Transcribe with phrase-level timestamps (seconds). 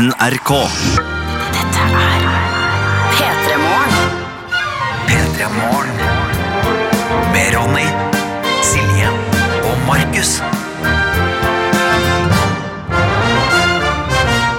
[0.00, 0.50] NRK.
[1.52, 2.22] Dette er
[3.12, 4.14] P3 Morgen.
[5.10, 5.98] P3 Morgen.
[7.34, 7.84] Med Ronny,
[8.64, 9.10] Silje
[9.60, 10.30] og Markus.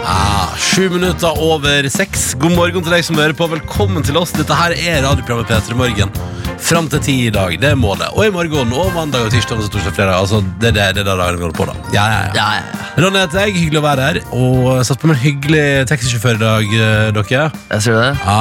[0.06, 2.36] Ah, Sju minutter over seks.
[2.38, 3.50] God morgen til deg som hører på.
[3.50, 4.36] Velkommen til oss.
[4.38, 6.14] Dette her er radioprogrammet P3 Morgen.
[6.62, 7.56] Fram til ti i dag.
[7.60, 8.08] Det er målet.
[8.16, 10.14] Og i morgen og mandag og tirsdag og torsdag og fredag.
[10.22, 11.74] Altså, det det, det er det dagen vi holder på, da.
[11.96, 12.32] Ja, ja, ja.
[12.38, 13.02] Ja.
[13.02, 13.56] Ronny heter jeg.
[13.58, 14.20] Hyggelig å være her.
[14.38, 17.44] Og satt på med en hyggelig taxisjåfør i dag, eh, dere.
[17.74, 18.10] Jeg ser det.
[18.24, 18.40] Ja,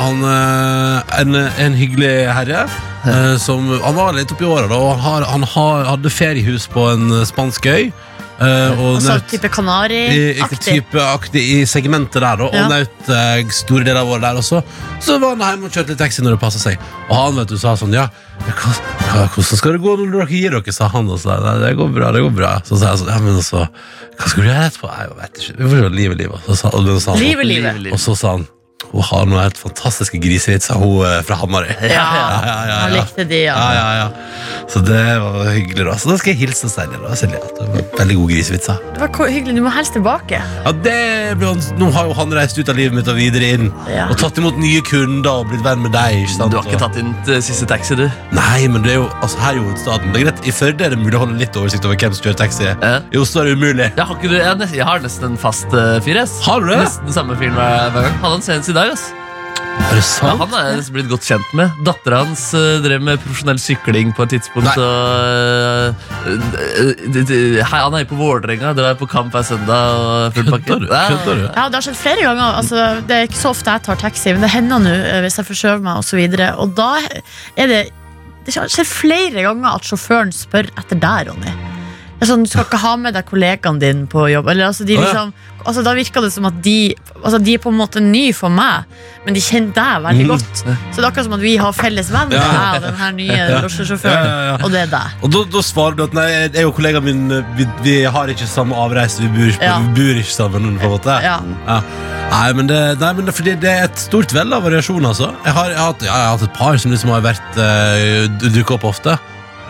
[0.00, 2.64] han eh, en, en hyggelig herre.
[3.04, 6.66] eh, Som, han var litt oppi åra, da, og han, har, han har, hadde feriehus
[6.72, 7.90] på en spansk øy.
[8.40, 11.42] Eh, og Altså nøt- type i, i Kanari-aktig.
[11.42, 12.68] i segmentet der, da, og Ja.
[12.68, 14.62] nøt uh, store deler av året der også.
[15.00, 16.78] Så var han hjemme og kjørte litt taxi når det passa seg.
[17.10, 18.08] Og han vet du sa sånn Ja,
[18.46, 18.74] ja, hva,
[19.12, 20.72] hva, hvordan skal det gå når dere gir dere?
[20.72, 21.08] sa han.
[21.10, 22.52] Og så, Nei, det går bra, det går bra.
[22.64, 23.64] Så sa jeg sånn Ja, men altså,
[24.18, 24.92] hva skal du gjøre etterpå?
[24.92, 25.56] Nei, Jeg vet ikke.
[25.58, 25.90] Vi får se.
[25.98, 26.46] Livet, livet.
[26.46, 27.92] Så sa, og, så sa han, Livet, livet.
[27.92, 28.46] Og så sa han
[28.86, 31.72] Hun har noen helt fantastiske grisevitser, hun eh, fra Hamarøy.
[31.82, 33.00] Ja, ja, ja, han ja.
[33.02, 33.72] likte de, Ja, ja.
[33.74, 34.66] ja, ja.
[34.70, 35.94] Så det var hyggelig, da.
[35.98, 36.98] Så da skal jeg hilse Silje.
[37.02, 37.40] da, Silje.
[37.42, 38.78] at Det var veldig gode grisevitser.
[38.94, 39.56] Det var ko- hyggelig.
[39.58, 40.38] Du må helst tilbake.
[40.62, 40.94] Ja, det
[41.40, 43.66] blir han, Nå har jo han reist ut av livet mitt og videre inn.
[43.90, 44.06] Ja.
[44.12, 46.20] Og tatt imot nye kunder og blitt venn med deg.
[46.22, 46.54] ikke sant?
[46.54, 48.06] Du har ikke tatt inn til siste taxi, du?
[48.36, 50.14] Nei, men det er jo altså, her i hovedstaden.
[50.14, 52.28] Det er greit, I Førde er det mulig å holde litt oversikt over hvem som
[52.28, 52.68] kjører taxi.
[52.70, 52.94] Ja.
[53.10, 53.90] I Oslo er det umulig.
[53.90, 56.22] Jeg har, ikke, jeg, har nest- jeg har nesten en fast uh, fyr.
[56.22, 56.38] ass.
[56.46, 56.78] Har du det?
[56.86, 58.18] Nesten samme fyren hver, hver gang.
[58.22, 58.92] Hadde han senest i dag.
[58.92, 59.08] ass.
[59.78, 61.70] Er det Ja, han er jeg blitt godt kjent med.
[61.86, 64.68] Dattera hans uh, drev med profesjonell sykling på et tidspunkt.
[64.68, 64.74] Nei.
[64.84, 65.94] Og,
[66.26, 69.94] uh, det- det- hei, han er på Vålerenga, drar på kamp hver søndag.
[69.98, 70.34] Og.
[70.34, 70.86] Kødder du?
[70.90, 71.08] Ja.
[71.24, 71.32] Du?
[71.54, 72.58] Ja, Det har skjedd flere ganger.
[72.60, 75.38] Altså, det er ikke så ofte jeg tar taxi, men det hender nå eh, hvis
[75.40, 75.96] jeg forskjøver meg.
[76.02, 76.52] Og, så videre.
[76.58, 76.90] og da
[77.56, 77.82] er det
[78.46, 81.52] Det skjer flere ganger at sjåføren spør etter deg, Ronny.
[82.26, 84.48] Sånn, Du skal ikke ha med deg kollegaene dine på jobb.
[84.50, 85.28] Eller, altså, de, liksom,
[85.64, 88.50] altså, da virker det som at de altså, De er på en måte ny for
[88.50, 88.84] meg,
[89.24, 90.32] men de kjenner deg veldig Mhm.
[90.32, 90.56] godt.
[90.64, 92.42] Så det er akkurat som at vi har felles venn, Ja.
[92.42, 94.24] jeg og den her nye drosjesjåføren.
[94.24, 94.64] Ja, ja, ja.
[94.64, 95.06] Og det er deg.
[95.22, 98.46] Og da, da svarer du at nei, jeg og kollegaen min vi, vi har ikke
[98.50, 99.20] samme avreise.
[99.22, 100.78] Vi bor, vi bor ikke sammen.
[100.78, 101.20] på en måte.
[102.28, 105.30] Nei, men det, nei, men det, det er et stort vell av variasjon, altså.
[105.46, 108.26] Jeg har, jeg har, hatt, jeg har hatt et par som liksom har vært uh,
[108.42, 109.14] dukket opp ofte.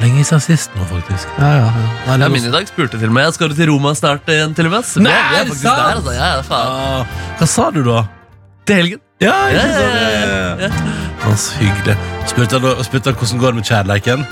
[0.00, 1.26] Lenge siden sist nå, faktisk.
[1.40, 1.70] Ja, ja, ja.
[2.06, 3.94] Nei, det Ja, er min i dag spurte til og med skal du til Roma
[3.98, 4.84] snart igjen, til og med.
[4.86, 5.76] Så Nei, vi er- faktisk sant?
[5.76, 6.12] der, altså.
[6.14, 6.70] Ja, faen.
[6.78, 7.34] Ja.
[7.40, 8.04] Hva sa du da?
[8.66, 9.00] Til helgen.
[9.20, 9.72] Ja, ikke sant?
[9.74, 11.34] ja, Ja, ja, ja.
[11.36, 11.96] Så hyggelig.
[12.30, 14.26] Spurte han, spurte han hvordan går det med kjærleiken?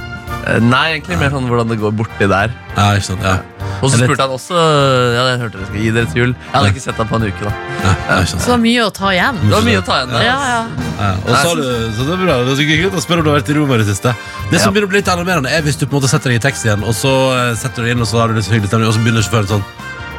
[0.46, 2.52] Eh, Nei, egentlig mer sånn hvordan det går borti der.
[2.76, 3.38] Ja, ikke sant, ja.
[3.82, 6.30] Og så spurte han også Ja, jeg hørte dere skulle gi dere til jul.
[6.38, 7.42] Jeg hadde ikke sett ham på en uke.
[7.42, 9.40] da ikke Så det var mye å ta igjen.
[9.42, 10.60] Det var mye å ta igjen Ja, ja.
[10.96, 12.36] Ja, og så, har du, så det er bra.
[12.46, 14.14] Det er så hyggelig å spørre om du har vært i Roma i det siste.
[14.52, 14.72] Det som Ja.
[14.72, 16.82] begynner å bli litt alarmerende, er hvis du på en måte setter deg i taxien,
[16.86, 18.88] og så eh, setter du deg inn, og så har du litt så hyggelig stemning,
[18.88, 19.64] og så begynner sjåføren sånn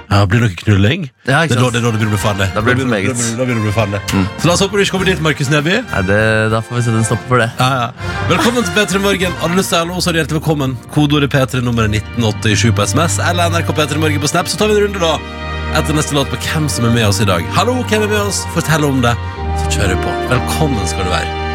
[0.07, 1.07] ja, Blir det noe knulling?
[1.28, 1.73] Ja, det, ikke er da, sant?
[1.73, 2.47] det er da det begynner å bli farlig.
[2.56, 3.07] Da blir det for meget.
[3.18, 4.01] Da begynner, det å bli farlig.
[4.40, 5.73] Så la oss håpe du ikke kommer dit, Markus Neby.
[5.91, 6.19] Nei, det,
[6.53, 7.50] Da får vi sette en stopper for det.
[7.59, 8.13] Ja, ja.
[8.31, 9.35] Velkommen til P3 Morgen.
[9.41, 10.78] Du lyst til å så er du hjertelig velkommen.
[10.95, 14.51] Kodeordet P3 nummeret 1987 på SMS eller NRK P3 Morgen på Snap.
[14.51, 15.18] Så tar vi en runde, da.
[15.75, 17.44] Etter neste låt på hvem som er med oss i dag.
[17.57, 18.45] Hallo, hvem er med oss?
[18.56, 19.16] Fortell om det.
[19.59, 20.16] Så kjører vi på.
[20.31, 21.47] Velkommen skal du være.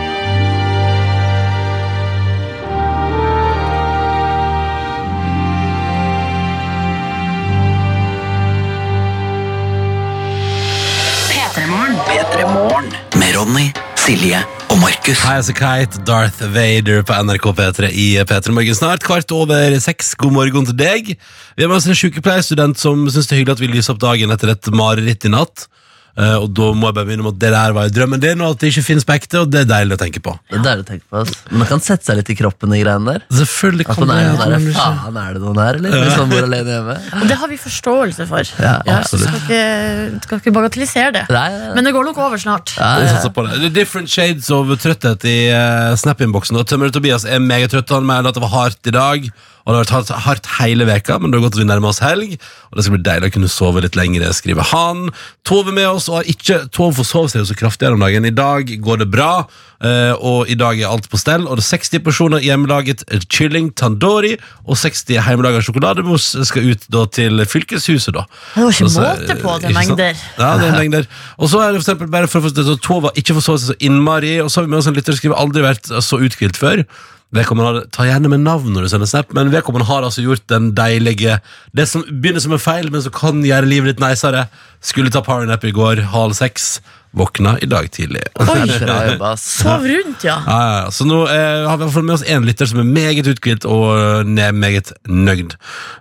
[12.43, 13.69] Med Ronny,
[14.03, 15.21] Silje og Markus.
[15.23, 19.05] Hei, så Kite, Darth Vader på NRK P3 i P3 Morgen snart.
[19.07, 20.17] Kvart over seks.
[20.19, 21.13] God morgen til deg.
[21.15, 24.03] Vi har med oss en sykepleierstudent som syns det er hyggelig at vi lyser opp
[24.03, 25.69] dagen etter et mareritt i natt.
[26.13, 28.51] Eh, og da må jeg bare minne om at det der var drømmen din, og
[28.53, 30.35] at det ikke finnes på ekte, og det er deilig å tenke på.
[30.51, 31.31] Det er deilig å tenke på ass.
[31.49, 33.25] Men man kan sette seg litt i kroppen, i greiene der.
[33.33, 35.97] Selvfølgelig At kan man er det- sånn der, Faen, er det noen her, eller?
[36.05, 36.97] Hvis man bor alene hjemme.
[37.23, 38.43] Og det har vi forståelse for.
[38.61, 39.29] Ja, Ja, absolutt.
[39.29, 41.25] Skal ikke, skal ikke bagatellisere det.
[41.31, 41.75] Nei, ja, ja.
[41.75, 42.75] Men det går nok over snart.
[42.77, 43.09] Ja, ja.
[43.17, 43.61] satser på det.
[43.63, 46.59] Det er different shades of trøtthet i uh, Snap-innboksen.
[46.61, 47.89] Og Tømmer Tobias er megatrøtt.
[47.89, 49.33] Han mener at det var hardt i dag.
[49.63, 51.93] Og det har vært hardt, hardt hele veka, men det har gått at vi nærmer
[51.93, 52.35] oss helg.
[52.71, 55.05] Og det skal bli deilig å kunne sove litt lenger, skriver han.
[55.47, 58.03] Tove med oss, og har ikke Tove får sove seg jo så kraftig her om
[58.03, 58.27] dagen.
[58.27, 59.45] I dag går det bra,
[59.85, 61.47] eh, og i dag er alt på stell.
[61.47, 64.35] Og det er 60 personer hjemmelaget chilling tandori
[64.67, 68.27] og 60 hjemmelaga sjokolademos skal ut da til fylkeshuset, da.
[68.57, 70.27] Det var ikke måte på det, mengder.
[70.41, 71.09] Ja, det er mengder.
[71.39, 73.81] Og så er det for eksempel bare for å få så ikke sove seg så
[73.81, 76.59] innmari, og så har vi med oss en lytter som skriver aldri vært så uthvilt
[76.59, 76.87] før.
[77.33, 80.73] Vedkommende Ta gjerne med navn når du sender snap, men vedkommende har altså gjort den
[80.77, 81.39] deilige
[81.73, 84.47] Det som begynner som en feil, men som kan gjøre livet litt neisere.
[84.85, 86.83] Skulle ta powernap i går, halv seks.
[87.13, 88.23] Våkna i dag tidlig.
[88.41, 88.47] Oi,
[88.83, 90.39] Bra jobba, sov rundt, ja.
[90.47, 90.91] Ja, ja, ja.
[90.95, 94.27] Så nå eh, har vi fall med oss én lytter som er meget uthvilt og
[94.29, 95.57] ned, meget nøgd.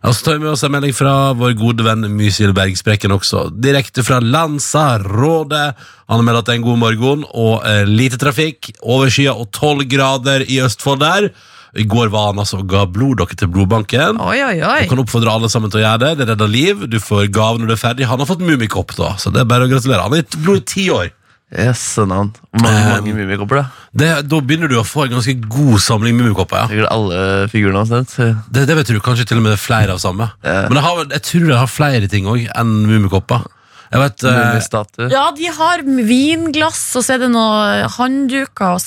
[0.07, 3.49] Og så tar vi med oss en melding fra vår gode venn Mysil Bergsprekken også.
[3.51, 5.71] Direkte fra Lanzarote.
[6.11, 8.71] Han melder at det er en god morgen og eh, lite trafikk.
[8.81, 11.31] Overskya og tolv grader i Østfold der.
[11.77, 14.19] I går var han altså og ga bloddokker til blodbanken.
[14.19, 14.81] Oi, oi, oi.
[14.83, 16.11] Du kan oppfordre alle sammen til å gjøre det.
[16.19, 16.83] Det redder liv.
[16.91, 18.09] Du får gave når du er ferdig.
[18.11, 20.03] Han har fått Mummikopp, da, så det er bare å gratulere.
[20.03, 21.11] Han har gitt blod i ti år.
[21.51, 22.29] Yes, navn.
[22.31, 23.87] Hvor mange, um, mange mumikopper, da?
[23.91, 26.61] Det, da begynner du å få en ganske god samling Mummikopper.
[26.61, 26.67] Ja.
[26.71, 28.13] Sikkert alle figurene omtrent.
[28.47, 30.29] Det, det vet du kanskje til og med flere av samme.
[30.45, 30.69] Ja.
[30.69, 33.43] Men jeg, har, jeg tror jeg har flere ting òg enn Mummikopper.
[33.91, 38.79] Jeg vet uh, Ja, de har vinglass, og så er det noe håndduker og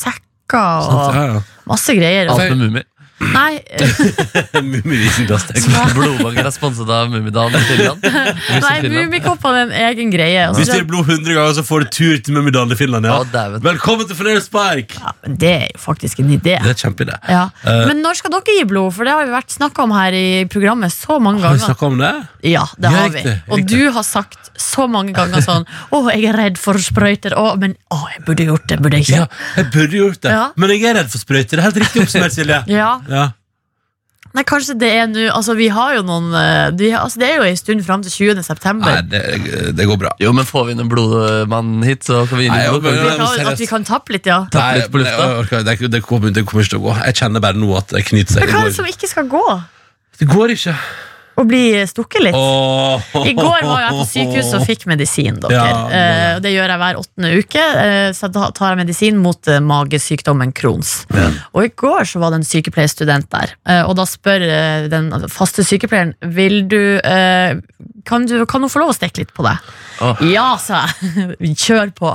[0.52, 2.31] sekker og masse greier.
[2.31, 2.82] Alt med Mummi.
[3.32, 3.61] Nei.
[5.94, 8.05] Blodbanken er sponset av Mummidalen i Finland.
[8.67, 10.47] nei Mummikoppene er en egen greie.
[10.50, 10.61] Også.
[10.61, 13.09] Hvis du gir blod 100 ganger, så får du tur til Mummidalen i Finland.
[13.09, 13.21] Ja.
[13.23, 13.61] Å.
[13.65, 14.97] Velkommen til Fornøyd Spark!
[15.00, 16.56] ja, men det er jo faktisk en idé.
[16.65, 17.19] Det er kjempeidé.
[17.31, 17.44] Ja.
[17.65, 18.93] Eh, Men når skal dere gi blod?
[18.97, 21.55] For det har vi vært snakka om her i programmet så mange ganger.
[21.56, 22.12] Har vi snakka om det?
[22.55, 23.25] Ja, det har vi.
[23.55, 27.35] Og du har sagt så mange ganger sånn Å, jeg er redd for sprøyter.
[27.38, 28.79] Å, men å, jeg burde gjort det.
[28.85, 29.23] Burde jeg ikke?
[29.25, 29.27] Ja,
[29.59, 30.35] jeg burde gjort det.
[30.35, 30.44] Ja.
[30.61, 31.55] Men jeg er redd for sprøyter.
[31.56, 32.61] Det er helt riktig oppsummert, Silje.
[32.70, 32.91] Ja.
[33.14, 33.31] Ja.
[34.34, 37.37] Nei, kanskje det er nå Altså, vi har jo noen eh, de, altså, Det er
[37.38, 38.40] jo en stund fram til 20.
[38.43, 38.96] september.
[38.96, 40.11] Nei, det, det går bra.
[40.19, 42.81] Jo, men får vi inn en blodmann hit, så kan vi gi Nei, litt jo,
[42.82, 43.16] men- Vi kan vi?
[43.20, 43.52] kan, seriøst.
[43.52, 44.40] at vi kan tappe litt, ja.
[44.50, 45.87] Tappe Nei, litt på lufta.
[45.94, 46.96] det, kommer, det kommer ikke til å gå.
[47.05, 48.43] Jeg kjenner bare nå at det knyter seg.
[48.49, 49.44] Men hva er det som ikke skal gå?
[50.19, 50.75] det går ikke.
[51.34, 52.36] Å bli stukket litt?
[52.36, 55.40] I går var jeg på sykehus og fikk medisin.
[55.42, 55.78] dere Ja.
[55.88, 57.64] Eh, Det gjør jeg hver åttende uke.
[57.84, 61.06] eh, Så da tar jeg medisin mot eh, magesykdommen Crohns.
[61.54, 63.54] Og i går så var det en sykepleierstudent der.
[63.66, 64.46] eh, Og da spør
[64.88, 67.00] den faste sykepleieren Vil du
[68.04, 69.56] Kan, du, kan hun få lov å stikke litt på deg?
[70.04, 70.19] Oh.
[70.28, 71.56] Ja, sa jeg.
[71.64, 72.10] Kjør på.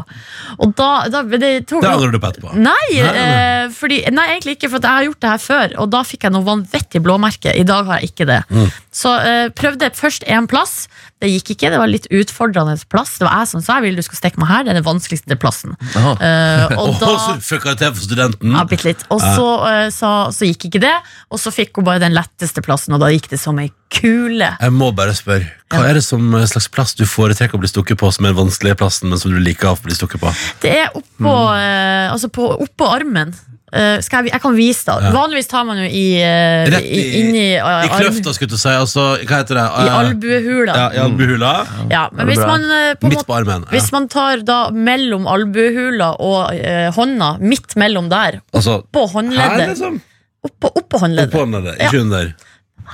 [0.60, 2.52] Og da, da det tror, Det angrer du på etterpå.
[2.54, 6.04] Nei, Nei, fordi, nei, egentlig ikke, for jeg har gjort det her før, og da
[6.06, 7.56] fikk jeg noe vanvittig blåmerke.
[7.58, 8.42] I dag har jeg ikke det.
[8.54, 8.68] Mm.
[8.90, 10.88] Så uh, prøvde først én plass.
[11.20, 13.18] Det gikk ikke, det var litt utfordrende plass.
[13.20, 14.64] Det var jeg som sa jeg vil du skal stikke meg her.
[14.66, 15.76] Det er den vanskeligste plassen.
[15.94, 18.56] Eh, og da så fucka til for studenten.
[18.56, 19.04] ja, bitte litt.
[19.12, 20.96] Og så, uh, så, så gikk ikke det,
[21.30, 24.54] og så fikk hun bare den letteste plassen, og da gikk det som ei kule.
[24.62, 27.70] Jeg må bare spørre, Hva er det som eh, slags plass du foretrekker å bli
[27.70, 30.34] stukket på, som er den vanskelige plassen, men som du liker å bli stukket på?
[30.64, 33.36] Det er oppå, eh, altså på, oppå armen.
[33.72, 35.04] Eh, skal jeg, jeg kan vise deg.
[35.06, 35.12] Ja.
[35.14, 38.58] Vanligvis tar man jo i, uh, Rett i- i, inni uh, I kløfta, skulle du
[38.58, 38.70] si.
[38.74, 39.66] Altså, hva heter det?
[39.70, 40.74] I Eh, albuehula.
[40.80, 41.52] Ja, i albuehula.
[41.92, 43.66] Ja, Er men hvis man, eh, på Midt på armen.
[43.68, 43.72] Ja.
[43.78, 49.14] hvis man tar da mellom albuehula og eh, hånda, midt mellom der, Altså, på her,
[49.20, 50.02] håndleddet liksom?
[50.50, 51.34] Oppå, oppå håndleddet.
[51.34, 52.34] Oppå håndleddet, ikke under.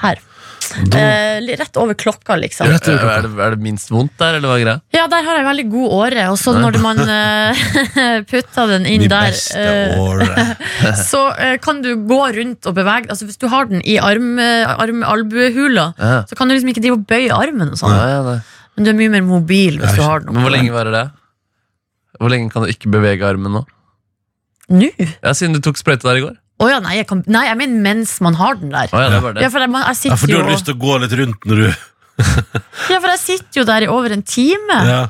[0.02, 0.20] Her.
[0.92, 2.68] Da- Eh, rett over klokka, liksom.
[2.72, 4.82] Rett over Er det, er det minst vondt der, eller hva er greia?
[4.96, 9.02] Ja, der har jeg veldig god åre, og så når man eh, putter den inn
[9.06, 9.66] De der beste
[10.00, 10.46] årene
[11.12, 14.38] så eh, kan du gå rundt og bevege Altså Hvis du har den i arm,
[14.40, 16.24] arm, albuehula, Ja.
[16.28, 17.70] så kan du liksom ikke drive og bøye armen.
[17.76, 18.40] og sånn Ja, ja.
[18.76, 20.92] Men du er mye mer mobil hvis Ja, du har den Men hvor lenge varer
[20.92, 21.06] det?
[22.20, 23.66] Hvor lenge kan du ikke bevege armen nå?
[24.72, 24.90] Nå?
[24.98, 26.36] Ja, Siden du tok sprøyta der i går?
[26.56, 28.88] Å ja, nei jeg, kan, nei, jeg mener mens man har den der.
[28.96, 29.44] Oh ja, det var det.
[29.44, 31.48] Ja, for jeg, jeg Ja, for du jo har lyst til å gå litt rundt
[31.52, 31.68] når du
[32.94, 34.80] Ja, for jeg sitter jo der i over en time.
[34.88, 35.04] ja.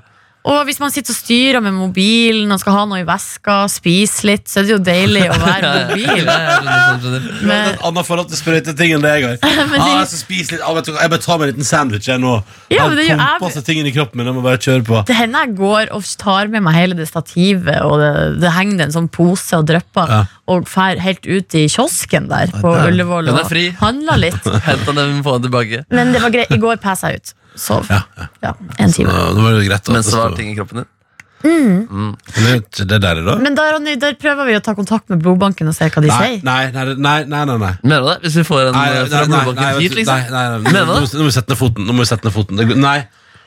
[0.46, 4.28] Og hvis man sitter og styrer med mobilen og skal ha noe i veska, spise
[4.30, 6.12] litt, så er det jo deilig å være mobil.
[6.22, 7.00] Skjønner.
[7.02, 9.40] Du har Men, et annet forhold til sprøyteting enn det jeg har.
[9.42, 12.10] Ah, jeg skal spise litt, ah, vet du jeg bare tar meg en liten sandwich
[12.12, 12.36] jeg nå.
[12.74, 15.02] Ja, men det gjør jeg- pumper seg i kroppen min, jeg må bare kjøre på.
[15.10, 18.12] det hender jeg går og tar med meg hele det stativet, og det,
[18.44, 20.22] det henger en sånn pose og drypper, Ja.
[20.54, 22.70] og fer helt ut i kiosken der på.
[22.86, 23.66] Ullevål og er fri.
[23.82, 24.46] handler litt.
[24.70, 25.82] Henta den, få den tilbake.
[25.90, 26.54] Men det var greit.
[26.54, 27.34] I går passa jeg ut.
[27.56, 27.88] Sov.
[27.90, 28.28] Ja, ja.
[28.44, 29.12] Ja, en Så time.
[29.16, 29.82] Så, nå var det greit.
[29.88, 30.92] at Men så var ting i kroppen din.
[31.46, 32.16] Men
[32.74, 33.36] Det det der, da?
[33.38, 36.10] Men der, Ronny, der prøver vi å ta kontakt med blodbanken og se hva de
[36.10, 36.44] Nei, sier.
[36.48, 37.74] nei, nei, nei, nei, nei, nei.
[37.84, 38.16] Mener du det?
[38.26, 40.16] Hvis vi får en Nei, eh, fra nei, nei, blodbanken vet hit, liksom?
[40.16, 41.86] nei, nei, nei, Nå, nå, må vi sette ned foten.
[41.86, 42.58] Nå må vi sette ned foten.
[42.62, 42.98] Det Nei.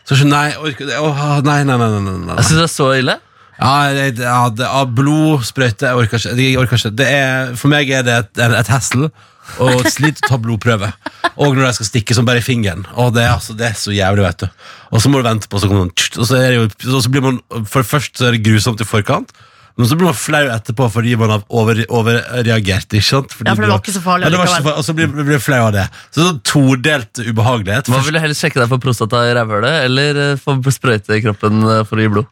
[0.09, 2.37] Så nei, orker, åh, nei, nei, nei, nei, nei, nei.
[2.39, 3.19] Jeg synes det er så ille.
[3.59, 6.37] Ja, det, ja, det, ja, blodsprøyte Jeg orker ikke.
[6.39, 6.95] Jeg orker ikke.
[7.03, 9.11] Det er, for meg er det et, et, et hassle
[9.57, 10.91] og sliter slit å ta blodprøve.
[11.39, 12.87] Og når de skal stikke som bare i fingeren.
[12.99, 14.65] Og det, er altså, det er så jævlig, vet du.
[14.93, 17.03] Og så må du vente på, så kommer noen Og så, er det jo, og
[17.05, 19.33] så blir man For først så er det grusomt i forkant.
[19.79, 22.89] Men så blir man flau etterpå fordi man har over, overreagert.
[22.99, 23.31] Ikke sant?
[23.37, 24.87] Fordi Ja, for det var ikke så farlig Ja, det var ikke så farlig, Og
[24.89, 25.85] så blir man flau av det.
[26.11, 27.91] Så sånn todelt ubehagelighet.
[27.93, 31.23] Hva vil du helst sjekke deg for prostata i rævhølet, eller eh, få sprøyte i
[31.23, 32.27] kroppen eh, for å gi blod?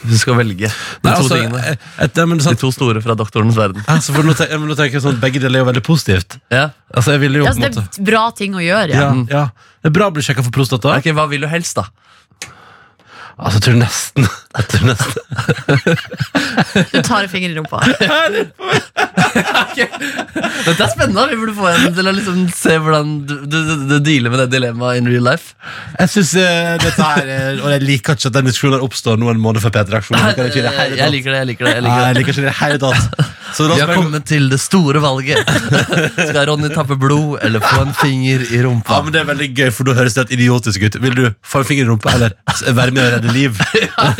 [0.00, 0.72] Hvis du skal velge de
[1.04, 1.76] Nei, to altså, tingene.
[2.00, 3.84] et, ja, men, De sånn, to store fra doktorens verden.
[3.84, 6.38] altså, for nå, tenker, nå tenker jeg sånn Begge deler er jo veldig positivt.
[6.48, 6.70] Ja.
[6.88, 8.94] Altså, jeg ville jo Ja, altså, det er bra ting å gjøre.
[8.96, 9.26] ja, Ja.
[9.28, 9.44] ja.
[9.84, 10.96] Det er bra å bli sjekka for prostata.
[10.96, 11.84] Okay, Hva vil du helst, da?
[13.38, 14.26] Altså, jeg tror nesten
[14.58, 15.20] Jeg tror nesten
[16.90, 17.78] Du tar en finger i rumpa.
[19.80, 21.24] Dette er spennende.
[21.30, 24.42] Vi burde få en til å liksom se hvordan du, du, du, du dealer med
[24.44, 25.54] det dilemmaet in real life.
[25.98, 29.40] Jeg synes uh, dette her er- Og jeg liker ikke at den diskusjonen oppstår noen
[29.42, 30.20] måneder før P3-aksjonen.
[30.20, 31.38] Jeg liker det det Jeg liker det.
[31.40, 32.18] jeg liker det, Nei, liker jeg det.
[32.20, 33.02] liker ikke det i det hele tatt.
[33.56, 35.38] Så Vi har kommet til det store valget.
[36.30, 38.98] Skal Ronny tappe blod eller få en finger i rumpa?
[38.98, 40.98] Ja, men Det er veldig gøy, for da høres det helt idiotisk ut.
[41.02, 42.36] Vil du få en finger i rumpa eller
[42.76, 43.60] være med å redde liv?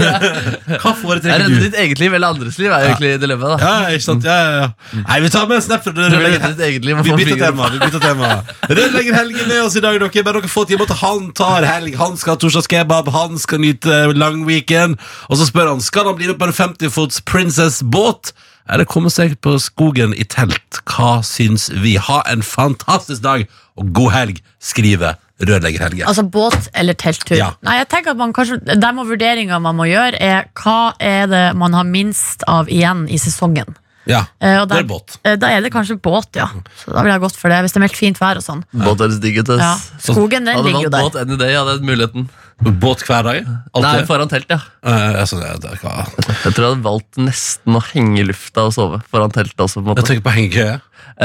[0.83, 1.55] Hva foretrekker du?
[1.55, 3.61] Redde ditt eget liv eller andres liv, er egentlig dilemmaet.
[3.61, 4.27] da Ja, ikke sant?
[4.27, 5.03] Ja, ja, ja.
[5.07, 7.71] Nei, vi tar med en snap fra og Vi bytter tema.
[7.75, 8.33] vi bytter tema
[8.69, 9.99] Rødlegger Helge med oss i dag.
[10.01, 11.97] Dere Bare dere få timer til han tar helg.
[12.01, 15.01] Han skal ha torsdagskebab, han skal nyte lang weekend.
[15.29, 18.33] Og så spør han skal han bli med på en 50-fots Princess-båt.
[18.69, 20.83] Eller komme seg på skogen i telt.
[20.91, 21.97] Hva syns vi?
[22.01, 23.47] Ha en fantastisk dag
[23.81, 26.05] og god helg, skriver Rørlegger Helge.
[26.05, 27.37] Altså båt eller telttur.
[27.39, 27.53] Ja.
[27.65, 31.31] Nei, jeg tenker at man kanskje Der må vurderinga man må gjøre, er hva er
[31.31, 33.79] det man har minst av igjen i sesongen.
[34.09, 35.17] Ja, uh, og det er båt.
[35.27, 36.49] Uh, Da er det kanskje båt, ja.
[36.81, 37.59] Så da ville jeg gått for det.
[37.65, 38.63] Hvis det er meldt fint vær og sånn.
[38.73, 39.33] Båt er det.
[39.61, 39.75] Ja.
[40.01, 41.09] Skogen, den ligger jo der.
[41.09, 42.31] båt any day, hadde muligheten.
[42.61, 43.47] Båt hver dag?
[43.81, 44.59] Nei, foran telt, ja.
[44.85, 45.79] Uh, altså, det, det.
[45.81, 49.81] Jeg tror jeg hadde valgt nesten å henge i lufta og sove foran teltet også.
[49.81, 50.75] på en Jeg måte jeg tenker på hengekøye.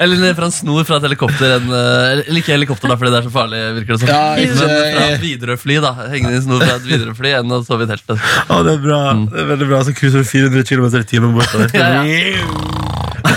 [0.00, 1.54] Eller fra en snor fra et helikopter.
[1.56, 3.60] En, eh, eller ikke helikopter, da, fordi det er så farlig.
[3.78, 5.78] virker det som Ja, Men fra et Widerøe-fly.
[5.82, 8.18] da Hengende i snor fra et Widerøe-fly enn å sove i teltet.
[8.48, 9.00] Å, det er bra.
[9.32, 9.82] Det er veldig bra.
[9.88, 11.68] Så cruiser du 400 km i timen bortover.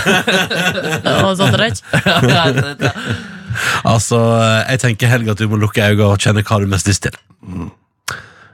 [0.02, 1.52] Ja, sånn.
[2.06, 2.96] Ja, det- det-
[3.84, 4.18] Altså,
[4.68, 7.12] jeg tenker Helge at du må lukke øynene og kjenne hva du mest lyst til.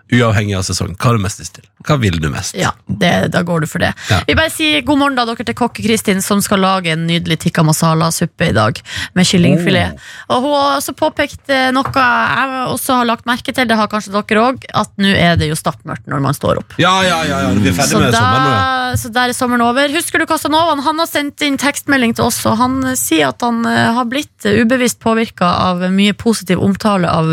[0.09, 0.95] Uavhengig av sesong.
[0.97, 1.67] Hva har du mest lyst til?
[1.85, 2.55] Hva vil du mest?
[2.57, 3.91] Ja, det, da går du for det.
[4.09, 4.23] Ja.
[4.25, 7.37] Vi bare sier god morgen da dere til kokke Kristin, som skal lage en nydelig
[7.43, 8.81] tikka masala-suppe i dag
[9.19, 10.01] med kyllingfilet.
[10.33, 13.91] Og hun har også påpekt eh, noe jeg også har lagt merke til, det har
[13.93, 16.79] kanskje dere òg, at nå er det jo stappmørkt når man står opp.
[16.81, 17.53] Ja, ja, ja, ja.
[17.53, 18.97] Vi er ferdig med da, sommeren nå, ja.
[19.03, 19.93] så der er sommeren over.
[19.93, 20.81] Husker du Casanovaen?
[20.89, 24.09] Han har sendt inn tekstmelding til oss, og han eh, sier at han eh, har
[24.09, 27.29] blitt ubevisst påvirka av mye positiv omtale av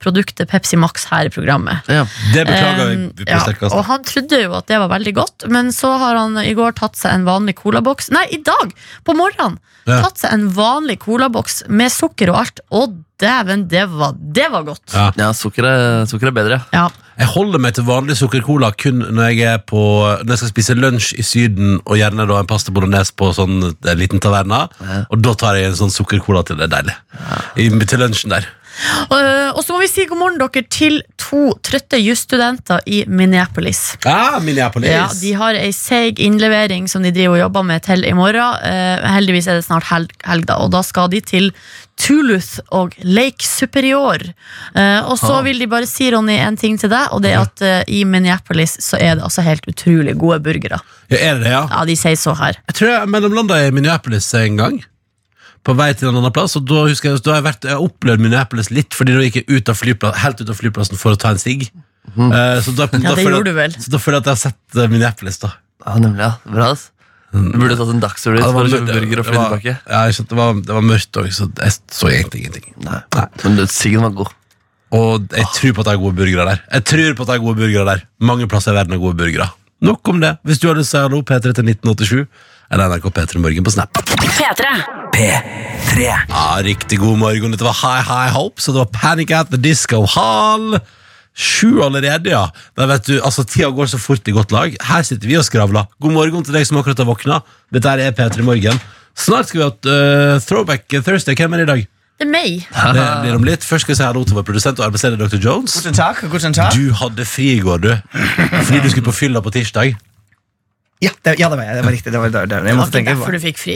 [0.00, 1.84] produktet Pepsi Max her i programmet.
[1.92, 2.05] ja.
[2.34, 3.76] Det beklager jeg Um, på ja, sterkeste.
[3.76, 6.76] og han trodde jo at det var veldig godt, men så har han i går
[6.78, 8.10] tatt seg en vanlig colaboks.
[8.14, 8.74] Nei, i dag!
[9.06, 9.58] På morgenen!
[9.86, 10.00] Ja.
[10.02, 12.62] Tatt seg en vanlig colaboks med sukker og alt.
[12.74, 14.84] Og dæven, det var, det var godt!
[14.92, 15.10] Ja.
[15.18, 16.60] ja sukker, er, sukker er bedre.
[16.74, 16.88] Ja.
[17.16, 19.80] Jeg holder meg til vanlig sukkercola kun når jeg, er på,
[20.20, 23.70] når jeg skal spise lunsj i Syden, og gjerne da en pasta bolognese på sånn
[23.70, 24.66] en liten taverna.
[25.08, 26.60] Og da tar jeg en sånn sukkercola til.
[26.60, 26.98] Det er deilig.
[27.56, 28.50] I, til lunsjen der.
[29.10, 29.20] Og,
[29.56, 33.96] og så må vi si god morgen dere til to trøtte jusstudenter i Minneapolis.
[34.04, 34.90] Ja, Minneapolis.
[34.92, 38.60] Ja, De har ei seig innlevering som de driver og jobber med til i morgen.
[38.66, 41.50] Eh, heldigvis er det snart helg, helg, da, og da skal de til
[41.96, 44.20] Toulouse og Lake Superior.
[44.76, 47.46] Eh, og så vil de bare si, Ronny, en ting til deg, og det er
[47.46, 50.82] at eh, i Minneapolis så er det altså helt utrolig gode burgere.
[51.08, 51.64] Ja, er det det, ja?
[51.72, 52.60] Ja, de sier så her.
[52.68, 54.78] Jeg tror jeg mellomlanda i Minneapolis en gang.
[55.66, 56.54] På vei til en annen plass.
[56.58, 59.26] Og da husker jeg, da har jeg, vært, jeg har opplevd Minneapolis litt, fordi da
[59.26, 61.66] gikk jeg ut av flyplass, helt ut av flyplassen for å ta en sigg.
[62.14, 62.86] Eh, så da.
[62.94, 63.80] Ja, da føler jeg-.
[63.82, 65.56] Så da føler jeg at jeg har sett uh, Minneapolis, da.
[65.82, 66.36] Ja, nemlig, ja.
[66.46, 66.92] Bra, ass.
[67.36, 69.76] Du burde tatt en dagstur Ja, det for var å kjøpe burger og fly tilbake.
[69.90, 72.68] Ja, jeg skjønte, det, var, det var mørkt òg, så jeg så egentlig ingenting.
[72.86, 73.00] Nei.
[73.42, 74.32] Men siggen var god.
[74.96, 76.60] Og jeg tror på at det er gode burgere der.
[76.78, 79.18] Jeg tror på at det er gode burgere der Mange plasser i verden er gode
[79.18, 79.48] burgere.
[79.84, 80.36] Nok om det.
[80.46, 82.22] Hvis du har lyst til å si hallo, P3 til 1987,
[82.70, 83.98] eller NRK P3 Morgen på Snap.
[85.16, 86.02] P3.
[86.02, 87.54] Ja, Riktig god morgen.
[87.54, 90.78] Dette var High High Hope, så det var Panic at the Disco Hall.
[91.36, 92.46] Sju allerede, ja.
[92.76, 94.76] Men vet du, altså Tida går så fort i godt lag.
[94.88, 95.88] Her sitter vi og skravler.
[96.00, 97.42] God morgen til deg som akkurat har våkna.
[97.72, 98.80] Dette er P3 Morgen.
[99.16, 101.36] Snart skal vi ha et øh, Throwback Thursday.
[101.36, 101.86] Hvem er det i dag?
[102.16, 102.64] Det er meg.
[102.96, 103.64] Det blir om litt.
[103.64, 105.36] Først skal jeg si hallo til vår produsent og arbeidsleder Dr.
[105.36, 105.76] Jones.
[105.76, 106.72] Guten Tag, guten takk.
[106.72, 107.90] Du hadde fri i går, du.
[108.64, 109.92] Fordi du skulle på fylla på tirsdag.
[111.04, 111.76] Ja, det, ja, det var jeg.
[111.76, 112.12] Det var riktig.
[112.12, 112.56] Det var, det det.
[112.56, 113.14] Jeg Det var ikke tenke.
[113.16, 113.74] derfor du fikk fri.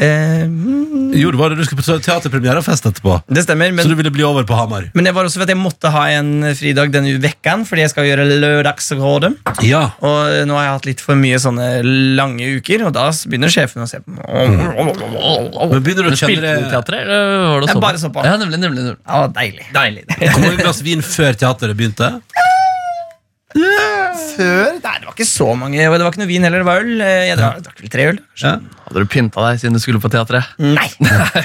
[0.00, 1.58] Eh, mm, Jo, det var det.
[1.58, 3.16] Du skulle på teaterpremiere og fest etterpå.
[3.28, 4.86] det stemmer, Så du ville bli over på Hamar.
[4.94, 7.90] men det var også for at jeg måtte ha en fridag denne vekkan, fordi jeg
[7.90, 9.34] skal gjøre lørdagsrådet.
[9.66, 9.90] Ja.
[10.00, 11.82] Og nå har jeg hatt litt for mye sånne
[12.16, 15.70] lange uker, og da begynner sjefen å se på Mm.
[15.70, 18.24] Men begynner du å kjenne det teatret, eller var det Jeg bare så på.
[18.24, 18.96] Ja, nemlig, nemlig, nemlig.
[19.06, 19.66] Ja, deilig.
[19.74, 20.04] deilig.
[20.16, 22.22] Hvor mange glass vin før teateret begynte?
[23.54, 24.76] Før?
[24.80, 25.78] Nei, det var ikke så mange.
[25.80, 26.62] Det var ikke noe vin heller.
[26.62, 26.92] Det var øl.
[27.04, 28.18] Eh, Jeg drakk drakk vel tre øl.
[28.42, 28.52] Ja.
[28.86, 30.52] Hadde du pynta deg siden du skulle på teatret?
[30.78, 30.88] Nei,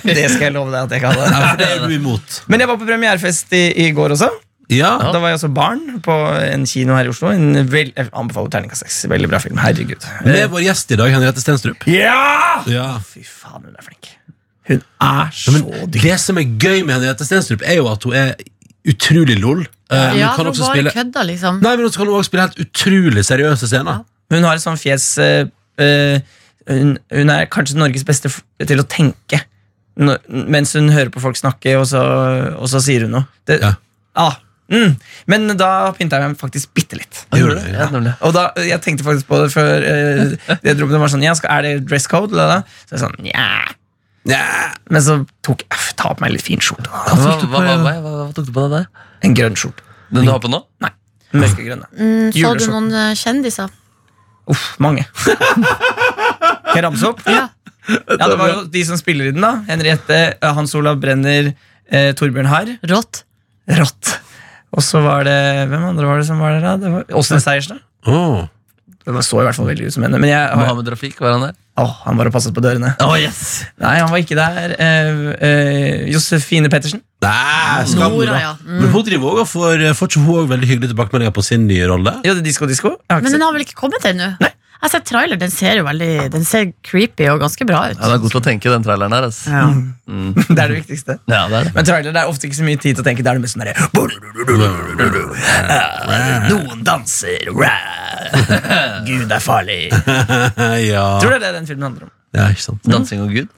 [0.06, 1.30] det skal jeg love deg at jeg ikke hadde.
[1.32, 2.42] Ja, for det er du imot.
[2.52, 4.30] Men jeg var på premierefest i, i går også.
[4.74, 4.96] Ja.
[5.14, 7.30] Da var jeg også barn på en kino her i Oslo.
[7.36, 9.04] En vel, jeg anbefaler terningkast seks.
[9.12, 9.60] Veldig bra film.
[9.62, 10.08] Herregud.
[10.26, 11.86] Med vår gjest i dag, Henriette Stenstrup.
[11.92, 12.64] Ja!
[12.70, 12.88] Ja.
[13.06, 14.10] Fy faen, hun er flink.
[14.66, 16.02] Hun er så dyktig.
[16.08, 18.34] det som er gøy med Henriette Stenstrup, er jo at hun er
[18.90, 19.62] utrolig lol.
[19.92, 21.60] Men Ja, kan også bare spille kødda, liksom.
[21.62, 24.02] Nei, men så kan hun også spille helt utrolig seriøse scener.
[24.34, 25.46] Hun har et sånt fjes eh,
[25.78, 26.22] eh,
[26.70, 29.44] hun, hun er kanskje Norges beste f til å tenke.
[29.96, 32.02] Når, mens hun hører på folk snakke, og så,
[32.58, 33.30] og så sier hun noe.
[33.48, 33.76] Det, Ja.
[34.18, 34.40] ah,
[34.74, 34.98] mm.
[35.32, 37.22] Men da pynta jeg meg faktisk bitte litt.
[37.38, 38.18] Gjorde det, Ja.
[38.26, 41.36] Og da, Jeg tenkte faktisk på det før uh, det dro, det var sånn, ja,
[41.38, 42.34] skal, Er det dress code?
[42.34, 42.62] Eller da?
[42.90, 43.48] Så jeg sånn, ja.
[44.26, 44.42] Ja.
[44.90, 46.88] Men så tok jeg ta på meg litt fin skjorte.
[46.90, 48.88] da." Hva, hva, hva, hva, hva, hva tok du på deg der?
[49.28, 49.84] En grønn skjorte.
[50.14, 50.60] Den du har på nå?
[50.86, 50.92] Nei,
[51.34, 51.88] Mørkegrønne.
[51.90, 52.04] da.
[52.04, 53.70] Mm, så du noen eh, kjendiser?
[54.48, 55.06] Uff, mange.
[55.26, 57.22] Kan jeg ramse opp?
[57.30, 57.48] Ja.
[57.86, 59.42] Ja, Det var jo de som spiller i den.
[59.46, 61.52] da Henriette, eh, Hans Olav Brenner,
[61.90, 62.72] eh, Torbjørn Harr.
[62.90, 63.24] Rått?
[63.70, 64.16] Rått.
[64.76, 65.36] Og så var det
[65.72, 66.62] Hvem andre var det som var der?
[66.66, 66.76] da?
[66.82, 67.80] Det var Åsne Seierstad.
[68.10, 68.48] Åh.
[69.06, 70.18] Det så i hvert fall veldig ut som henne.
[70.22, 71.58] Men jeg, Mohammed Rafik, var han der?
[71.78, 72.94] Åh, han var og passet på dørene.
[73.04, 74.74] Oh, yes Nei, han var ikke der.
[74.80, 77.04] Eh, eh, Josefine Pettersen.
[77.26, 78.54] Nei, Nora, ja.
[78.64, 78.80] Mm.
[78.80, 81.68] Men hun driver også og får, får ikke hun også veldig hyggelige tilbakemeldinger på sin
[81.70, 82.16] nye rolle?
[82.24, 82.96] Ja, det er Disko Disko.
[82.96, 84.32] Jeg har ikke Men den har vel ikke kommet ennå?
[84.76, 87.96] Jeg har sett trailer, den ser jo veldig Den ser creepy og ganske bra ut.
[87.98, 89.24] Ja, det er godt å tenke, den traileren her.
[89.30, 89.50] Altså.
[89.50, 89.64] Ja.
[90.56, 91.16] Det er det viktigste.
[91.32, 91.72] Ja, det er det.
[91.74, 93.24] Men trailer det er ofte ikke så mye tid til å tenke.
[93.26, 93.76] Det er det mest sånn derre
[96.52, 97.50] Noen danser.
[99.08, 99.80] Gud er farlig.
[100.92, 101.06] ja.
[101.22, 102.14] Tror det er det den filmen handler om.
[102.36, 102.86] ja, ikke sant.
[102.92, 103.50] Dansing og Gud.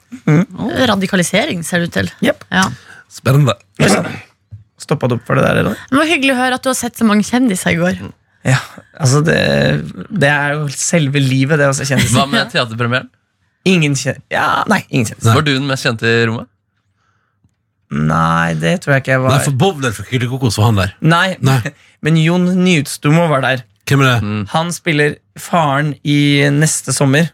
[0.88, 2.08] Radikalisering, ser det ut til.
[2.24, 2.46] Yep.
[2.54, 2.64] Ja.
[3.12, 3.54] Spennende.
[4.78, 5.74] Stoppa du opp for det der, eller?
[5.90, 7.94] Det var hyggelig å høre at du har sett så mange kjendiser i går.
[8.48, 8.58] Ja,
[8.98, 9.38] altså det,
[10.10, 12.16] det er jo selve livet, det å se kjendiser.
[12.16, 13.10] Hva med teaterpremieren?
[13.68, 15.34] Ingen kjent, Ja, nei, ingen kjendiser.
[15.36, 16.48] Var du den mest kjente i rommet?
[17.88, 19.32] Nei, det tror jeg ikke jeg var.
[19.32, 20.94] Nei, for Bowler fra Kylie Kokos var han der.
[21.00, 21.60] Nei, Nei.
[22.04, 23.64] men Jon Nyutstomo var der.
[23.88, 24.16] Hvem er det?
[24.28, 24.40] Mm.
[24.52, 26.18] Han spiller faren i
[26.52, 27.30] Neste sommer.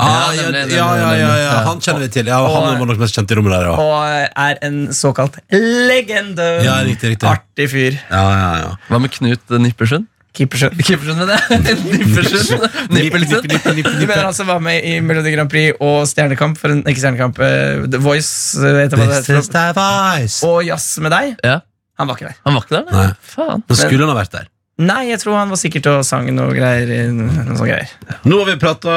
[0.00, 1.56] Ah, ja, nemlig, ja, ja, ja, ja.
[1.66, 2.30] Han kjenner vi til.
[2.32, 3.66] Ja, han var nok mest kjent i rommet der.
[3.68, 6.46] Ja, Og er en såkalt legende.
[6.64, 7.28] Ja, riktig, riktig.
[7.28, 7.98] Artig fyr.
[8.08, 8.70] ja, ja, ja.
[8.88, 10.08] Hva med Knut Nippersund?
[10.38, 10.68] Keepersjø.
[10.78, 11.62] Kippersund, mener jeg.
[11.98, 12.66] Nippersund.
[12.94, 13.48] Nippelsund.
[13.50, 16.58] Du mener han som var med i Melodi Grand Prix og Stjernekamp?
[16.60, 18.54] For en, ikke Stjernekamp, eh, The Voice.
[18.62, 19.50] eh, Vet hva det This is heter?
[19.56, 20.38] the voice.
[20.46, 21.34] Og Jazz med deg.
[21.44, 21.58] Ja,
[21.98, 22.38] Han var ikke der.
[22.46, 22.86] Han var ikke der?
[22.94, 23.08] Nei.
[23.34, 23.66] Faen.
[23.66, 24.46] Men skulle han ha vært der?
[24.78, 26.86] Nei, jeg tror han var sikkert og sang noe greier.
[26.94, 27.88] eh, Noe sånt greier.
[28.30, 28.92] Nå har vi prata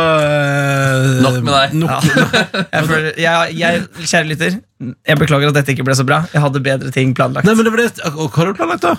[1.25, 1.73] Nok med deg.
[1.81, 2.05] Nok,
[2.75, 4.59] Jeg føler, jeg, jeg, kjære lytter,
[5.09, 6.21] jeg beklager at dette ikke ble så bra.
[6.35, 7.49] Jeg hadde bedre ting planlagt.
[7.49, 8.93] Nei, men det ble, det og Hva har du planlagt, da?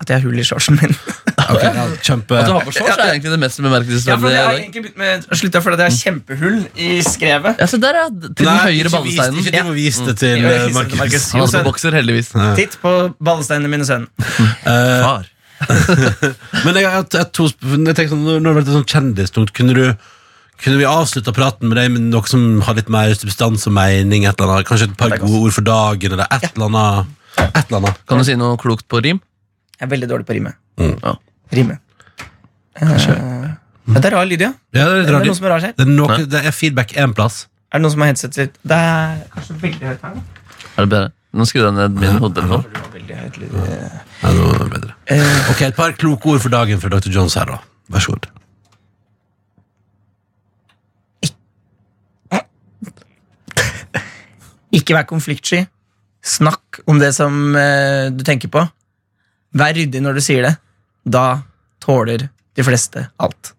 [0.00, 0.96] At jeg har hull i shortsen min.
[1.56, 4.56] Ok, ja, kjempe At du har på shorts, er egentlig det mest Ja, jeg har
[4.56, 7.62] egentlig begynt med å slutte fordi det er kjempehull i skrevet.
[7.62, 8.08] Ja, så der, ja.
[8.10, 9.40] Til den høyre ballesteinen.
[9.42, 10.50] Ikke du må vise det til Ja.
[10.50, 10.74] eh, Mm.
[10.98, 11.30] Markus.
[11.32, 12.28] Han hadde på bokser, heldigvis.
[12.58, 12.92] Titt på
[13.22, 14.06] ballesteinene mine, sønn.
[14.66, 15.26] Eh, Far.
[16.66, 18.92] Men jeg, har et to, spørsmål jeg tenker sånn, Når det har vært et sånt
[18.92, 19.86] kjendistungt, kunne du
[20.56, 24.24] kunne vi avslutta praten med deg med noe som har litt mer substans og mening?
[24.24, 26.14] Et eller annet, kanskje et par gode ord for dagen?
[26.16, 27.10] Eller et eller annet,
[27.44, 27.98] et eller annet.
[28.08, 29.20] Kan du si noe klokt på rim?
[29.76, 30.54] Jeg er veldig dårlig på å rime.
[30.80, 30.94] Mm.
[31.04, 31.12] Ja.
[31.54, 31.78] Rime.
[32.76, 32.96] Eh, ja,
[34.00, 34.50] det er rar lyd, ja.
[34.74, 35.72] Ja, det er Det er noe som er rar her.
[35.76, 37.46] Det er, noe, det er feedback én plass.
[37.72, 38.52] Er det noen som har headset sitt?
[38.66, 40.14] Det er kanskje veldig høyt her.
[40.76, 41.10] Er det bedre?
[41.36, 42.64] Nå skrur jeg ned min hodetelefon.
[43.06, 44.92] Ja, nå er det bedre.
[45.12, 47.10] Eh, Ok, Et par kloke ord for dagen fra Dr.
[47.12, 47.56] Jones her, da.
[47.92, 48.26] Vær så god.
[54.78, 55.64] ikke vær konfliktsky.
[56.26, 58.64] Snakk om det som uh, du tenker på.
[59.56, 60.54] Vær ryddig når du sier det.
[61.06, 61.42] Da
[61.84, 63.52] tåler de fleste alt.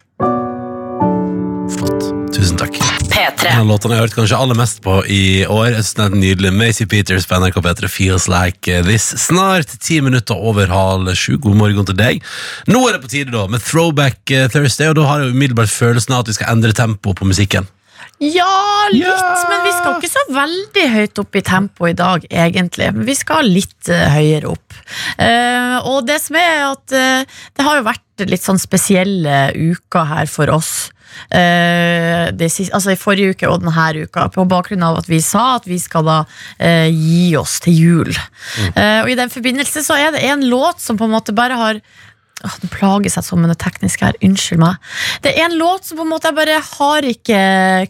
[1.77, 2.09] Flott.
[2.35, 2.75] Tusen takk.
[3.07, 3.47] P3.
[3.53, 5.69] En av låtene jeg har hørt kanskje aller mest på i år.
[5.69, 6.51] Jeg synes den er nydelig.
[6.59, 9.07] Macy Peters på NRK P3 Feels Like This.
[9.23, 11.37] Snart ti minutter over halv sju.
[11.39, 12.19] God morgen til deg.
[12.67, 14.19] Nå er det på tide da med Throwback
[14.51, 17.71] Thursday, og da har jeg umiddelbart følelsen av at vi skal endre tempoet på musikken.
[18.17, 19.41] Ja, litt, yeah!
[19.45, 22.89] men vi skal ikke så veldig høyt opp i tempo i dag, egentlig.
[22.95, 24.77] Men vi skal litt uh, høyere opp.
[25.19, 30.09] Uh, og det som er at uh, det har jo vært litt sånn spesielle uker
[30.09, 30.89] her for oss.
[31.27, 35.55] Det siste, altså I forrige uke og denne uka, på bakgrunn av at vi sa
[35.55, 36.17] at vi skal da
[36.93, 38.11] gi oss til jul.
[38.75, 41.57] Eh, og i den forbindelse så er det en låt som på en måte bare
[41.57, 41.81] har
[42.45, 44.17] Åh, Nå plager jeg sånn med det tekniske her.
[44.21, 44.77] Unnskyld meg.
[45.25, 47.39] Det er en låt som på en måte jeg bare har ikke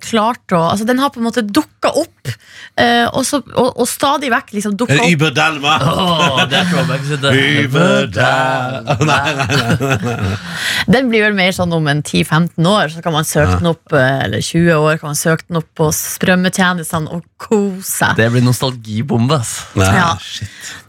[0.06, 2.32] klart å Altså Den har på en måte dukka opp,
[2.80, 5.04] eh, og, så, og, og stadig vekk liksom dukka opp.
[6.48, 7.04] Det er throwback.
[7.10, 7.32] sitt, det.
[9.08, 9.48] Nei, nei,
[9.84, 10.38] nei.
[10.96, 13.96] Den blir vel mer sånn om en 10-15 år, så kan man søke den opp
[13.96, 18.16] eh, Eller 20 år kan man søke den opp på strømmetjenestene og kose seg.
[18.20, 19.40] Det blir nostalgibombe.
[19.80, 20.14] Ja.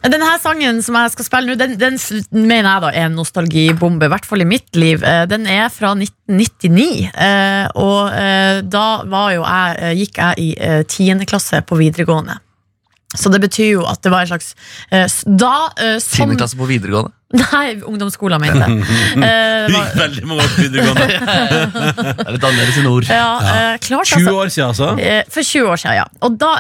[0.07, 1.99] Denne sangen som jeg skal spille nå, den, den
[2.47, 3.19] mener jeg da er en
[3.49, 5.03] nostalgibombe, i hvert fall i mitt liv.
[5.03, 11.27] Eh, Den er fra 1999, eh, og eh, da var jeg, gikk jeg i tiende
[11.27, 12.39] klasse på videregående.
[13.17, 14.55] Så det betyr jo at det var en slags
[15.25, 17.15] Da, som Tiende klasse på videregående.
[17.37, 18.85] Nei, ungdomsskolen, mente jeg.
[19.29, 21.09] Eh, var- gikk veldig mange år på videregående.
[22.19, 23.09] Det er litt annerledes enn ord.
[23.13, 24.33] ja, eh, klart, 20 altså.
[24.39, 24.89] år siden, altså.
[25.03, 26.07] Eh, For 20 år siden, ja.
[26.25, 26.53] Og da,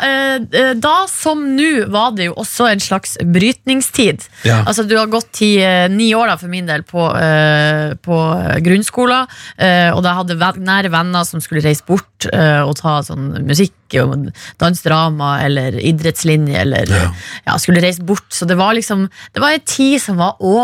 [0.76, 4.26] da som nå var det jo også en slags brytningstid.
[4.44, 4.58] Ja.
[4.68, 8.20] Altså Du har gått i eh, ni år da for min del på, eh, på
[8.68, 9.24] grunnskolen,
[9.56, 13.30] eh, og da hadde ven- nære venner som skulle reise bort eh, og ta sånn
[13.48, 14.26] musikk og
[14.60, 17.06] dansdrama eller idrettslinje eller Ja.
[17.46, 18.26] ja, skulle reise bort.
[18.36, 20.57] Så det var liksom Det var en tid som var over.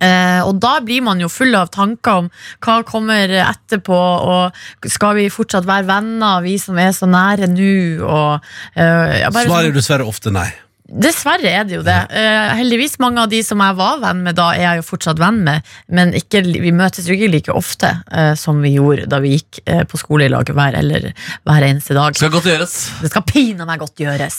[0.00, 2.28] Eh, og da blir man jo full av tanker om
[2.64, 7.74] hva kommer etterpå, og skal vi fortsatt være venner, vi som er så nære nå,
[8.08, 8.46] og
[8.80, 10.48] eh, ja, bare Svaret sånn- er dessverre ofte nei.
[10.94, 11.96] Dessverre er det jo det.
[12.12, 15.18] Uh, heldigvis mange av de som jeg var venn med da, er jeg jo fortsatt
[15.18, 19.18] venn med, men ikke, vi møtes jo ikke like ofte uh, som vi gjorde da
[19.24, 21.08] vi gikk uh, på skole i lag hver, eller
[21.42, 22.14] hver eneste dag.
[22.14, 22.76] Skal godt gjøres.
[23.02, 24.38] Det skal pinadø meg godt gjøres.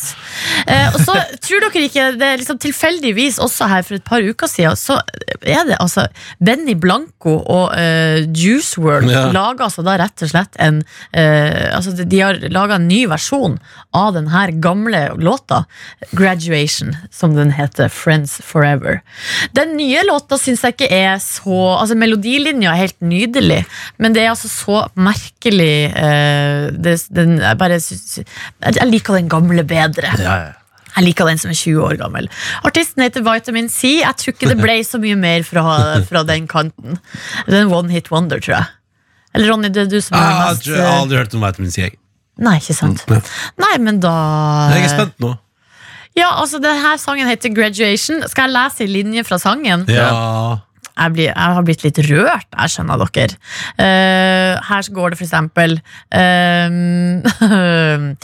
[0.94, 4.50] Og så tror dere ikke det er liksom tilfeldigvis også her for et par uker
[4.50, 5.00] siden, så
[5.42, 6.06] er det altså
[6.40, 7.74] Benny Blanco og
[8.36, 9.26] Juice World Ja.
[9.34, 10.82] lager altså da rett og slett en
[11.14, 13.58] altså de- har laga en ny versjon
[13.96, 15.64] av den her gamle låta,
[16.46, 19.02] Graduation, som den heter, Friends Forever.
[19.58, 23.64] Den nye låta syns jeg ikke er så Altså Melodilinja er helt nydelig,
[23.98, 29.66] men det er altså så merkelig uh, det, den, jeg, bare, jeg liker den gamle
[29.68, 30.14] bedre.
[30.96, 32.30] Jeg liker den som er 20 år gammel.
[32.64, 33.98] Artisten heter Vitamin C.
[34.00, 35.66] Jeg tror ikke det ble så mye mer fra,
[36.08, 37.02] fra den kanten.
[37.50, 38.72] Det er en one hit wonder, tror jeg.
[39.36, 41.74] Eller Ronny, det er du som er har mest jeg har aldri hørt om Vitamin
[41.74, 41.90] C.
[42.46, 43.04] Nei, ikke sant.
[43.60, 44.14] Nei, men da
[44.76, 45.36] Jeg er spent nå.
[46.16, 48.24] Ja, altså, denne sangen heter Graduation.
[48.32, 49.84] Skal jeg lese en linje fra sangen?
[49.92, 50.08] Ja.
[50.96, 53.38] jeg, blir, jeg har blitt litt rørt, jeg skjønner dere.
[53.76, 55.76] Uh, her går det for eksempel
[56.16, 57.24] um,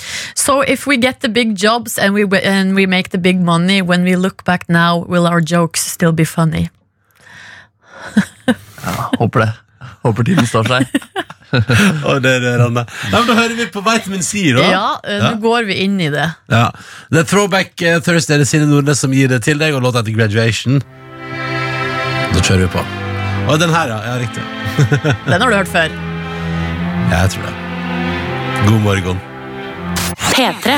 [0.44, 3.82] So if we get the big jobs and we, and we make the big money,
[3.82, 6.70] when we look back now, will our jokes still be funny?
[9.20, 9.52] Håper det.
[10.02, 10.88] Håper tiden står seg.
[12.10, 12.86] Og det er rørende.
[12.86, 14.66] Nei, men da hører vi på Vitamin C, da.
[14.72, 16.28] Ja, nå nå går vi inn i det.
[16.52, 16.70] Ja.
[17.12, 18.40] Det er Throwback eh, Thursday.
[18.40, 20.80] Det er Sine Nordnes som gir det til deg, og låta heter Graduation.
[22.32, 22.86] Da kjører vi på.
[23.52, 24.00] Og den her, ja.
[24.08, 24.44] ja riktig.
[25.28, 25.92] Den har du hørt før.
[27.12, 27.56] Ja, jeg tror det.
[28.70, 29.22] God morgen.
[30.32, 30.78] P3.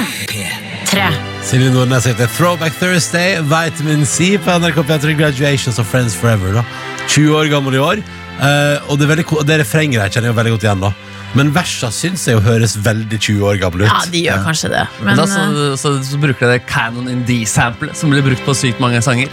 [0.89, 1.05] Tre.
[1.43, 6.53] Silje Nordnes heter Throwback Thursday, Vitamin C på NRK P3 Graduations of Friends Forever.
[6.53, 6.63] da
[7.07, 8.01] 20 år gammel i år.
[8.41, 10.81] Eh, og det, er veldig, ko- det refrenget der kjenner jeg jo veldig godt igjen.
[10.81, 10.93] da
[11.35, 13.89] Men versa syns jeg jo høres veldig 20 år gamle ut.
[13.89, 14.87] Ja, de gjør kanskje det.
[14.99, 18.21] Men Men da, så, eh, så, så bruker de det Canon in D-samplet, som blir
[18.25, 19.29] brukt på sykt mange sanger.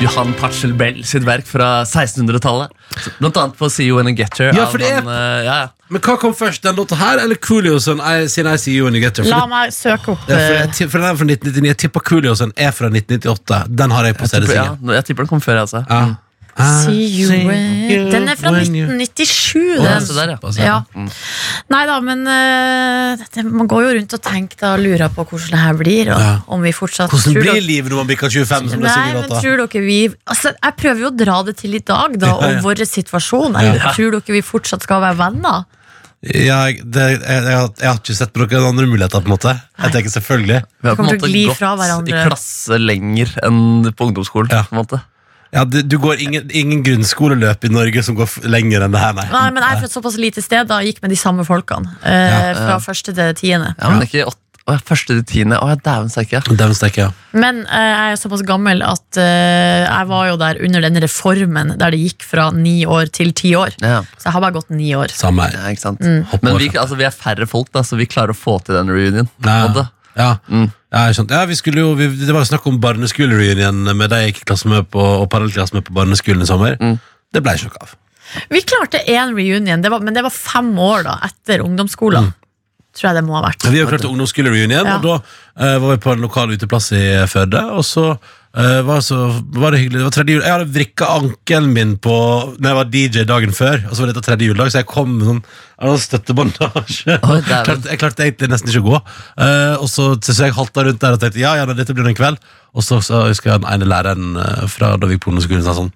[0.00, 2.68] Johan Pachelbel sitt verk fra 1600-tallet.
[3.18, 4.52] Blant annet på See You When You Get Her.
[4.52, 5.68] Ja, av for det er- han, eh, ja, ja.
[5.88, 8.84] Men hva kom først, den låta her eller Coolio sin I, sin I See You
[8.86, 9.28] When You Get There?
[9.30, 11.66] la For, meg søke opp ja, for, eh, jeg ti- for den er fra 1999.
[11.68, 13.64] Jeg tipper Coolio sin er fra 1998.
[13.70, 14.78] Den har jeg på Jeg tipper, CD-singen.
[14.90, 15.84] ja, jeg tipper den kom før, jeg, altså.
[15.88, 16.16] Ja.
[16.56, 20.06] See you when Den er fra when you- 1997, Å, ja, den.
[20.06, 20.38] se der, ja.
[20.64, 20.76] Ja.
[21.68, 25.50] Nei da, men uh, man går jo rundt og tenker da, og lurer på hvordan
[25.52, 26.10] det her blir.
[26.14, 26.30] Og Ja.
[26.48, 28.70] om vi fortsatt Hvordan blir livet når man bikker 25?
[28.72, 31.74] som Nei, det men tror dere vi altså, Jeg prøver jo å dra det til
[31.74, 32.56] i dag, da, Ja, ja.
[32.58, 33.52] om vår situasjon.
[33.60, 35.66] Jeg, Tror dere vi fortsatt skal være venner?
[36.26, 39.20] Ja, jeg, det, jeg, jeg, har- jeg har ikke sett på noen andre muligheter.
[39.20, 43.28] på en måte Jeg tenker selvfølgelig Vi har på en måte gått i klasse lenger
[43.44, 44.48] enn på ungdomsskolen.
[44.50, 44.62] Ja.
[44.64, 45.02] På en måte.
[45.56, 49.00] Ja, du, du går ingen, ingen grunnskoleløp i Norge som går f lenger enn det
[49.02, 49.28] her, nei.
[49.32, 51.96] Nei, men jeg er fra et såpass lite sted da gikk med de samme folkene.
[52.04, 53.72] Eh, fra første til tiende.
[53.80, 55.60] Ja, men ikke åtte, å, ja, første til tiende.
[55.62, 56.40] Å, ja, dæven steike.
[56.74, 57.10] Steker, ja.
[57.38, 61.74] Men eh, jeg er såpass gammel at eh, jeg var jo der under den reformen
[61.78, 63.76] der det gikk fra ni år til ti år.
[63.80, 64.00] Ja.
[64.18, 65.14] Så jeg har bare gått ni år.
[65.14, 65.54] Samme her.
[65.62, 66.02] Ja, ikke sant?
[66.32, 66.64] Hopp Men over.
[66.66, 69.30] vi, altså, vi er færre folk, da, så vi klarer å få til den reunion.
[69.38, 69.68] på en Ja.
[69.70, 69.86] måte.
[70.16, 70.38] Ja.
[70.48, 70.70] Mm.
[70.92, 71.36] Ja, jeg skjønte.
[71.36, 74.46] ja, vi skulle jo, vi, Det var jo snakk om barneskolereunion med de jeg gikk
[74.48, 76.76] klasse med på, og parallellklasse med på barneskolen i sommer.
[76.80, 76.96] Mm.
[77.34, 77.94] Det ble ikke noe av.
[78.50, 82.32] Vi klarte én reunion, det var, men det var fem år da etter ungdomsskolen.
[82.96, 83.66] Tror jeg det må ha vært.
[83.68, 84.96] Vi har klart ungdomsskolereunion, Ja.
[84.96, 87.60] og da uh, var vi på en lokal uteplass i Førde.
[87.76, 88.14] Og så
[88.56, 89.18] eh, var, så
[89.56, 90.00] var det hyggelig.
[90.00, 90.42] Det var tredje jul.
[90.46, 92.16] Jeg hadde vrikka ankelen min på
[92.58, 95.16] Når jeg var DJ dagen før, og så var dette tredje juledag, så jeg kom
[95.18, 95.42] med sånn
[95.76, 97.18] hadde støttebåndasje.
[97.20, 97.40] Oi.
[97.44, 99.00] Klarte- jeg klarte egentlig nesten ikke å gå.
[99.36, 102.16] Uh, og så, så jeg halta rundt der og tenkte ja, ja, dette blir en
[102.16, 102.40] kveld.
[102.76, 105.62] Og så, så husker jeg den ene læreren eh, fra da vi gikk på ungdomsskolen
[105.64, 105.86] sa sånn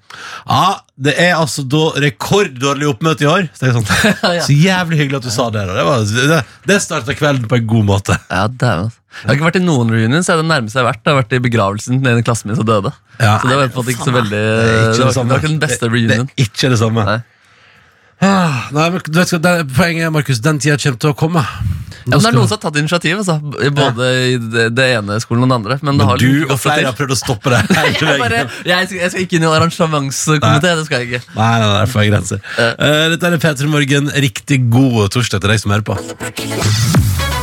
[0.49, 3.51] Ja, det er altså da rekorddårlig oppmøte i år.
[3.53, 3.85] Så, sånn,
[4.47, 5.67] så jævlig hyggelig at du sa det.
[5.69, 5.77] da.
[5.77, 6.39] Det, var- det,
[6.73, 8.17] det starta kvelden på en god måte.
[8.33, 8.89] Ja, dæven.
[9.11, 11.03] Jeg har ikke vært i noen reunions, jeg har det nærmeste jeg har vært.
[11.05, 12.93] Jeg har vært i begravelsen til en i klassen min som døde.
[13.19, 13.35] Ja.
[13.43, 15.43] Så det var på en måte ikke så veldig Det er Det var, det var
[15.43, 16.09] ikke den beste reunionen.
[16.09, 16.31] reunion.
[16.31, 17.05] det er ikke det samme.
[17.11, 17.21] Nei.
[18.21, 21.45] Ah, Nei, men du vet, det- Poenget er, Markus, den tida kommer til å komme.
[22.07, 23.37] Ja, men det er noen som har tatt initiativ, altså.
[23.77, 25.79] både i det, det ene skolen og den andre.
[25.83, 27.61] Men, det har Men du og flere har prøvd å stoppe det.
[27.77, 30.77] jeg, bare, jeg, skal, jeg skal ikke inn i arrangementskomité.
[30.81, 31.23] Det skal jeg ikke.
[31.37, 32.41] Nei, nei, nei, for grenser.
[32.57, 34.11] Uh, dette er P3 Morgen.
[34.27, 37.40] Riktig god torsdag til deg som hører på.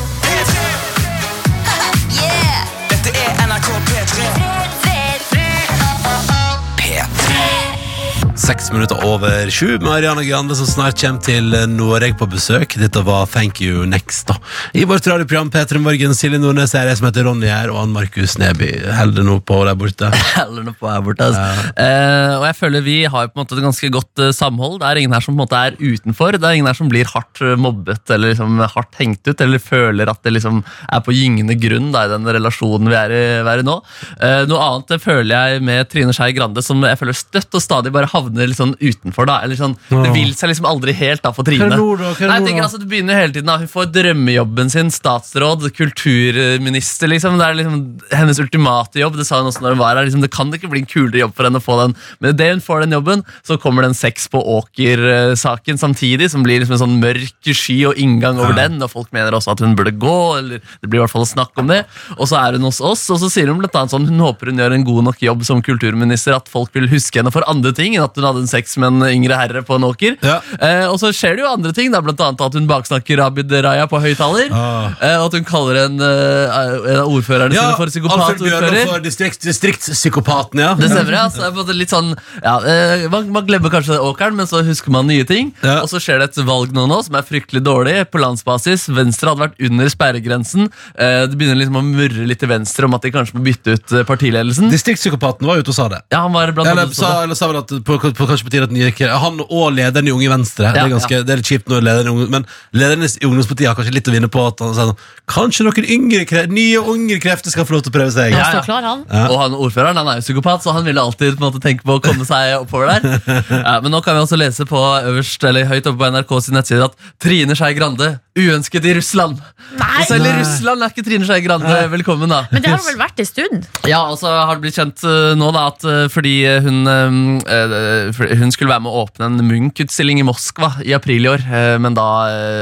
[8.47, 9.73] Seks minutter over sju.
[9.83, 12.77] Marianne Grande som snart kommer til Norge på besøk.
[12.79, 14.29] Dette var Thank You Next.
[14.29, 14.37] da.
[14.71, 17.91] I vårt radioprogram P3 Morgen, Silje Nordnes er jeg som heter Ronny her, og han
[17.91, 20.11] Markus Neby holder nå på der borte.
[20.37, 21.27] Heller noe på her borte.
[21.27, 21.73] Altså.
[21.75, 24.79] Eh, og jeg føler vi har på en måte et ganske godt eh, samhold.
[24.81, 26.37] Det er ingen her som på en måte er utenfor.
[26.37, 29.61] Det er ingen her som blir hardt eh, mobbet eller liksom hardt hengt ut, eller
[29.63, 33.23] føler at det liksom er på gyngende grunn da, i den relasjonen vi er i,
[33.41, 33.77] er i nå.
[34.21, 37.63] Eh, noe annet det føler jeg med Trine Skei Grande, som jeg føler støtt og
[37.63, 39.27] stadig bare havner litt sånn utenfor.
[39.29, 41.67] da, eller sånn, Det vil seg liksom aldri helt da for Trine.
[41.67, 42.13] Hva da?
[42.17, 45.67] Hva Nei, jeg tenker altså, Det begynner hele tiden da, Hun får drømmejobben sin, statsråd,
[45.77, 47.07] kulturminister.
[47.11, 47.77] liksom, Det er liksom
[48.11, 49.17] hennes ultimate jobb.
[49.17, 50.05] Det sa hun også når hun var her.
[50.05, 51.95] liksom, Det kan ikke bli en kulere jobb for henne å få den.
[52.33, 56.77] Men hun får den jobben, så kommer den sex på åker-saken samtidig, som blir liksom
[56.77, 58.79] en sånn mørk sky og inngang over den.
[58.83, 61.53] Og folk mener også at hun burde gå, eller det blir i hvert fall snakk
[61.61, 61.83] om det.
[62.17, 64.51] Og så er hun hos oss, og så sier hun blant annet sånn hun håper
[64.51, 67.73] hun gjør en god nok jobb som kulturminister, at folk vil huske henne for andre
[67.75, 70.17] ting enn at hun hadde en sex med en yngre herre på en åker.
[70.25, 70.39] Ja.
[70.57, 73.53] Eh, og så skjer det jo andre ting, da, blant annet at hun baksnakker Abid
[73.65, 74.49] Raja på høyttaler.
[74.51, 74.95] Ah.
[75.01, 76.57] Eh, og at hun kaller en, eh,
[76.93, 79.01] en av ordførerne sine for psykopatordfører.
[79.03, 80.73] distrikt, distriktspsykopaten, ja.
[80.77, 81.27] Det stemmer, ja.
[81.29, 82.13] Så det på en måte litt sånn
[82.43, 85.53] ja, eh, man, man glemmer kanskje åkeren, men så husker man nye ting.
[85.63, 85.79] Ja.
[85.83, 88.87] Og så skjer det et valg nå, nå som er fryktelig dårlig på landsbasis.
[88.95, 90.69] Venstre hadde vært under sperregrensen.
[90.97, 93.77] Eh, det begynner liksom å murre litt til venstre om at de kanskje må bytte
[93.77, 94.69] ut eh, partiledelsen.
[94.73, 96.01] Distriktspsykopaten var ute og sa det.
[96.13, 98.53] Ja, han var blant Eller annet sa, eller sa vel at på, på, kanskje på
[98.53, 98.91] tide at nye,
[99.23, 102.09] Han og lederen i Unge Venstre det, er ganske, det er litt kjipt når lederen
[102.11, 104.91] i Unge, Men lederen i Ungdomspartiet har kanskje litt å vinne på at han sier
[104.91, 108.31] sånn, Kanskje noen yngre, nye yngre krefter skal få lov til å prøve seg.
[108.31, 108.51] Han Ja, ja.
[108.55, 109.01] står klar, han.
[109.11, 109.25] Ja.
[109.33, 111.83] Og han ordføreren han er jo psykopat, så han ville alltid på en måte tenke
[111.87, 113.19] på komme seg oppover der.
[113.51, 116.57] Ja, men nå kan vi også lese på øverst, eller høyt oppe på NRKs sin
[116.57, 119.39] nettside at Trine Skei Grande uønsket i Russland.
[119.77, 120.01] Nei!
[120.03, 122.43] Og selv i Russland er ikke Trine Skei Grande velkommen, da.
[122.51, 123.67] Men det har hun vel vært en stund?
[123.89, 127.17] Ja, og så har det blitt kjent uh, nå da at uh, fordi hun, eh,
[127.57, 131.43] eh, hun skulle være med å åpne en Munch-utstilling i Moskva i april i år,
[131.81, 132.05] men da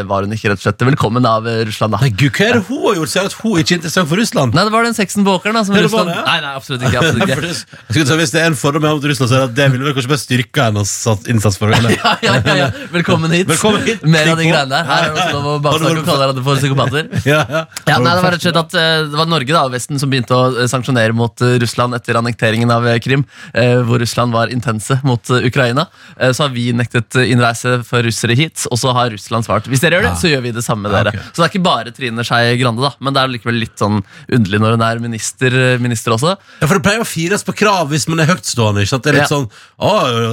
[0.08, 2.02] var hun ikke rett og slett velkommen av Russland, da.
[2.04, 4.22] Nei, Gud, hva er det hun har gjort siden at hun ikke er interessant for
[4.22, 4.56] Russland?
[4.56, 6.12] Nei, det var den sexen på åkeren da, som Ja, Russland.
[6.16, 7.02] Nei, nei, absolutt ikke.
[7.02, 7.52] absolutt ikke.
[7.52, 9.66] jeg skulle si, hvis det er en fordom jeg har mot Russland, så er det
[9.74, 11.92] ville vel kanskje bare styrka hennes sats- innsats for eller?
[12.00, 12.68] Ja, ja, ja, ja.
[12.94, 13.48] Velkommen hit.
[13.50, 14.04] Velkommen hit.
[14.08, 14.86] Mer av de greiene der.
[14.88, 17.10] Her er det også lov å baksnakke og kalle hverandre for psykopater.
[17.26, 17.62] Ja, ja.
[17.90, 20.00] Ja, nei, Det var rett og slett at eh, det var Norge da, og Vesten
[20.02, 23.24] som begynte å eh, sanksjonere mot eh, Russland etter annekteringen av Krim,
[23.88, 25.86] hvor Russland var intense mot Ukraina.
[26.20, 29.98] Så har vi nektet innreise for russere hit, og så har Russland svart hvis dere
[30.00, 31.14] gjør det, så gjør vi det samme med Ja, dere.
[31.20, 31.28] ok.
[31.36, 34.00] Så det er ikke bare Trine Skei Grande, da, men det er likevel litt sånn
[34.38, 36.36] underlig når hun er minister, minister også.
[36.62, 38.86] Ja, for Det pleier å fires på krav hvis man er høytstående.
[38.86, 39.06] ikke sant?
[39.08, 39.90] Det er litt sånn Å,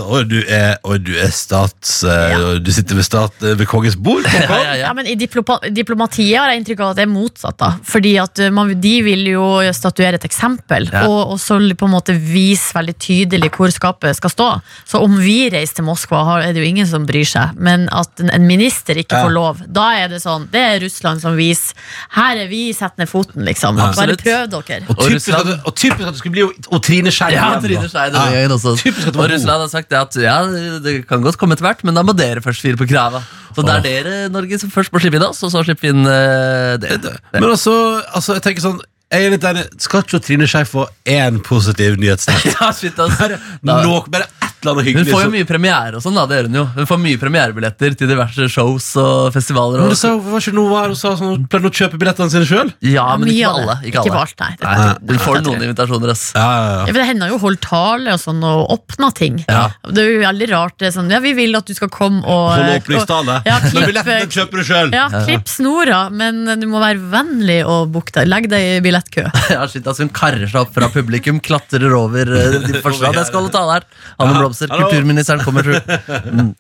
[0.07, 2.03] å, du er, å, du er stats...
[2.07, 4.23] eh, Du sitter ved, stat, eh, ved kongens bord?
[4.31, 4.93] Ja, ja, Ja, ja.
[4.95, 7.57] men I diploma diplomatiet har jeg inntrykk av at det er motsatt.
[7.59, 11.07] da Fordi at uh, man, De vil jo statuere et eksempel, Ja.
[11.09, 14.49] og, og så på en måte vise veldig tydelig hvor skapet skal stå.
[14.89, 17.57] Så om vi reiser til Moskva, har, er det jo ingen som bryr seg.
[17.59, 19.25] Men at en, en minister ikke Ja.
[19.27, 21.75] får lov, da er det sånn Det er Russland som viser
[22.17, 23.77] Her er vi, sett ned foten, liksom.
[23.79, 23.91] Ja.
[23.97, 24.23] Bare Absolutt.
[24.25, 24.83] prøv dere.
[24.89, 27.33] Og typisk, Russland- at, du- og typisk at det skulle bli jo- og Trine Skei
[27.35, 27.69] Ja, igjen, da.
[27.69, 28.75] Trine Skei også.
[28.91, 29.25] Og.
[29.33, 30.37] Russland har sagt det at ja,
[30.83, 33.23] det kan godt komme etter hvert, men da må dere først fire på krava.
[33.53, 35.93] Så det er dere, Norge, som først må slippe inn oss, og så slipper vi
[35.93, 37.19] inn uh, dere.
[37.35, 37.75] Men altså,
[38.17, 38.81] altså, jeg tenker sånn
[39.13, 39.67] jeg er litt enig.
[39.85, 42.47] Skal ikke Trine Skei få én positiv nyhetsnett?
[42.55, 42.97] Ja, shit.
[42.97, 46.25] Bare, Da- bare et eller annet Hun får jo mye premiere og sånn, da.
[46.31, 46.65] Det gjør hun jo.
[46.77, 49.83] Hun får mye premierebilletter til diverse shows og festivaler.
[49.83, 52.33] Men det sa, var ikke noe her, og sa sånn, hun pleide å kjøpe billettene
[52.33, 52.73] sine sjøl?
[52.87, 53.51] Ja, men ikke det.
[53.53, 53.77] alle.
[53.83, 54.23] Ikke Ikke alle.
[54.23, 54.53] alt, nei.
[54.63, 56.25] Nei, Hun får noen invitasjoner, ass.
[56.37, 56.93] Ja, ja, Ja, ja.
[57.03, 59.41] Det hender jo å holde tale og sånn, og åpne ting.
[59.49, 59.65] Ja.
[59.89, 60.77] Det er jo veldig rart.
[60.79, 63.39] Det er sånn, ja, Vi vil at du skal komme og Holde åpningstale.
[63.47, 64.93] Ja, Men klipp- billettene kjøper du sjøl.
[64.95, 68.29] Ja, klipp snora, men du må være vennlig og book deg.
[68.31, 69.27] Legg deg i billettkø.
[69.53, 73.15] Ja, shit, altså Hun karrer seg opp fra publikum, klatrer over uh, de forslag.
[73.19, 73.85] Jeg skal holde tale her.
[74.21, 74.89] Hanne Blomster, Hallo.
[74.91, 75.81] kulturministeren kommer, tru.
[76.33, 76.53] Mm.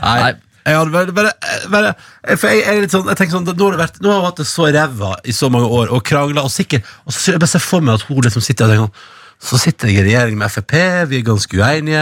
[0.00, 0.32] Nei.
[0.64, 1.30] Jeg hadde bare, bare,
[1.72, 1.90] bare
[2.36, 4.18] For jeg, jeg er litt sånn Jeg tenker sånn Nå har, det vært, nå har
[4.20, 7.32] hun hatt det så ræva i så mange år Og kranglet Og sikkert Og så
[7.32, 9.08] jeg bare ser for meg at hun liksom sitter og tenker sånn
[9.40, 10.74] så sitter jeg i regjering med FrP,
[11.08, 12.00] vi er ganske uenige.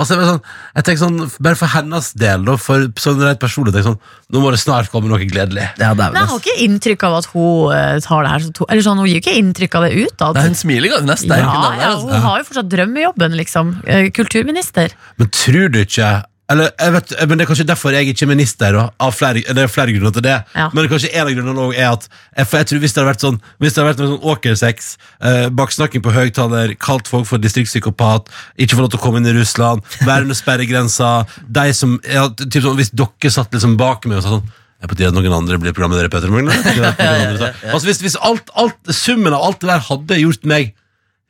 [0.00, 0.40] altså, jeg, sånn,
[0.78, 3.98] jeg tenker sånn, Bare for hennes del, da, for sånn rett personlig, tenker sånn,
[4.32, 5.68] nå må det snart komme noe gledelig.
[5.76, 8.44] Ja, det er Men jeg har ikke inntrykk av at hun eh, tar det her
[8.46, 10.38] så to Eller sånn, Hun gir jo ikke inntrykk av det utad.
[10.38, 11.34] Nei, hun smiler, ganske nesten.
[11.34, 12.08] Ja, ja, altså.
[12.08, 13.74] hun har jo fortsatt drømmejobben, liksom.
[13.84, 14.96] Eh, Kulturminister.
[15.20, 16.14] Men tror du ikke
[16.52, 18.76] eller, jeg vet, men Det er kanskje derfor jeg ikke er minister.
[18.76, 20.36] Da, av flere, det er flere grunner til det.
[20.52, 20.66] Ja.
[20.76, 23.12] Men kanskje en av grunnene også er at jeg, for jeg tror Hvis det hadde
[23.12, 24.90] vært sånn Hvis det hadde vært noe sånn åkersex,
[25.30, 28.28] eh, baksnakking på høyttaler, kalt folk for distriktspsykopat,
[28.60, 31.14] ikke få lov til å komme inn i Russland, være under sperregrensa
[31.48, 34.52] de som, ja, typ sånn, Hvis dere satt liksom bak meg og sa sånn
[34.84, 36.52] er på tide at noen andre blir programledere, Petter Morgen?
[37.72, 40.74] Altså, hvis, hvis alt, alt, summen av alt det der hadde gjort meg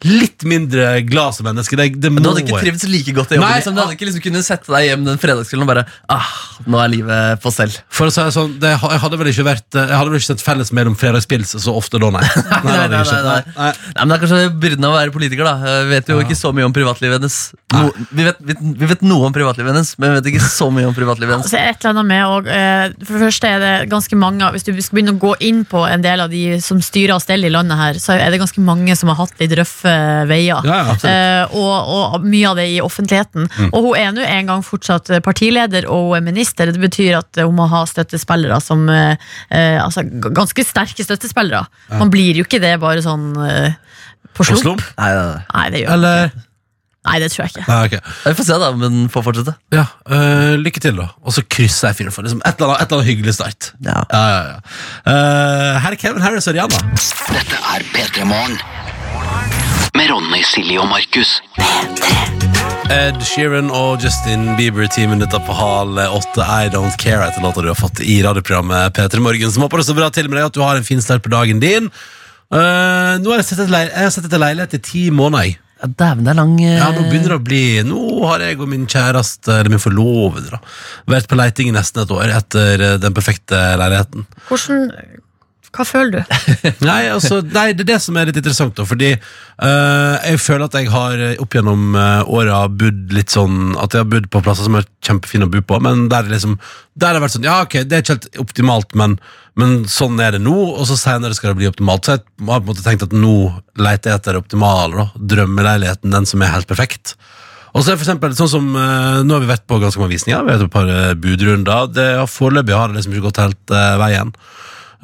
[0.04, 3.38] litt mindre glad som menneske det, det må Du hadde ikke trivdes like godt i
[3.38, 3.48] jobben.
[3.48, 3.76] Nei, liksom.
[3.76, 6.30] Du hadde ikke liksom kunnet sette deg hjem den fredagskvelden og bare ah,
[6.70, 7.72] Nå er livet på stell.
[7.94, 10.30] For å si det sånn, det, jeg hadde vel ikke vært Jeg hadde vel ikke
[10.30, 12.24] sett felles mellom fredagspils så ofte da, nei.
[12.64, 13.40] Nei, nei, nei, nei, Nei.
[13.54, 15.48] Nei, men Det er kanskje byrden av å være politiker.
[15.48, 17.38] da Vi vet jo ikke så mye om privatlivet hennes.
[17.74, 20.68] No, vi, vet, vi, vi vet noe om privatlivet hennes, men vi vet ikke så
[20.74, 21.48] mye om privatlivet hennes.
[21.48, 24.66] Altså, et eller annet med og, uh, For det første er det ganske mange Hvis
[24.66, 27.50] du skal begynne å gå inn på en del av de som styrer og steller
[27.50, 29.93] i landet her, så er det ganske mange som har hatt litt røffe
[30.30, 30.66] veier.
[30.66, 30.96] Ja, ja.
[31.10, 33.48] Eh, og, og mye av det i offentligheten.
[33.70, 36.72] Og hun er nå en gang fortsatt partileder og hun er minister.
[36.72, 39.14] Det betyr at hun må ha støttespillere som eh,
[39.50, 41.64] eh, Altså ganske sterke støttespillere.
[41.92, 43.76] Man blir jo ikke det bare sånn eh,
[44.34, 44.62] på slump.
[44.64, 44.90] slump?
[44.98, 45.46] Nei, nei, nei.
[45.54, 46.34] Nei, det gjør Eller
[47.04, 47.64] Nei, det tror jeg ikke.
[47.68, 48.12] Nei, okay.
[48.24, 49.52] Vi får se, da, men får fortsette.
[49.76, 51.10] Ja, uh, lykke til, da.
[51.20, 53.70] Og så krysser jeg fingrene for liksom, et, eller annet, et eller annet hyggelig start.
[53.84, 53.98] Ja.
[54.08, 54.56] Ja, ja, ja.
[55.04, 56.80] Uh, her er Kevin Harris og Rihanna.
[57.28, 59.63] Dette er P3 Morgen.
[59.94, 61.36] Med Ronny, Silje og Markus.
[62.90, 66.42] Ed Sheeran og Justin Bieber ti minutter på hal åtte.
[66.42, 69.52] I Don't Care etter låta du har fått i radioprogrammet P3 Morgen.
[69.54, 71.30] Som håper det står bra til med deg at du har en fin start på
[71.30, 71.86] dagen din.
[72.50, 75.60] Uh, nå har jeg sett et, leil jeg har sett etter leilighet i ti måneder.
[75.80, 78.60] Ja, Dæven, det er lang eh, Ja, Nå begynner det å bli Nå har jeg
[78.62, 80.60] og min kjæreste, eller min forlovede, da,
[81.10, 84.26] vært på leiting i nesten et år etter eh, den perfekte leiligheten.
[84.48, 84.86] Hvordan
[85.74, 86.34] Hva føler du?
[86.88, 90.68] Nei, altså, nei, det er det som er litt interessant, da, fordi eh, jeg føler
[90.68, 94.28] at jeg har eh, opp gjennom uh, åra bodd litt sånn At jeg har bodd
[94.30, 96.56] på plasser som er kjempefine å bo på, men der liksom
[96.94, 99.18] Der har det vært sånn Ja, ok, det er ikke helt optimalt, men,
[99.60, 102.06] men sånn er det nå, og så senere skal det bli optimalt.
[102.06, 103.36] Så jeg har på en måte tenkt at nå
[103.80, 105.24] leter jeg etter det optimale, da.
[105.34, 107.16] Drømmeleiligheten, den som er helt perfekt.
[107.74, 110.14] Og så er for eksempel sånn som eh, Nå har vi vært på ganske mange
[110.14, 111.90] visninger, vi har vært på et par eh, budrunder.
[111.90, 114.30] Det, ja, Foreløpig har det liksom ikke gått helt uh, veien.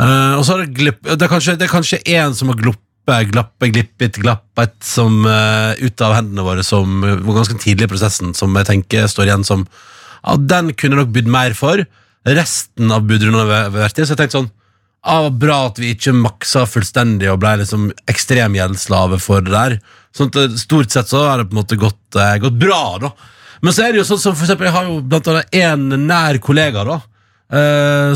[0.01, 2.59] Eh, og så har det glipp Det er kanskje, det er kanskje en som har
[2.61, 7.89] gloppet, glappe, glippet, glappet som, uh, ut av hendene våre som eh, var ganske tidlig
[7.89, 9.67] i prosessen, som jeg tenker står igjen som
[10.21, 11.81] Ja, den kunne nok bydd mer for.
[12.29, 14.51] Resten av budrundene har vært i, så jeg tenkte sånn
[15.03, 19.77] ah, Bra at vi ikke maksa fullstendig og ble liksom ekstrem gjeldsslave for det der.
[20.17, 23.13] Sånn at Stort sett så har det på en måte gått, eh, gått bra, da.
[23.61, 26.07] Men så er det jo sånn som for eksempel, jeg har jo blant annet en
[26.09, 27.10] nær kollega da, eh,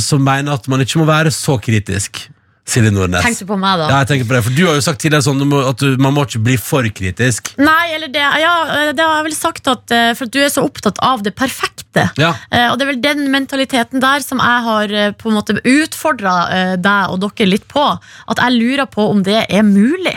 [0.00, 2.30] som mener at man ikke må være så kritisk.
[2.64, 3.20] Silje Nordnes.
[3.24, 3.88] Tenkte på meg, da.
[3.92, 6.14] Ja, jeg tenker på det, for Du har jo sagt tidligere sånn at du, man
[6.16, 7.52] må ikke bli for kritisk.
[7.60, 8.54] Nei, eller det, ja,
[8.96, 11.34] det har jeg vel sagt at eh, For at du er så opptatt av det
[11.36, 12.08] perfekte.
[12.18, 15.36] Ja, Eh, og det er vel den mentaliteten der som jeg har eh, på en
[15.36, 17.84] måte utfordra eh, deg og dere litt på.
[18.30, 20.16] At jeg lurer på om det er mulig.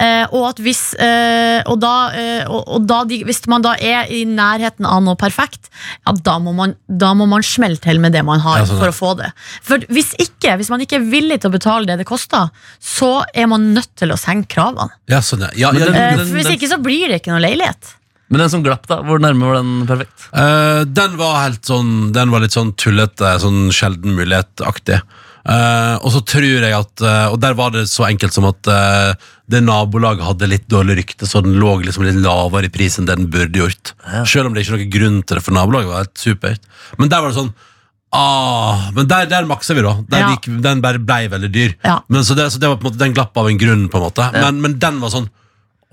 [0.00, 4.22] Eh, og at hvis eh, Og, da, eh, og, da hvis man da er i
[4.28, 5.68] nærheten av noe perfekt,
[6.06, 8.80] ja, da må man, da må man smelle til med det man har Ja, sånn,
[8.80, 9.30] for å få det.
[9.66, 12.50] For hvis ikke, hvis man ikke er villig til å betale det det koster,
[12.82, 14.90] så er man nødt til å senke kravene.
[15.08, 15.50] ja, sånn, ja.
[15.54, 17.94] ja, ja, den- Eh, den- hvis ikke så blir det ikke noe leilighet.
[18.28, 19.02] Men den som glapp, da?
[19.06, 20.24] Hvor nærme var den perfekt?
[20.34, 25.00] Uh, den var helt sånn Den var litt sånn tullete, sånn sjelden mulighet-aktig.
[25.46, 28.66] Uh, og så tror jeg at uh, Og der var det så enkelt som at
[28.66, 29.14] uh,
[29.46, 33.06] det nabolaget hadde litt dårlig rykte, så den lå liksom litt lavere i pris enn
[33.06, 33.92] det den burde gjort.
[34.26, 36.66] Selv om det ikke er noen grunn til det, for nabolaget var helt supert.
[36.98, 37.54] Men der var det sånn
[38.14, 39.96] Ah, men der, der maksa vi, da.
[40.12, 40.28] Ja.
[40.34, 41.74] gikk, den bare blei veldig dyr.
[41.84, 41.98] Ja.
[42.08, 43.98] Men så det, så det var på en måte Den glapp av en grunn, på
[43.98, 44.28] en måte.
[44.36, 45.28] Men, men den var sånn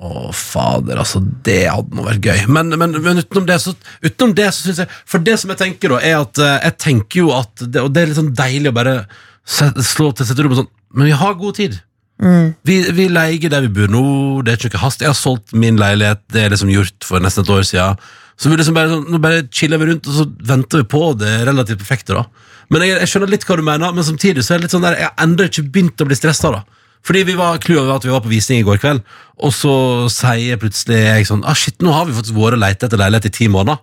[0.04, 2.46] å, fader, altså, det hadde nå vært gøy.
[2.52, 5.62] Men, men, men utenom det, så, utenom det så synes jeg For det som jeg
[5.62, 8.34] tenker, da, er at eh, jeg tenker jo at det, Og det er litt sånn
[8.36, 8.96] deilig å bare
[9.44, 11.80] slå til sette rommet sånn Men vi har god tid.
[12.64, 14.04] Vi, vi leier der vi bor nå,
[14.46, 15.02] det er ikke noe hast.
[15.02, 18.04] Jeg har solgt min leilighet, det er liksom gjort for nesten et år siden.
[18.40, 21.04] Så vi liksom bare, sånn, nå bare chiller vi rundt, og så venter vi på
[21.20, 22.18] det relativt perfekte.
[22.18, 22.24] da
[22.74, 24.86] Men jeg, jeg skjønner litt hva du mener, men samtidig så er det litt sånn
[24.86, 26.54] der jeg har ennå ikke begynt å bli stressa.
[26.56, 26.64] da
[27.04, 29.02] fordi vi var klua over at vi var på visning i går kveld,
[29.44, 29.74] og så
[30.14, 33.28] sier plutselig jeg sånn ah, Shit, nå har vi faktisk vært og lett etter leilighet
[33.28, 33.82] i ti måneder.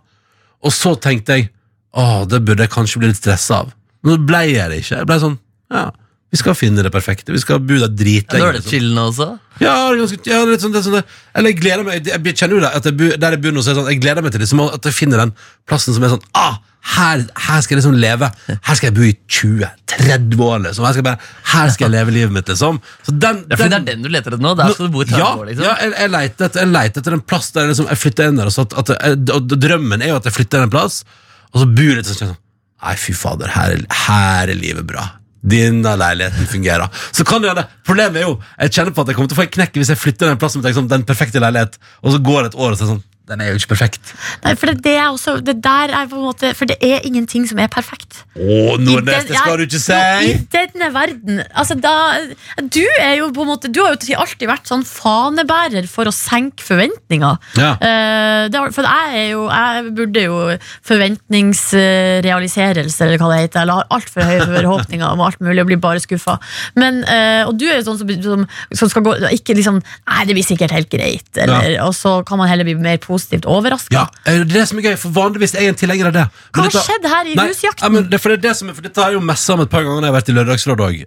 [0.64, 1.50] Og så tenkte jeg
[1.90, 3.72] Å, det burde jeg kanskje bli litt stressa av.
[4.06, 5.00] Men så ble jeg det ikke.
[5.00, 5.36] Jeg ble sånn
[5.74, 5.88] Ja,
[6.30, 7.32] vi skal finne det perfekte.
[7.34, 8.44] Vi skal bo der Ja, dritlenge.
[8.48, 8.70] er det liksom.
[8.70, 9.26] chillende også.
[9.60, 11.04] Ja, det er ganske, ja, det er litt sånn, det er sånn det.
[11.34, 13.70] Eller jeg gleder meg Jeg kjenner jo det at jeg, Der jeg bor nå, så
[13.70, 15.32] er det sånn Jeg gleder meg til det Som at jeg finner den
[15.68, 16.54] plassen som er sånn ah,
[16.94, 20.86] her, her skal jeg liksom leve Her skal jeg bo i 20-30 år liksom.
[20.86, 21.20] her, skal bare,
[21.52, 24.08] her skal jeg leve livet mitt liksom Så den, Ja, fordi det er den du
[24.08, 24.54] leter etter nå.
[24.56, 25.44] Der skal du bo i 30 ja, år.
[25.50, 28.00] liksom ja, jeg, jeg, leter etter, jeg leter etter en plass der jeg, liksom, jeg
[28.06, 30.70] flytter inn der og så at, at og Drømmen er jo at jeg flytter inn
[30.70, 31.02] en plass
[31.50, 32.36] og så bor jeg litt sånn sånn,
[32.80, 35.02] Nei, fy fader, her, er- her er livet bra.
[35.40, 36.88] Denne leiligheten fungerer.
[37.16, 39.38] Så kan du gjøre det, Problemet er jo Jeg kjenner på at jeg kommer til
[39.38, 42.20] å få en knekk hvis jeg flytter den plassen liksom, den perfekte leilighet, og så
[42.20, 44.04] går det et år og så er sånn Den er jo ikke perfekt.
[44.42, 46.98] Nei, for det, det er også Det der er på en måte For det er
[47.06, 48.24] ingenting som er perfekt.
[48.34, 49.98] Åh, noe det skal ja, du ikke si!
[50.26, 51.94] I denne verden altså da,
[52.62, 56.12] Du er jo på en måte Du har jo alltid vært sånn fanebærer for å
[56.14, 57.36] senke forventninger.
[57.60, 57.70] Ja.
[57.80, 60.36] Uh, det, for jeg er jo Jeg burde jo
[60.86, 63.60] forventningsrealiserelse, eller hva det heter.
[63.62, 66.34] Eller har altfor høye forhåpninger om alt mulig og blir bare skuffa.
[66.80, 68.40] Men, uh, og du er jo sånn som, som,
[68.82, 71.30] som skal gå Ikke liksom Nei, det blir sikkert helt greit.
[71.38, 73.92] Eller, Og så kan man heller bli mer positivt overraska.
[73.94, 76.12] Ja, eh, det er det som er gøy, for vanligvis er jeg en tilhenger av
[76.16, 76.26] det.
[76.26, 77.82] Men Hva har dette- skjedd her i Nei, husjakten?
[77.84, 79.54] Nei, men det, for det er det som er, for dette har jeg jo messa
[79.54, 81.04] om et par ganger når jeg har vært i Lørdagsrådet òg.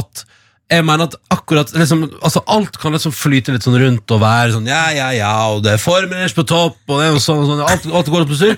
[0.00, 0.24] at
[0.70, 4.54] jeg mener at akkurat liksom, altså Alt kan liksom flyte litt sånn rundt og være
[4.54, 7.60] sånn ja, ja, ja, og det er formen på topp, og det er sånn, sånn
[7.68, 8.56] alt, alt går opp på styr.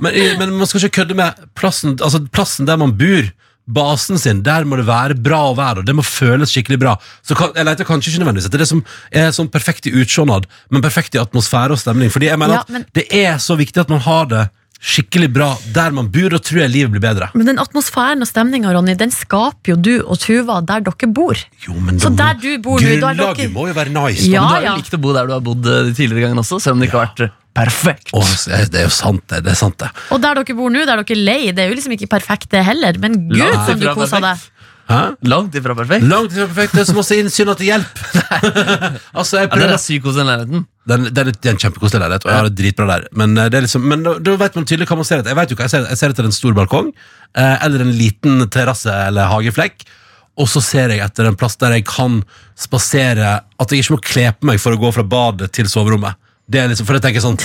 [0.00, 3.30] Men, men man skal ikke kødde med plassen, altså plassen der man bor.
[3.68, 6.94] Basen sin, der må det være bra å være, og det må føles skikkelig bra.
[7.26, 8.80] Så kan, Jeg leter kanskje ikke nødvendigvis etter det som
[9.12, 12.12] er sånn perfekt i utseendet, men perfekt i atmosfære og stemning.
[12.14, 14.46] Fordi jeg mener Ja, at det er så viktig at man har det
[14.78, 17.30] skikkelig bra der man bor, og tror jeg livet blir bedre.
[17.34, 21.38] Men den atmosfæren og stemninga, Ronny, den skaper jo du og Tuva der dere bor.
[21.66, 24.28] Jo, men Så der du bor nå, Grunnlaget dere- må jo være nice.
[24.30, 24.42] Ja.
[24.42, 24.70] Men du har ja.
[24.76, 26.82] jo likt å bo der du har bodd eh, de tidligere gangene også, selv om
[26.82, 28.12] det ikke har vært eh, perfekt.
[28.14, 29.42] Oh, det er jo sant, det.
[29.46, 31.72] det er sant det Og der dere bor nå, der dere er lei, det er
[31.72, 34.46] jo liksom ikke perfekt det heller, men gud som du kosa deg.
[34.88, 35.00] Hæ?
[35.28, 36.06] Langt ifra perfekt.
[36.08, 36.72] Langt ifra perfekt.
[36.72, 38.06] Det er som å se innsyn at det hjelper.
[39.18, 40.64] altså, jeg Ja, den prøver er syk hos den leiligheten.
[40.88, 43.04] Den, den, den er en kjempekoselig leilighet, og jeg har det dritbra der.
[43.20, 45.34] Men, eh, det liksom, men da, da vet man tydelig hva man ser etter.
[45.34, 46.88] Jeg vet jo hva jeg ser, jeg ser etter en stor balkong,
[47.36, 49.84] eh, eller en liten terrasse eller hageflekk.
[50.38, 52.20] Og så ser jeg etter en plass der jeg kan
[52.58, 56.14] spasere At jeg ikke må kle på meg for å gå fra badet til soverommet.
[56.48, 57.36] Det er liksom, for jeg tenker sånn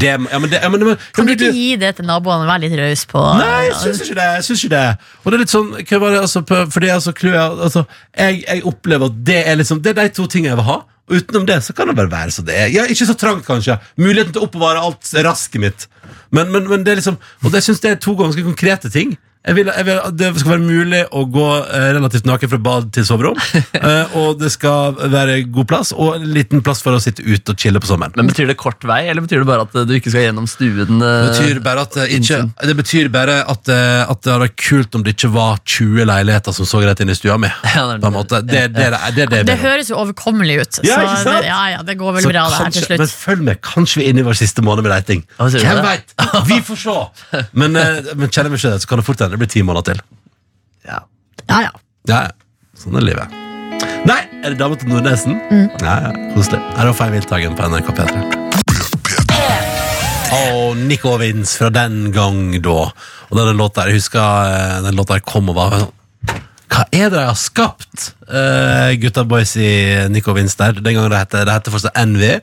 [0.00, 2.50] det, ja, men det, ja, men, men, Kan du ikke gi det til naboene og
[2.50, 4.28] være litt raus på Nei, jeg syns ikke det.
[4.36, 4.86] jeg synes ikke det
[5.22, 6.42] Og det er litt sånn hva var det, altså,
[6.74, 10.26] Fordi altså, clouet, altså, jeg, jeg opplever at det er liksom Det er de to
[10.30, 10.80] tingene jeg vil ha.
[11.10, 12.68] Og utenom det så kan det bare være så det er.
[12.70, 13.74] Ja, ikke så trangt, kanskje.
[13.98, 15.86] Muligheten til å oppbevare alt rasket mitt.
[16.30, 19.16] Men, men, men det er liksom Og det syns jeg er to ganske konkrete ting.
[19.40, 22.90] Jeg vil, jeg vil Det skal være mulig å gå eh, relativt naken fra bad
[22.92, 23.38] til soverom.
[23.78, 27.54] eh, og det skal være god plass, og en liten plass for å sitte ute
[27.54, 28.12] og chille på sommeren.
[28.20, 30.48] Men Betyr det kort vei, eller betyr det bare at eh, du ikke skal gjennom
[30.50, 31.00] stuen?
[31.00, 32.40] eh, Det betyr bare at det ikke.
[32.68, 36.10] Det betyr bare at, eh, at det hadde vært kult om det ikke var 20
[36.12, 37.48] leiligheter som så rett inn i stua mi.
[37.70, 38.42] Ja, det På en måte.
[38.44, 40.80] Det, det, det, det, det, Det høres jo overkommelig ut.
[40.84, 41.32] Ja, så ikke sant?
[41.38, 43.00] det, ja, ja, det går vel Så bra det her til slutt.
[43.06, 44.92] Men følg med, kanskje vi er inne i vår siste måned med.
[44.92, 46.14] Ja, du Hvem veit?
[46.50, 46.98] Vi får se!
[47.56, 49.62] Men, eh, men kjenner vi ikke det, så kan det fort hende det blir ti
[49.66, 50.02] måneder til.
[50.88, 51.02] Ja.
[51.46, 51.72] Ja, ja.
[52.08, 52.32] Ja, ja.
[52.80, 53.40] Sånn er livet.
[54.08, 55.36] Nei, er det dama til Nordnesen?
[55.50, 55.66] Mm.
[55.84, 56.60] Ja, ja, Koselig.
[56.78, 58.40] Her er Feil Wildtagen på NRK P3.
[60.30, 62.90] Og Nico Vince fra den gang da.
[63.28, 65.96] Og den låta her, jeg husker eh, den låta her kom og var sånn
[66.70, 69.70] Hva er det de har skapt, uh, gutta boys i
[70.12, 70.78] Nico Vince der?
[70.78, 72.36] Den gangen det heter det hette fortsatt Envy.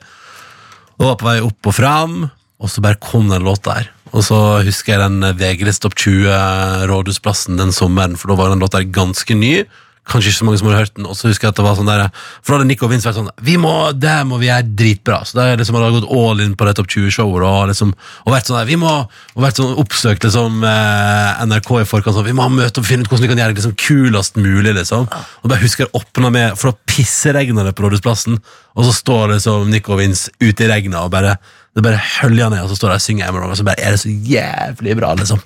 [0.98, 2.18] Og var på vei opp og fram,
[2.60, 3.88] og så bare kom den låta her.
[4.12, 8.62] Og så husker jeg den VG-list Topp 20 Rådhusplassen den sommeren, for da var den
[8.62, 9.66] låta ganske ny.
[10.08, 11.06] Kanskje ikke så mange som hadde hørt den.
[11.08, 13.18] Og så husker jeg at det var sånn der For da hadde Nico Vince vært
[13.18, 15.18] sånn Vi må, Det må vi gjøre dritbra.
[15.28, 17.92] Så da liksom hadde jeg gått all in på det Topp 20-showet og, liksom,
[18.24, 22.16] og vært sånn der Vi må Og vært sånn oppsøkt liksom eh, NRK i forkant
[22.16, 24.40] sånn Vi må ha møte og finne ut hvordan vi kan gjøre det liksom kulest
[24.40, 25.04] mulig, liksom.
[25.42, 28.40] Og bare husker jeg åpna med For da pisseregna det på Rådhusplassen,
[28.78, 31.36] og så står liksom Nico Vince ute i regnet og bare
[31.78, 33.94] det bare høljer ned, og så står de og synger Emerald, og så bare er
[33.94, 35.42] det så jævlig bra, liksom.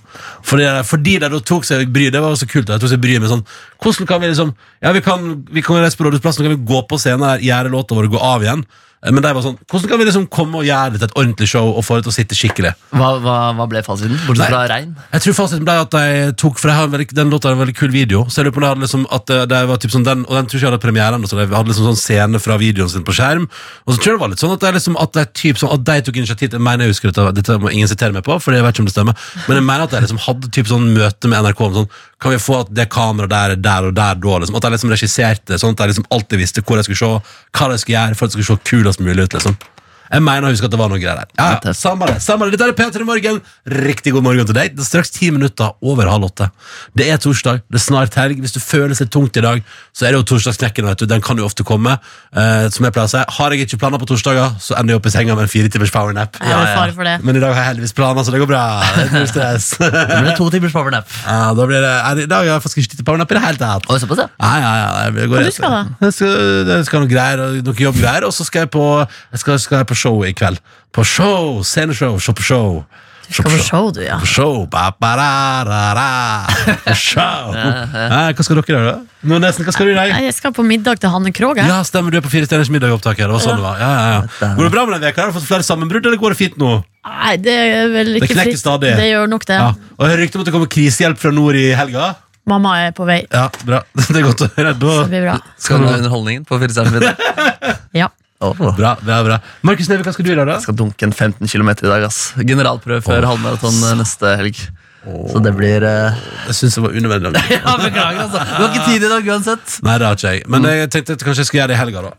[0.49, 3.31] Fordi, fordi de tok seg bry, det var så kult, de tok seg bry med
[3.31, 3.45] sånn
[3.83, 6.81] Hvordan kan vi liksom Ja, vi kan, vi kan reise på Rådhusplassen, kan vi gå
[6.89, 8.65] på scenen gjøre låta vår og gå av igjen.
[9.03, 11.49] Men de var sånn Hvordan kan vi liksom komme og gjøre det til et ordentlig
[11.51, 12.71] show og få det til å sitte skikkelig?
[12.95, 14.15] Hva, hva, hva ble fasiten?
[14.29, 14.93] Bortsett fra regn?
[15.11, 17.57] Jeg tror fasiten ble at de tok For jeg har en veldig, den låta har
[17.57, 18.23] en veldig kul video.
[18.31, 20.23] Så jeg lurer på om de hadde liksom at det, det var typ sånn den,
[20.29, 22.59] Og den tror ikke jeg hadde premiere ennå, så de hadde liksom sånn scene fra
[22.63, 23.49] videoen sin på skjerm.
[23.87, 25.59] Og så tror jeg det var litt sånn at det liksom At, det er typ
[25.63, 28.23] sånn, at de tok initiativ Jeg mener jeg husker dette, dette må ingen sitere meg
[28.29, 29.29] på, for jeg vet ikke om det stemmer.
[29.49, 31.91] Men jeg mener at de liksom hadde typ sånn møte med NRK om sånn
[32.23, 34.39] Kan vi få at det kameraet der er der og der da?
[34.39, 37.39] Liksom, at de liksom regisserte sånn at de liksom alltid visste hvor jeg skulle se,
[37.59, 39.39] hva de skulle gjøre for at det skulle se kulest mulig ut.
[39.39, 39.59] liksom
[40.11, 41.31] jeg mener å huske at det var noe greier der.
[41.39, 42.59] Ja, ja, samme det, samme det.
[42.59, 43.41] Dette er P3 Morgen.
[43.69, 44.75] Riktig god morgen til deg.
[44.77, 46.49] Det er straks ti minutter over halv åtte.
[46.99, 48.41] Det er torsdag, det er snart helg.
[48.43, 49.63] Hvis du føler seg tungt i dag,
[49.97, 50.89] så er det jo torsdagsknekken.
[50.91, 51.07] vet du.
[51.11, 51.99] Den kan jo ofte komme.
[52.33, 55.01] Eh, som jeg pleier å si, Har jeg ikke planer på torsdager, så ender jeg
[55.03, 56.37] opp i senga med en fire timers powernap.
[56.43, 57.17] Jeg for det.
[57.25, 58.63] Men i dag har jeg heldigvis planer, så det går bra.
[58.97, 59.73] Det null stress.
[60.13, 61.09] Det blir to timers powernap.
[61.27, 61.93] ja, da blir det,
[62.25, 63.87] I dag har jeg faktisk ikke tid til powernap i det hele tatt.
[63.91, 64.29] Oi, såpass, ja.
[64.41, 64.73] Ja, ja,
[65.05, 65.81] ja, det går Hva du skal da?
[66.07, 66.33] Jeg skal,
[66.71, 68.85] jeg skal noe greier, noe jobbgreier, og så skal jeg på,
[69.33, 70.61] jeg skal, skal jeg på show i kveld.
[70.93, 72.83] På show, sceneshow, se på show.
[73.33, 74.19] Du skal på show, du, ja.
[74.21, 74.57] På show.
[74.69, 75.29] Ba, ba, ra,
[75.65, 76.09] ra, ra.
[76.85, 77.55] På show.
[78.03, 78.91] Eh, hva skal dere gjøre?
[78.93, 79.19] da?
[79.31, 80.11] Nå nesten, hva skal du i dag?
[80.13, 81.61] Nei, Jeg skal på middag til Hanne Krogh.
[81.63, 83.23] Ja, stemmer, du er på Fire stjerners middag-opptaket.
[83.25, 83.79] Det var sånn det var.
[83.81, 84.09] Ja, ja,
[84.43, 84.51] ja.
[84.59, 85.23] Går det bra med den veka?
[85.23, 86.73] Har du fått flere sammenbrudd, eller går det fint nå?
[87.09, 88.61] Nei, det er vel ikke Det knekker fritt.
[88.65, 88.93] stadig.
[88.99, 89.61] Det gjør nok det.
[89.63, 89.71] Ja.
[89.97, 92.11] Og jeg har rykte om at det kommer krisehjelp fra nord i helga.
[92.53, 93.21] Mamma er på vei.
[93.31, 93.81] Ja, bra.
[94.03, 94.75] Det er godt å høre.
[94.75, 95.37] Da, Det blir bra.
[95.63, 97.15] Skal du ha underholdningen på Firestjerners middag?
[98.03, 98.09] Ja.
[98.43, 98.77] Åh.
[98.77, 99.37] bra, bra, bra.
[99.63, 100.47] Markus Neve, hva skal du gjøre?
[100.49, 100.59] da?
[100.59, 102.07] Jeg skal dunke en 15 km i dag.
[102.09, 104.59] ass Generalprøve før halvmaraton eh, neste helg.
[105.03, 106.19] Så det blir uh...
[106.47, 107.43] Jeg syns det var unødvendig.
[107.57, 108.39] Ja, Beklager, altså.
[108.39, 109.79] Du har ikke tid i dag uansett.
[109.83, 110.43] Nei, det har ikke jeg.
[110.55, 112.13] Men jeg tenkte at kanskje jeg skal gjøre det i helga, da.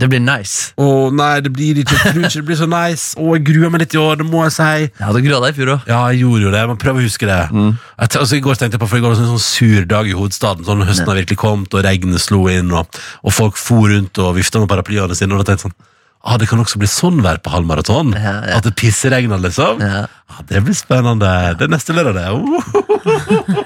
[0.00, 0.72] Det blir nice.
[0.80, 3.12] Å nei, det blir ikke Jeg tror ikke det blir så nice.
[3.20, 4.88] Å, jeg gruer meg litt i år, det må jeg si.
[5.02, 5.84] Ja, Du grua deg i fjor òg.
[5.92, 6.64] Ja, jeg gjorde jo det.
[6.72, 7.38] Men prøv å huske det.
[7.52, 9.86] Jeg altså, I går tenkte jeg på For i går var det en sånn sur
[9.92, 10.66] dag i hovedstaden.
[10.66, 14.34] Sånn Høsten har virkelig kommet, og regnet slo inn, og, og folk for rundt og
[14.40, 15.36] vifta med paraplyene sine.
[15.36, 15.78] Og da tenkte jeg sånn
[16.20, 18.10] Ah, det kan også bli sånn vær på halvmaraton.
[18.12, 18.58] Ja, ja.
[18.58, 19.80] At det pisseregner, liksom.
[19.80, 20.02] Ja.
[20.28, 21.30] Ah, det blir spennende.
[21.56, 22.26] Det er neste lørdag, det.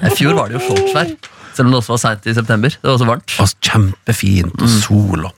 [0.07, 1.11] I fjor var det jo shortsvær.
[1.55, 2.69] Selv om det også var seint i september.
[2.75, 3.35] Det var også varmt.
[3.39, 5.33] Altså, kjempefint, og sol og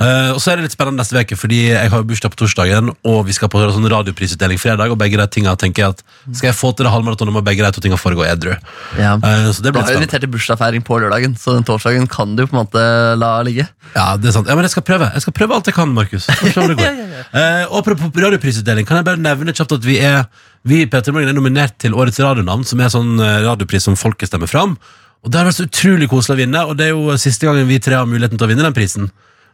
[0.00, 2.38] Uh, Og så er det litt spennende neste uke, fordi jeg har jo bursdag på
[2.40, 6.00] torsdagen, og vi skal på sånn radioprisutdeling fredag, og begge de tingene tenker jeg at
[6.34, 8.56] skal jeg få til det halvmaratonet, må begge de to tingene foregå edru.
[8.98, 9.12] Ja.
[9.22, 10.02] Uh, Så det Du blir har jo spennende.
[10.08, 12.82] invitert til bursdagsfeiring på lørdagen, så den torsdagen kan du på en måte
[13.20, 13.68] la ligge.
[13.94, 14.48] Ja, det er sant.
[14.50, 15.12] Ja, men jeg skal prøve.
[15.14, 16.26] Jeg skal prøve alt jeg kan, Markus.
[16.26, 16.98] Så går.
[17.30, 20.24] Eh, og apropos radioprisutdeling, kan jeg bare nevne kjapt at vi er
[20.64, 24.46] Vi Peter Morgen er nominert til Årets radionavn, som er sånn radiopris som folket stemmer
[24.50, 24.76] fram.
[25.22, 27.68] Og det har vært så utrolig koselig å vinne, og det er jo siste gangen
[27.68, 29.10] vi tre har muligheten til å vinne den prisen.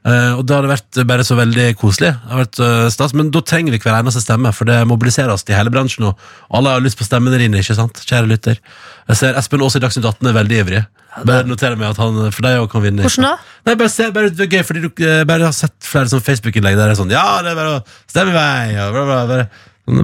[0.07, 2.13] Uh, og det vært bare så veldig koselig.
[2.15, 5.45] Det har vært uh, stas, Men da trenger vi hver eneste stemme, for det mobiliseres
[5.51, 6.07] i hele bransjen.
[6.09, 8.01] Og alle har lyst på stemmene dine, ikke sant?
[8.07, 8.63] Kjære lytter.
[9.11, 10.85] Jeg ser Espen Aas i Dagsnytt 18 er veldig ivrig.
[11.27, 13.05] Bare noter meg at han For deg òg kan vinne.
[13.05, 13.35] Hvordan da?
[13.67, 16.23] Nei, bare se, bare, det er gøy, fordi du eh, bare har sett flere sånn
[16.25, 18.77] Facebook-innlegg der det er sånn Ja, det er bare å stemme i vei!
[18.85, 19.49] Og bla, bla, bare,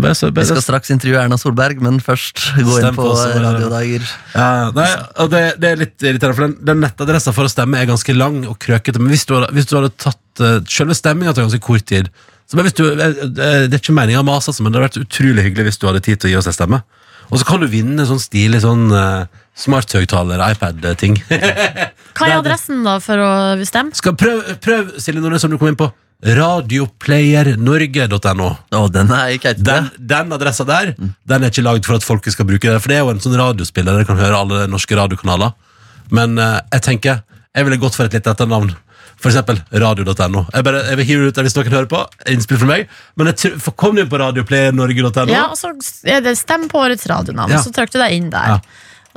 [0.02, 0.24] best.
[0.24, 3.14] så, Vi skal straks intervjue Erna Solberg, men først gå inn på på
[3.44, 4.04] radiodager.
[4.34, 4.90] ja, nei,
[5.22, 8.16] og det, det er litt irriterende, for den, den nettadressa for å stemme er ganske
[8.16, 9.02] lang og krøkete.
[9.02, 12.12] Men hvis du hadde, hvis du hadde tatt uh, selve stemminga til ganske kort tid
[12.44, 14.80] så men hvis du, eh, eh, Det er ikke meninga å mase, altså, men det
[14.80, 16.82] hadde vært utrolig hyggelig hvis du hadde tid til å gi oss en stemme.
[17.32, 19.24] Og så kan du vinne en sånn stilig sånn uh,
[19.56, 21.16] smarthøyttaler, iPad-ting.
[22.14, 23.30] Hva er adressen da for å
[23.64, 23.96] stemme?
[23.96, 25.88] Skal prøv, prøv Silje Nordnes, som du kom inn på.
[26.24, 28.48] Radioplayernorge.no.
[28.72, 32.06] Oh, den er ikke helt Den, den adressa der Den er ikke lagd for at
[32.06, 32.80] folket skal bruke det.
[32.80, 35.50] For det er jo en sånn radiospiller der kan høre alle norske radiokanaler.
[36.14, 37.14] Men uh, jeg tenker
[37.54, 38.72] jeg ville gått for et litt etternavn.
[39.14, 40.40] For eksempel radio.no.
[40.50, 42.00] Jeg, bare, jeg vil hive ut der hvis noen hører på.
[42.32, 42.80] Innspill fra meg.
[43.14, 45.28] Men jeg tror, kom du inn på radioplayernorge.no.
[45.30, 45.70] Ja, og så
[46.08, 47.60] ja, Stem på årets radionavn, Ja.
[47.62, 48.46] så trykk du deg inn der.
[48.56, 48.58] Ja.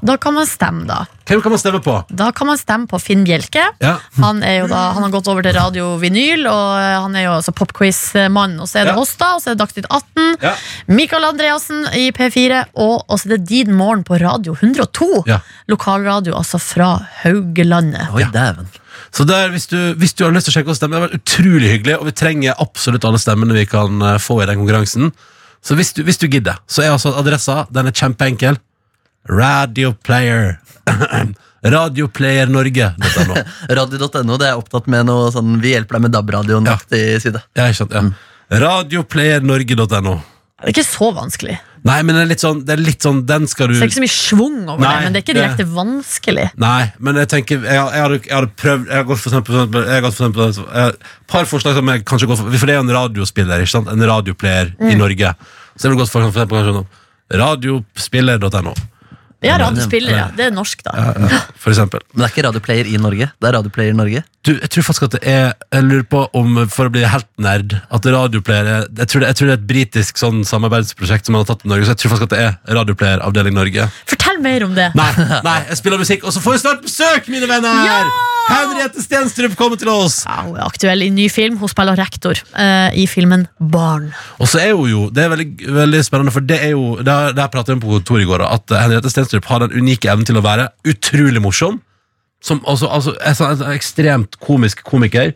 [0.05, 1.05] Da kan man stemme, da.
[1.27, 1.93] Hvem kan man stemme på?
[2.13, 3.63] Da kan man stemme på Finn Bjelke.
[3.81, 3.95] Ja.
[4.21, 7.25] Han, er jo da, han har gått over til Radio Vinyl, og eh, han er
[7.25, 8.53] jo altså popquiz-mann.
[8.61, 9.01] Og så er det Ja.
[9.01, 10.37] oss, da, og så er det Dagsnytt 18.
[10.45, 10.53] Ja.
[10.87, 15.23] Mikael Andreassen i P4, og så er det Din Morgen på Radio 102.
[15.27, 15.39] Ja.
[15.67, 16.91] Lokalradio, altså fra
[17.23, 18.07] Haugelandet.
[18.13, 18.69] Oi, dæven.
[19.11, 21.07] Så der, hvis, du, hvis du har lyst til å sjekke oss stemme, det har
[21.09, 24.61] vært utrolig hyggelig, og vi trenger absolutt alle stemmene vi kan eh, få i den
[24.61, 25.11] konkurransen.
[25.65, 28.59] Så hvis du, hvis du gidder, så er altså adressa den er kjempeenkel.
[29.29, 30.57] Radioplayer.
[31.67, 33.35] Radioplayernorge.no.
[33.79, 37.41] Radio.no det er opptatt med noe sånn Vi hjelper deg med DAB-radioen-aktig side.
[37.57, 37.95] Ja, ikke sant?
[37.97, 38.59] Ja.
[38.63, 40.17] Radioplayernorge.no.
[40.57, 41.57] Det er ikke så vanskelig.
[41.85, 43.85] Nei, men det er litt sånn, det er litt sånn Den skal du Så det
[43.85, 46.47] er ikke så mye schwung over Nei, det, men det er ikke det- direkte vanskelig.
[46.57, 49.53] Nei, men jeg tenker Jeg, jeg, hadde, jeg hadde prøvd Jeg har gått for eksempel,
[49.85, 50.97] jeg har for eksempel jeg
[51.29, 53.91] par forslag som jeg kanskje går for For det er jo en radiospiller, ikke sant?
[53.93, 55.33] En radioplayer i Norge.
[55.77, 56.89] Så jeg ville gått for eksempel kanskje sånn
[57.43, 58.73] Radiospiller.no.
[59.45, 60.31] Ja, radiospillere.
[60.37, 60.93] Det er norsk, da.
[61.61, 62.01] For eksempel.
[62.13, 63.29] Men det er ikke radioplayer i Norge.
[63.37, 64.23] Det er radioplayer i Norge.
[64.47, 67.27] Du, jeg tror faktisk at det er Jeg lurer på om, for å bli helt
[67.43, 71.27] nerd At radioplayer er- jeg tror, det, jeg tror det er et britisk sånn samarbeidsprosjekt
[71.27, 73.57] som man har tatt i Norge, så jeg tror faktisk at det er radioplayer avdeling
[73.57, 73.87] Norge.
[74.07, 74.87] Fortell mer om det.
[74.97, 75.09] Nei,
[75.45, 77.83] nei, jeg spiller musikk, og så får vi snart besøk, mine venner!
[77.87, 77.99] Ja!
[78.47, 80.21] Henriette Stenstrup kommer til oss!
[80.27, 81.57] Ja, hun er aktuell i ny film.
[81.59, 84.07] Hun spiller rektor uh, i filmen Barn.
[84.39, 85.49] Og så er hun jo, det er veldig,
[85.81, 88.45] veldig spennende, for det er jo der det pratet vi om på kontoret i går,
[88.47, 91.81] at Henriette Stenstrup har den unike evnen til å være utrolig morsom.
[92.43, 95.33] Som altså, altså en ekstremt komisk komiker,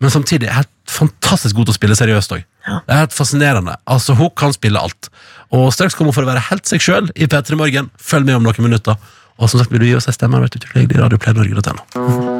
[0.00, 2.44] men samtidig helt fantastisk god til å spille seriøst òg.
[2.66, 2.80] Ja.
[2.84, 3.76] Det er helt fascinerende.
[3.88, 5.08] Altså, Hun kan spille alt.
[5.54, 7.90] Og straks kommer hun for å være helt seg sjøl i P3 Morgen.
[7.96, 8.98] Følg med om noen minutter.
[9.36, 11.04] Og som sagt, vil du gi oss en stemme, vært utrolig hyggelig.
[11.06, 12.35] Radioplaynorge.no.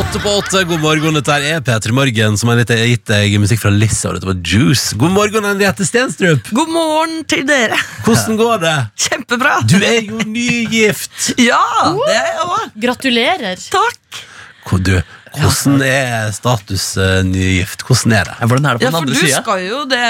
[0.00, 1.16] Åtte på åtte, god morgen.
[1.18, 4.96] Dette er P3 Morgen, som har gitt deg musikk fra Lissa, og dette var Juice.
[4.96, 6.46] God morgen, Henriette Stenstrup.
[6.56, 7.76] God morgen til dere.
[8.06, 8.72] Hvordan går det?
[9.04, 9.58] Kjempebra.
[9.68, 11.34] Du er jo nygift.
[11.36, 11.60] Ja,
[11.98, 12.64] det er jeg òg.
[12.86, 13.66] Gratulerer.
[13.76, 14.22] Takk.
[14.70, 14.94] Hvor Du,
[15.36, 17.84] Hvordan er status uh, nygift?
[17.86, 18.34] Hvordan er det?
[18.50, 19.42] Hvordan er det på Ja, den andre du sida?
[19.44, 20.00] skal jo det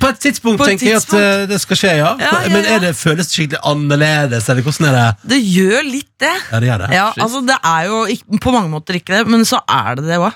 [0.00, 2.12] På et tidspunkt På et tenker jeg at eh, det skal skje, ja.
[2.22, 5.08] Ja, ja, Men er det, føles det skikkelig annerledes, eller hvordan er det?
[5.34, 6.36] Det gjør litt det.
[6.52, 6.88] Ja, det gjør det.
[6.94, 10.06] Ja, altså Det er jo ikke, på mange måter ikke det, men så er det
[10.12, 10.32] det òg.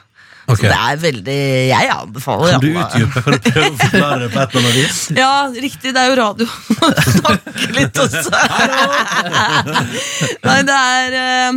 [0.48, 0.62] Ok.
[0.64, 1.34] Det er veldig
[1.68, 3.20] Jeg anbefaler Kan du utdype?
[3.20, 5.00] Kan du prøve å forklare det på et eller annet vis?
[5.22, 5.92] Ja, riktig.
[5.92, 6.46] Det er jo radio.
[7.18, 8.32] Snakke litt også.
[10.48, 11.52] Nei, det er eh,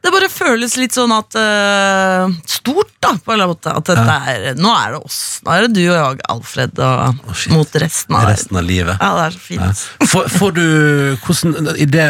[0.00, 3.72] Det bare føles litt sånn at uh, Stort, da, på en eller annen måte.
[3.76, 5.20] At dette er Nå er det oss.
[5.44, 8.96] Nå er det du og jeg, Alfred, og oh, mot resten av Resten av livet.
[8.96, 9.82] Ja, det er så fint.
[10.12, 10.64] Får, får du
[11.26, 12.08] Hvordan I det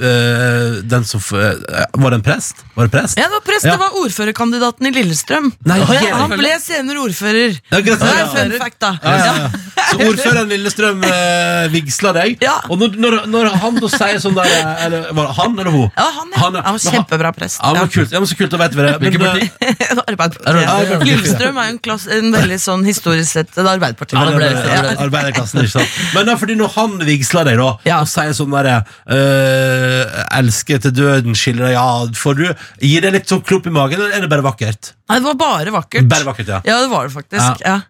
[0.00, 1.56] uh, Den som eh,
[1.92, 2.64] Var det en prest?
[2.74, 3.18] Var det prest?
[3.18, 3.72] Ja, det var prest, Ja.
[3.72, 5.50] det var ordførerkandidaten i Lillestrøm.
[5.68, 7.56] Nei, oh, ja, han ble senere ordfører.
[7.70, 8.92] Ja, Det er fun fact, da.
[9.02, 9.50] Ja, ja, ja.
[9.90, 12.38] Så ordføreren Lillestrøm uh, vigsla deg.
[12.44, 12.58] Ja.
[12.70, 14.50] Og når, når, når han da sier sånn der
[14.86, 15.88] eller, Var det han eller hun?
[15.96, 16.42] Ja, han, ja.
[16.44, 17.60] Han, Han, var Men prest.
[17.62, 18.12] Ja, men kult.
[18.12, 18.92] Ja, men så kult, da vet vi det.
[19.00, 20.04] Men, Hvilket eh, parti?
[20.12, 21.04] Arbeiderpartiet.
[21.08, 24.16] Lillestrøm er jo en, klass, en veldig sånn historisk sett et Arbeiderparti.
[24.18, 25.98] Ja, det ble, det ble- ja, arbeiderklassen, ikke sant?
[26.14, 28.00] Men da, fordi når han vigsler deg, da, Ja.
[28.04, 28.78] og sier sånn derre
[29.10, 32.46] øh, 'Elsker til døden skiller deg av', får du
[32.80, 34.92] Gir det litt sånn klump i magen, eller er det bare vakkert?
[35.10, 36.08] Nei, det var bare vakkert.
[36.10, 36.60] Bare vakkert, ja.
[36.64, 37.64] Ja, det var det faktisk.
[37.66, 37.80] Ja.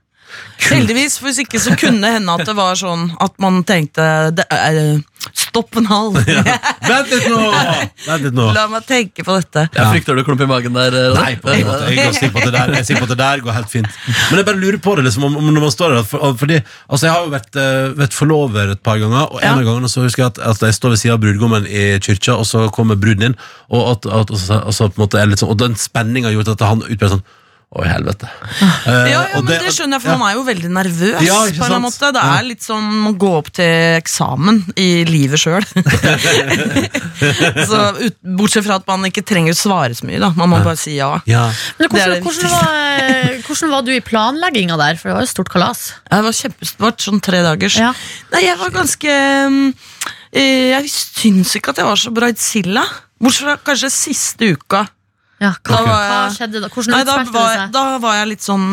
[0.61, 0.76] Ja.
[0.76, 4.05] Heldigvis, for hvis ikke så kunne det hende at det var sånn at man tenkte
[4.37, 5.01] det er,
[5.37, 6.14] Stopp en hal!
[6.89, 7.41] Vent litt nå!
[8.07, 8.47] Vent litt nå.
[8.57, 9.66] La meg tenke på dette.
[9.74, 10.95] Jeg frykter du klump i magen der.
[10.97, 11.91] eh, Nei, på en måte.
[11.93, 13.57] Jeg er sikker på at det der, jeg er sikker på at det der går
[13.59, 13.99] helt fint.
[14.31, 16.57] Men jeg bare lurer på det liksom, om, om når man står der for, Fordi
[16.62, 19.53] altså, jeg har jo vært, eh, vært forlover et par ganger, og en Ja.
[19.59, 22.39] av gangene så husker jeg at, at jeg står ved siden av brudgommen i kyrkja,
[22.41, 23.37] og så kommer bruden inn,
[23.68, 25.76] og, at, at, og, så, og, så på en måte er litt sånn, og den
[25.76, 27.26] spenninga gjorde at han utbryter sånn
[27.71, 28.27] Å, helvete.
[28.27, 30.18] Eh, Ja, ja, og men det, skjønner jeg, for ja.
[30.18, 31.21] man er jo veldig nervøs.
[31.23, 35.39] Ja, på en måte Det er litt som å gå opp til eksamen i livet
[35.39, 35.62] sjøl.
[38.41, 40.18] bortsett fra at man ikke trenger å svare så mye.
[40.18, 41.12] da Man må bare si ja.
[41.31, 41.47] Ja.
[41.79, 42.75] Men Det hvordan, hvordan, var,
[43.07, 44.99] eh, hvordan var du i planlegginga der?
[44.99, 45.87] For det var jo stort kalas.
[46.11, 47.79] Det var kjempestort, sånn tre dagers.
[47.79, 47.95] Ja.
[48.35, 49.14] Nei, jeg var ganske
[49.55, 49.66] mm,
[50.35, 52.83] eh, Jeg syns ikke at jeg var så bridezilla.
[53.23, 54.89] Bortsett fra kanskje siste uka.
[55.41, 56.68] Ja, hva, Da var hva skjedde da?
[56.72, 57.70] Hvordan Nei, da var, det seg?
[57.76, 58.66] da var jeg litt sånn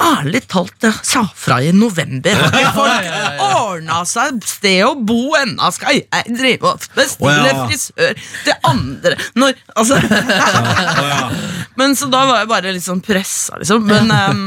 [0.00, 2.38] Ærlig talt, jeg sa fra i november.
[2.72, 3.08] Folk
[3.44, 5.68] ordna seg sted å bo ennå?
[5.76, 9.98] Skal jeg drive og bestille frisør til andre når Altså
[11.80, 13.84] Men så da var jeg bare litt sånn pressa, liksom.
[13.88, 14.40] Men um,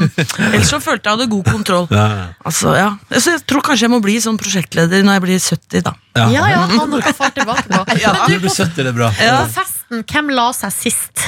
[0.50, 1.86] ellers så følte jeg hadde god kontroll.
[1.94, 2.90] Altså, ja.
[3.14, 5.94] Så jeg tror kanskje jeg må bli sånn prosjektleder når jeg blir 70, da.
[6.18, 6.26] Ja.
[6.34, 7.80] Ja, ja, ha noe å fare tilbake på.
[8.02, 8.12] Ja.
[8.24, 9.14] Men Du du, blir 70, det er bra.
[9.22, 11.26] På festen, hvem la seg sist?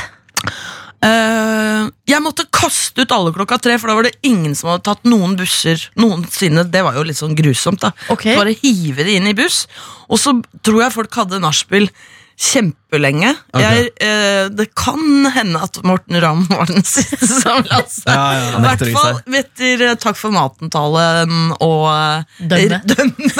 [1.06, 4.86] Eh, jeg måtte kaste ut alle klokka tre, for da var det ingen som hadde
[4.88, 6.64] tatt noen busser noensinne.
[6.72, 7.92] Det var jo litt sånn grusomt, da.
[8.12, 8.36] okay.
[8.38, 9.64] Bare hive de inn i buss.
[10.08, 10.34] Og så
[10.66, 11.90] tror jeg folk hadde nachspiel
[12.36, 13.30] kjempelenge.
[13.54, 13.64] Okay.
[13.64, 15.00] Jeg, eh, det kan
[15.32, 18.10] hende at Morten Ramm var den siste som la seg.
[18.12, 22.80] Ja, ja, I hvert fall etter eh, Takk for maten-talen og eh, Dømme.
[22.92, 23.30] dømme.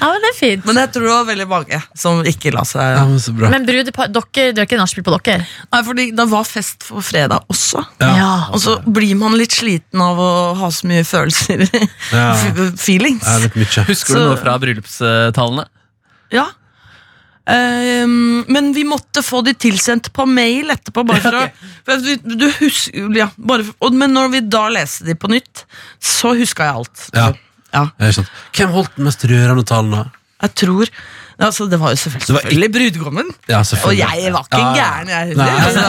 [0.00, 0.66] Ja, men det er fint.
[0.66, 3.50] Men jeg tror det var veldig mange som ikke la seg Ja, men så bra.
[3.52, 5.46] Men brudepar, dere dere ikke nachspiel på dere?
[5.70, 7.82] Nei, fordi det var fest på fredag også.
[8.02, 8.30] Ja.
[8.54, 11.66] Og så blir man litt sliten av å ha så mye følelser.
[12.14, 12.32] Ja.
[12.86, 13.26] Feelings.
[13.54, 15.68] Husker du Så- noe fra bryllupstalene?
[16.34, 16.46] Ja.
[17.50, 21.02] Um, men vi måtte få de tilsendt på mail etterpå.
[21.08, 21.44] Bare for å,
[21.88, 25.30] for vi, du husker, ja, bare, for- og, men når vi da leste de på
[25.32, 25.64] nytt,
[25.98, 27.06] så huska jeg alt.
[27.16, 27.30] Ja.
[27.74, 28.24] Ja, Ja.
[28.56, 30.04] Hvem holdt den mest rørende talen, da?
[30.40, 30.88] jeg tror
[31.46, 33.30] altså, Det var jo selvfølgelig, var selvfølgelig brudgommen.
[33.48, 35.44] Ja, Og jeg var ikke Ja, gæren, jeg heller.
[35.44, 35.84] Altså,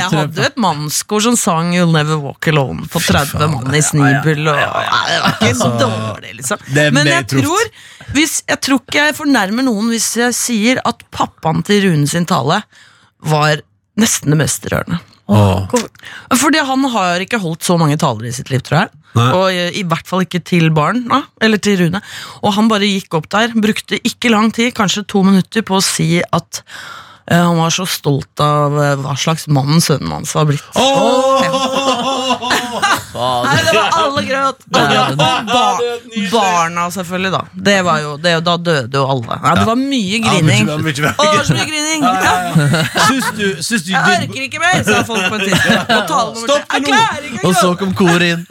[0.00, 3.82] jeg hadde jo et mannskor som sang 'You'll Never Walk Alone' på 30 mann i
[3.82, 4.48] Snibel.
[4.48, 6.58] Og, det var ikke dårlig, liksom.
[6.74, 7.70] det er Men jeg tror,
[8.16, 12.26] hvis, jeg tror ikke jeg fornærmer noen hvis jeg sier at pappaen til Rune sin
[12.26, 12.62] tale
[13.20, 13.62] var
[14.00, 15.00] nesten det mest rørende.
[15.30, 15.68] Oh.
[16.34, 18.99] Fordi han har ikke holdt så mange taler i sitt liv, tror jeg.
[19.18, 19.28] Nei.
[19.34, 22.00] Og i, i hvert fall ikke til barn, da, eller til Rune.
[22.44, 25.84] Og han bare gikk opp der, brukte ikke lang tid, kanskje to minutter, på å
[25.84, 30.46] si at uh, han var så stolt av uh, hva slags mann sønnen hans var
[30.50, 30.66] blitt.
[33.14, 34.60] Nei, det var alle gråt!
[34.70, 35.10] Alle grøt.
[35.10, 35.64] Og ba
[36.30, 37.40] barna, selvfølgelig, da.
[37.68, 39.38] Det var jo, det, da døde jo alle.
[39.44, 40.68] Ja, det var mye grining.
[40.70, 42.04] Ja, mye- mye- Å, det var så mye grining!
[42.06, 42.34] Ja.
[43.10, 45.90] Syns du, syns du Jeg orker ikke mer, sa folk på et tidspunkt.
[46.44, 47.00] Stopp nå!
[47.30, 48.44] ikke Og så kom koret inn.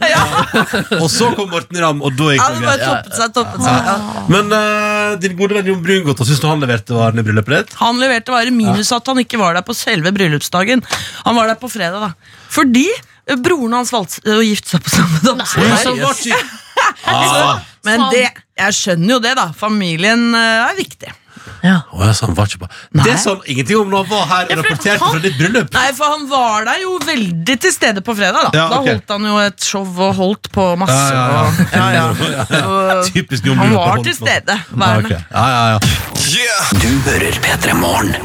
[0.99, 2.83] Og så kom Morten Ramm, og da gikk Ja, det greit.
[2.85, 3.89] toppet seg, toppet seg.
[3.89, 4.25] Ja.
[4.33, 7.77] Men uh, din gode venn Jon Brungot, syns du han leverte varene i bryllupet ditt?
[7.81, 10.83] Han leverte varer minus at han ikke var der på selve bryllupsdagen.
[11.25, 12.35] Han var der på fredag, da.
[12.49, 12.87] Fordi
[13.37, 15.41] broren hans valgte å gifte seg på samme dag
[17.05, 18.25] Ah, Men det,
[18.57, 19.49] jeg skjønner jo det, da.
[19.55, 21.11] Familien eh, er viktig.
[21.63, 21.81] Ja.
[21.91, 22.67] Oh, ja, så han var ikke på
[23.03, 25.73] Det sa sånn ingenting om når han var her og rapporterte han- fra ditt bryllup.
[25.75, 28.51] Nei, for han var der jo veldig til stede på fredag.
[28.53, 30.95] Da Ja, Da holdt han jo et show og holdt på masse.
[30.95, 32.05] Ja, ja, ja.
[32.09, 33.01] og- ja, ja.
[33.11, 34.55] Typisk han var til stede.
[34.55, 35.19] Ja, Værende.
[35.19, 35.35] ok.
[35.35, 35.79] ja, ja, ja.
[36.29, 36.71] Yeah!
[36.79, 38.15] Du hører P3 Morgen.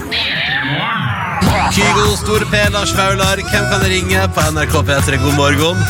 [1.44, 5.20] Kygo, Store P, Lars Vaular, hvem kan ringe på NRK P3?
[5.20, 5.80] God morgen.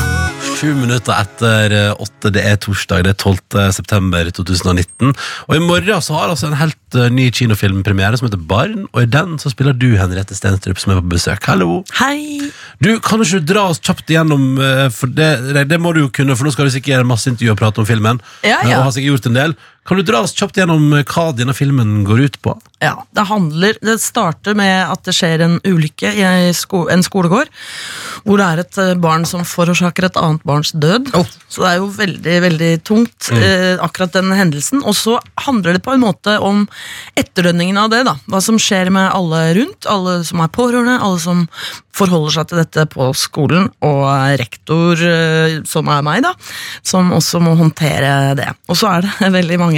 [0.55, 3.73] Sju minutter etter eh, åtte, det er torsdag, det er 12.
[3.77, 5.13] september 2019.
[5.49, 9.03] Og i morgen så har altså en helt eh, ny kinofilmpremiere som heter Barn, og
[9.03, 11.47] i den så spiller du Henriette Stenstrup som er på besøk.
[11.51, 11.83] Hallo!
[12.01, 12.51] Hei!
[12.83, 15.31] Du, Kan du ikke dra oss kjapt igjennom, eh, for det,
[15.71, 17.83] det, må du jo kunne, for nå skal du sikkert gjøre masse intervju og prate
[17.83, 18.23] om filmen.
[18.43, 18.81] Ja, ja.
[18.81, 19.57] Og har sikkert gjort en del.
[19.85, 22.55] Kan du dra oss kjapt gjennom eh, hva denne filmen går ut på?
[22.85, 27.51] Ja, det handler Det starter med at det skjer en ulykke i en skolegård.
[28.25, 31.13] Hvor det er et eh, barn som forårsaker et annet barns død.
[31.49, 34.83] Så det er jo veldig veldig tungt, eh, akkurat den hendelsen.
[34.85, 36.65] Og så handler det på en måte om
[37.21, 38.05] etterdønningene av det.
[38.09, 39.89] da Hva som skjer med alle rundt.
[39.91, 41.47] Alle som er pårørende, alle som
[41.95, 43.69] forholder seg til dette på skolen.
[43.87, 44.05] Og
[44.41, 46.35] rektor, eh, som er meg, da,
[46.83, 48.51] som også må håndtere det.
[48.69, 49.74] Og så er det veldig mange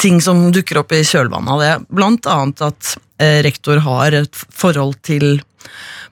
[0.00, 1.72] ting som dukker opp i kjølvannet av det.
[1.92, 5.42] Blant annet at eh, rektor har et forhold til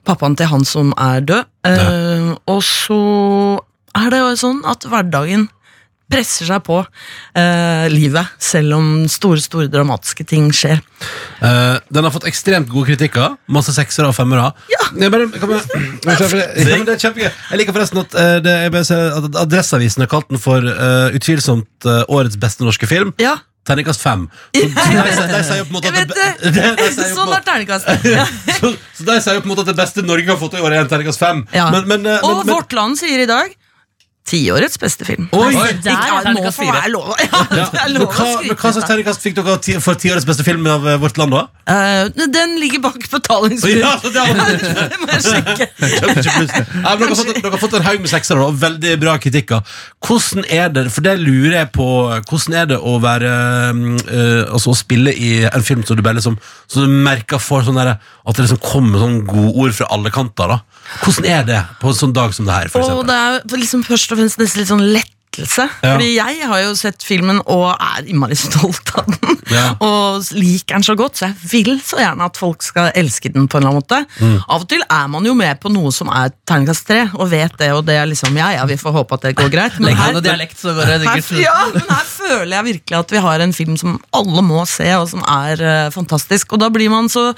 [0.07, 1.49] pappaen til han som er død.
[1.69, 3.01] Eh, og så
[3.97, 5.47] er det jo sånn at hverdagen
[6.13, 10.81] presser seg på eh, livet, selv om store, store dramatiske ting skjer.
[11.43, 13.37] Eh, den har fått ekstremt gode kritikker.
[13.53, 14.51] Masse seksere og femmere.
[14.71, 14.83] Ja.
[14.99, 15.63] Jeg bare, kan jeg,
[16.05, 17.31] ja, jeg, kjempegøy.
[17.31, 22.03] Jeg liker forresten at, eh, det, at Adresseavisen har kalt den for uh, utvilsomt uh,
[22.13, 23.15] årets beste norske film.
[23.21, 24.25] Ja, Terningkast fem.
[24.51, 26.31] Så de, sier jo på en måte at det!
[26.57, 27.87] de- de sånn er terningkast.
[28.11, 28.25] Ja.
[28.59, 30.63] så, så de sier jo på en måte at det beste Norge har fått i
[30.63, 31.45] år, er en terningkast fem.
[31.55, 31.69] Ja.
[31.71, 33.55] Men, men, men, Og Vårt Land sier i dag
[34.27, 35.27] tiårets beste film.
[35.35, 35.49] Oi!
[35.51, 38.23] Oi, Ikke, der, må få nå får være lov, ja, ja, det er lov hva,
[38.23, 38.55] å skryte.
[38.61, 41.43] hva slags terningkast fikk dere for tiårets beste film av eh, Vårt Land, da?
[41.67, 43.83] Uh, den ligger bak betalingsmuren.
[43.83, 45.69] Ja, det det må jeg sjekke.
[45.83, 49.75] Ja, dere, har fått, dere har fått en haug med seksere og veldig bra kritikker.
[50.03, 51.87] Hvordan er det for det lurer jeg på,
[52.29, 56.19] hvordan er det å være uh, altså å spille i en film som du bare
[56.19, 60.13] liksom Så du merker for sånn der, at det liksom kommer sånn godord fra alle
[60.13, 60.55] kanter?
[60.55, 60.61] da
[61.03, 62.71] Hvordan er det på en sånn dag som det her?
[62.73, 64.85] For Og det er liksom først og fremst nesten litt sånn
[65.33, 65.65] lettelse.
[65.81, 65.93] Ja.
[65.93, 69.37] Fordi jeg har jo sett filmen og er innmari stolt av den.
[69.53, 69.65] Ja.
[69.83, 73.47] Og liker den så godt, så jeg vil så gjerne at folk skal elske den.
[73.47, 73.99] på en eller annen måte.
[74.19, 74.37] Mm.
[74.47, 77.57] Av og til er man jo med på noe som er terningkast tre, og vet
[77.59, 79.79] det, og det er liksom ja, ja, vi får håpe at det går greit.
[79.83, 83.23] Men her, dialekt, så går det her, ja, men her føler jeg virkelig at vi
[83.27, 86.55] har en film som alle må se, og som er uh, fantastisk.
[86.55, 87.29] Og da blir man så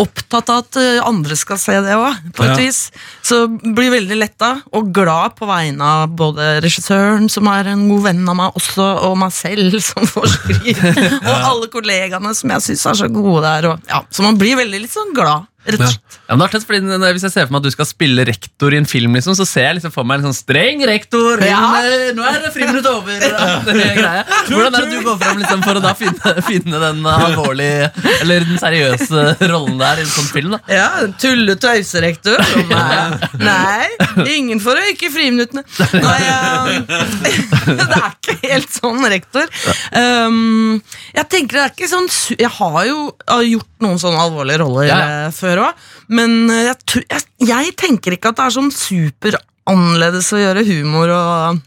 [0.00, 2.58] opptatt av at uh, andre skal se det òg, på et Ja.
[2.60, 2.90] vis.
[3.24, 8.04] Så blir veldig letta og glad på vegne av både regissøren, som er en god
[8.08, 10.84] venn av meg også, og meg selv som forsker,
[11.28, 13.70] og alle kollegaene som jeg syns er så gode der.
[13.72, 15.86] Og, ja, så man blir veldig litt sånn glad, rett og Ja.
[15.92, 16.18] slett.
[16.28, 18.24] Ja, men det er fordi når- Hvis jeg ser for meg at du skal spille
[18.26, 21.40] rektor i en film, liksom, så ser jeg liksom for meg en sånn streng rektor.
[21.44, 21.60] Ja.
[21.72, 23.12] men, eh, Nå er det friminutt over.
[23.14, 24.24] og det greia.
[24.48, 27.90] Hvordan er det du går frem liksom, for å da finne, finne den alvorlige
[28.20, 30.50] eller den seriøse rollen der i en sånn film?
[30.52, 30.60] da?
[30.68, 30.88] Ja,
[31.20, 32.42] tulle-tøyserektor.
[32.44, 33.88] som er- Nei,
[34.36, 35.64] ingen får røyke i friminuttene.
[35.94, 36.86] Nei, um,
[37.78, 39.46] det er ikke helt sånn, rektor.
[39.92, 40.82] Um,
[41.14, 44.62] jeg tenker det er ikke sånn su- Jeg har jo har gjort noen sånne alvorlige
[44.64, 44.98] roller Ja.
[45.26, 45.84] eh, før òg,
[46.16, 51.12] men eh, jeg, jeg, jeg tenker ikke at det er sånn superannerledes å gjøre humor
[51.14, 51.62] og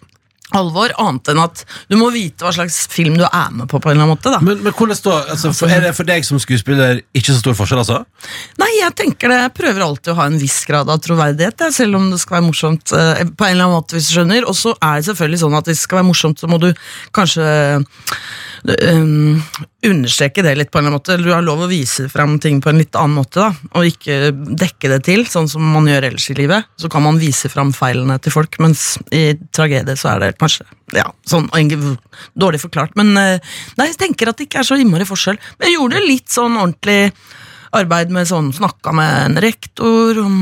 [0.56, 3.82] alvor, annet enn at du må vite hva slags film du er med på.
[3.84, 6.08] på en eller annen måte da Men, men hvordan da, altså, for, Er det for
[6.08, 7.98] deg som skuespiller ikke så stor forskjell, altså?
[8.64, 11.76] Nei, jeg tenker det, jeg prøver alltid å ha en viss grad av troverdighet, jeg,
[11.82, 14.48] selv om det skal være morsomt eh, på en eller annen måte, hvis du skjønner.
[14.48, 16.70] Og så er det selvfølgelig sånn at hvis det skal være morsomt, så må du
[17.20, 17.50] kanskje
[18.68, 19.42] um,
[19.86, 21.18] understreke det litt på en eller annen måte.
[21.22, 24.32] Du har lov å vise frem ting på en litt annen måte, da, og ikke
[24.34, 26.68] dekke det til, sånn som man gjør ellers i livet.
[26.80, 30.68] Så kan man vise frem feilene til folk, mens i tragedie så er det kanskje
[30.96, 31.50] ja, sånn
[32.40, 32.96] dårlig forklart.
[33.00, 35.40] Men eh, nei, jeg tenker at det ikke er så innmari forskjell.
[35.58, 37.12] Men jeg gjorde litt sånn ordentlig
[37.78, 40.38] arbeid med sånn, snakka med en rektor om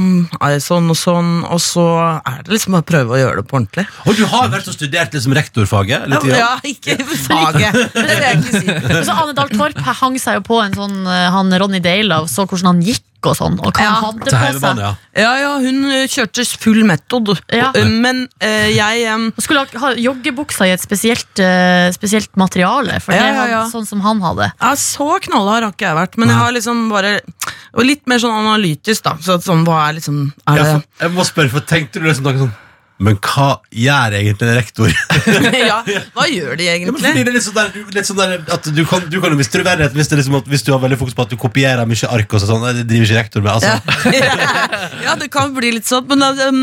[0.64, 1.86] sånn og sånn, og så
[2.20, 3.88] er det liksom bare å prøve å gjøre det på ordentlig.
[4.06, 6.08] Og du har vært og studert liksom rektorfaget?
[6.12, 8.78] Litt, Ja, ikke faget, det vil jeg ikke si.
[9.08, 12.32] Så Ane Dahl Torp hang seg jo på en sånn eh, Han Ronny Dale og
[12.32, 14.80] så hvordan han gikk og sånn, og hva Ja, hadde på seg.
[14.84, 14.92] ja.
[15.16, 17.72] Ja, ja, hun kjørte full metod, Ja.
[17.88, 19.30] Men ø, jeg um...
[19.40, 23.64] Skulle ha, ha joggebuksa i et spesielt, uh, spesielt materiale, for Ja, det ja, ja.
[23.72, 24.52] sånn som han hadde.
[24.62, 27.20] ja, Så knallhard har ikke jeg vært, men jeg har liksom bare
[27.86, 29.18] Litt mer sånn analytisk, da.
[29.20, 32.08] Så sånn, hva er liksom er Ja, det, for, jeg må spørre, for tenkte du
[32.08, 32.54] liksom noe sånn
[32.96, 34.92] Men hva gjør egentlig en rektor?
[35.70, 35.82] ja,
[36.16, 37.12] hva gjør de Ja, egentlig?
[37.12, 39.58] det er litt sånn der, litt sånn der at du kan, du kan jo miste
[39.58, 42.32] troverdighet hvis, liksom hvis du har veldig fokus på at du kopierer mye ark.
[42.32, 43.52] og sånn, det driver ikke rektor med.
[43.52, 44.14] altså.
[44.16, 44.30] Ja.
[45.10, 46.08] ja, det kan bli litt sånn.
[46.08, 46.62] Men um,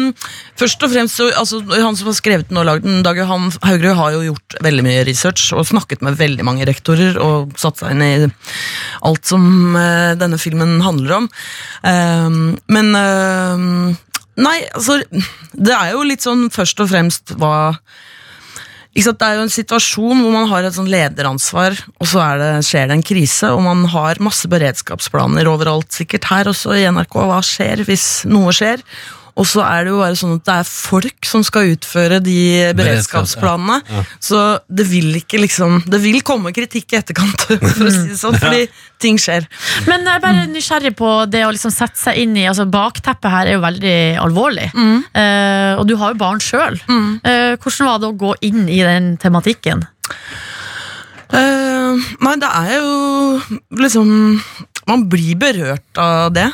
[0.61, 3.51] først og fremst så, altså, han som har skrevet den og lagd den, Dag Johan
[3.61, 7.83] Haugerud, har jo gjort veldig mye research og snakket med veldig mange rektorer og satt
[7.83, 8.31] seg inn i
[9.05, 11.29] alt som uh, denne filmen handler om.
[11.85, 12.41] Um,
[12.73, 13.93] men um,
[14.41, 15.03] Nei, altså
[15.53, 17.75] Det er jo litt sånn først og fremst hva
[19.03, 22.51] sant, Det er jo en situasjon hvor man har et sånn lederansvar, og så det,
[22.69, 27.17] skjer det en krise, og man har masse beredskapsplaner overalt, sikkert her også i NRK.
[27.17, 28.85] Hva skjer hvis noe skjer?
[29.39, 32.37] Og så er det jo bare sånn at det er folk som skal utføre de
[32.77, 34.05] beredskapsplanene.
[34.21, 38.19] Så det vil ikke liksom Det vil komme kritikk i etterkant, for å si det
[38.21, 38.67] sånn, fordi
[39.03, 39.49] ting skjer.
[39.89, 43.33] Men jeg er bare nysgjerrig på det å liksom sette seg inn i altså Bakteppet
[43.33, 44.69] her er jo veldig alvorlig.
[44.73, 46.79] Eh, og du har jo barn sjøl.
[46.87, 49.87] Eh, hvordan var det å gå inn i den tematikken?
[51.33, 54.11] Uh, nei, det er jo liksom
[54.85, 56.51] Man blir berørt av det.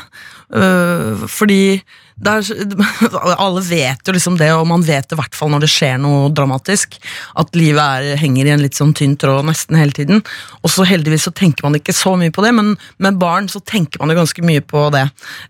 [0.49, 1.81] Eh, fordi
[2.19, 2.73] det er,
[3.45, 5.99] alle vet jo liksom det, og man vet det i hvert fall når det skjer
[6.03, 6.97] noe dramatisk.
[7.39, 10.23] At livet er, henger i en litt sånn tynn tråd nesten hele tiden.
[10.63, 13.61] Og så heldigvis så tenker man ikke så mye på det, men med barn så
[13.63, 15.05] tenker man jo ganske mye på det.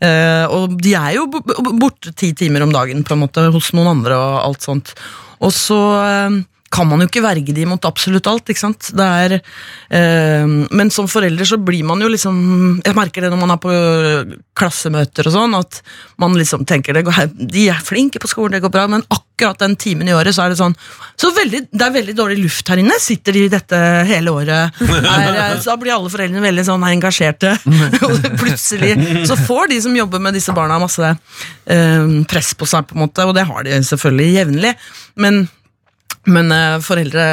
[0.06, 3.48] Eh, og de er jo bo- bo- borte ti timer om dagen på en måte
[3.54, 4.94] hos noen andre og alt sånt.
[5.42, 6.40] Og så eh,
[6.74, 8.92] kan man jo ikke verge de mot absolutt alt, ikke sant.
[8.96, 9.38] Det er,
[9.90, 12.38] eh, men som forelder så blir man jo liksom
[12.86, 13.74] Jeg merker det når man er på
[14.60, 15.82] klassemøter og sånn, at
[16.22, 19.60] man liksom tenker det går, de er flinke på skolen, det går bra, men akkurat
[19.62, 20.76] den timen i året så er det sånn
[21.20, 22.96] så veldig, Det er veldig dårlig luft her inne.
[23.00, 24.80] Sitter de i dette hele året?
[25.10, 27.54] Er, så da blir alle foreldrene veldig sånn engasjerte.
[28.08, 28.94] Og plutselig
[29.28, 33.04] så får de som jobber med disse barna, masse eh, press på seg, på en
[33.06, 34.74] måte, og det har de selvfølgelig jevnlig.
[35.20, 35.44] Men
[36.30, 37.26] men uh, foreldre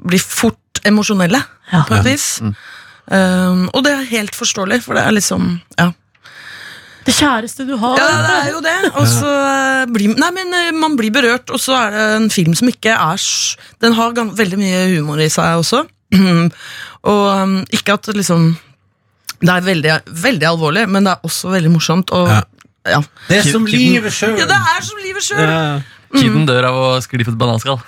[0.00, 1.84] blir fort emosjonelle, Ja.
[1.86, 2.40] på et vis.
[3.10, 5.90] Um, og det er helt forståelig, for det er liksom Ja,
[7.06, 7.96] Det kjæreste du har.
[7.98, 8.74] ja det er jo det.
[8.94, 12.30] Og så eh, blir Nei, men eh, man blir berørt, og så er det en
[12.30, 13.18] film som ikke er
[13.80, 15.84] Den har veldig mye humor i seg også.
[17.10, 18.56] og um, ikke at liksom
[19.40, 22.10] Det er veldig, veldig alvorlig, men det er også veldig morsomt.
[22.12, 22.42] Og, Ja.
[22.86, 23.00] ja.
[23.28, 24.36] Det er som livet sjøl.
[24.38, 25.82] ja, det er som livet sjøl!
[26.12, 27.78] Kiden dør av å skli på et bananskall.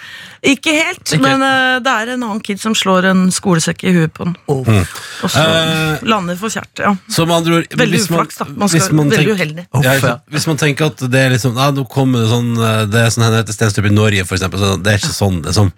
[0.46, 3.92] Ikke helt, Ikke men eh, det er en annen kid som slår en skolesekk i
[3.96, 4.36] huet på den.
[4.50, 4.66] Og
[5.26, 6.78] så Eh, lander for kjært.
[6.78, 6.92] Ja.
[7.10, 8.44] Så med andre ord Veldig hvis man- uflaks, da.
[8.46, 9.66] Man skal, hvis man veldig tenk- uheldig.
[9.74, 10.22] Ja, ikke sant?
[10.30, 13.10] Hvis man tenker at det er liksom ja, Nå kommer det sånn eh, Det er
[13.10, 14.58] sånn henne heter Stenstrup i Norge, for eksempel.
[14.62, 15.72] Så det er ikke sånn, liksom.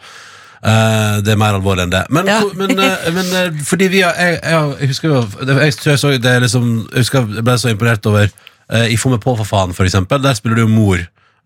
[0.65, 2.07] Eh, det er mer alvorlig enn det.
[2.11, 2.41] Men, Ja.
[2.41, 5.73] hvor- men, eh, men eh, fordi vi har Jeg, jeg, jeg husker jo det- Jeg
[5.77, 8.31] tror jeg så det er liksom Jeg husker jeg ble så imponert over
[8.71, 10.23] eh, I Få meg på, for faen, for eksempel.
[10.23, 10.99] Der spiller du jo mor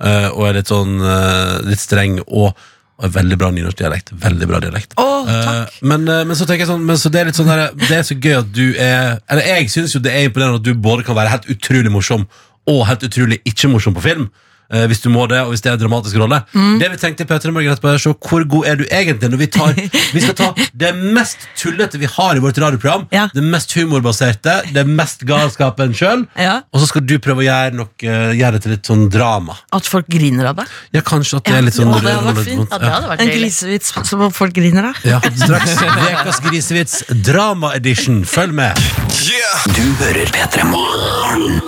[0.05, 2.53] eh, og er litt sånn uh, Litt streng og,
[2.99, 4.11] veldig bra nynorskdialekt.
[4.18, 4.96] Veldig bra dialekt.
[4.99, 5.76] Oh, takk.
[5.86, 8.16] men, men så tenker jeg sånn men så det er sånn her, Det er så
[8.18, 11.14] gøy at du er Eller jeg syns jo det er imponerende at du både kan
[11.14, 12.26] være helt utrolig morsom
[12.68, 14.26] og helt utrolig ikke morsom på film.
[14.72, 16.40] Eh, hvis du må det, og hvis det er en dramatisk rolle.
[16.54, 16.78] Mm.
[16.82, 19.30] Det vi tenkte i Peter Morgen etterpå, er å se hvor god er du egentlig
[19.32, 19.74] når vi tar
[20.14, 20.48] Vi skal ta
[20.78, 23.06] det mest tullete vi har i vårt radioprogram.
[23.14, 23.26] Ja.
[23.34, 26.26] Det mest humorbaserte, det mest galskapen sjøl.
[26.48, 26.60] Ja.
[26.72, 29.56] Og så skal du prøve å gjøre, nok, gjøre det til litt sånn drama.
[29.74, 30.66] At folk griner av det.
[30.94, 32.68] Ja, kanskje at det er litt sånn Ja, det hadde vært fint.
[32.70, 35.02] Ja, det hadde vært En grisevits som folk griner av.
[35.08, 38.22] Ja, straks ukas grisevits drama-edition.
[38.28, 38.78] Følg med.
[39.74, 41.60] Du hører P3 Morgen.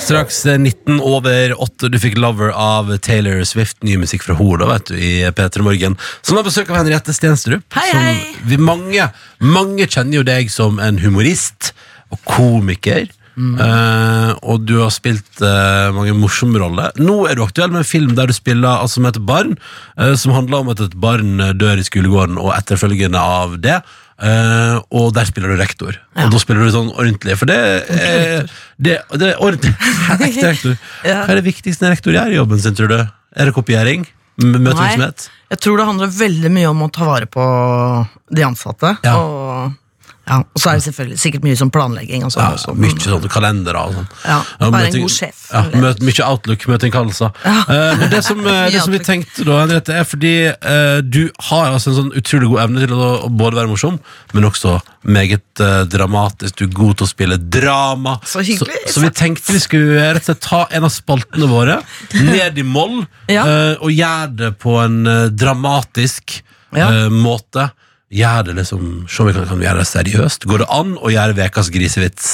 [0.00, 1.90] Straks eh, 19 over 8.
[1.92, 3.78] Du fikk Lover av Taylor Swift.
[3.86, 5.96] Ny musikk fra henne, vet du, i P3 Morgen.
[6.22, 7.64] Som har besøk av Henriette Stenstrup.
[7.76, 8.18] Hei, som hei.
[8.50, 9.10] Vi mange,
[9.42, 11.72] mange kjenner jo deg som en humorist
[12.10, 13.10] og komiker.
[13.40, 13.54] Mm.
[13.56, 16.92] Uh, og du har spilt uh, mange morsomme roller.
[17.00, 19.54] Nå er du aktuell med en film der du spiller altså, med et barn,
[20.00, 23.80] uh, som handler om at et barn eh, dør i skolegården, og etterfølgende av det.
[24.20, 25.96] Eh, og der spiller du rektor.
[26.18, 27.36] Og da spiller du sånn ordentlig.
[27.40, 29.72] For det er, det, det er ordentlig.
[30.28, 30.78] Ekte rektor.
[31.06, 31.22] Ja.
[31.24, 32.98] Hva er det viktigste en rektor gjør i jobben sin, tror du?
[33.00, 34.04] Er det kopiering?
[34.40, 35.28] Møtevirksomhet?
[35.50, 37.44] Jeg tror det handler veldig mye om å ta vare på
[38.36, 38.94] de ansatte.
[39.04, 39.16] Ja.
[39.16, 39.78] Og,
[40.30, 42.22] ja, og så er det selvfølgelig sikkert mye sånn planlegging.
[42.26, 42.74] Og sånn Ja, også.
[42.78, 44.08] mye sånne kalendere og sånn.
[44.22, 45.40] Ja, være en god sjef.
[45.50, 47.32] Ja, møte, mye Outlook, møteinnkallelser.
[47.44, 51.30] Ja men det som, eh, det som vi tenkte da, Henriette, er fordi uh, du
[51.48, 53.98] har altså en sånn utrolig god evne til å, å både være morsom,
[54.36, 56.60] men også meget uh, dramatisk.
[56.60, 58.16] Du er god til å spille drama.
[58.26, 58.84] Så hyggelig.
[58.86, 61.80] Så, så vi tenkte vi skulle rett og slett ta en av spaltene våre
[62.30, 63.44] ned i moll, Ja.
[63.80, 65.02] og gjøre det på en
[65.34, 66.38] dramatisk
[67.10, 67.70] måte.
[68.10, 70.46] Gjør det liksom Se om vi kan, kan vi gjøre det seriøst.
[70.50, 72.30] Går det an å gjøre Vekas grisevits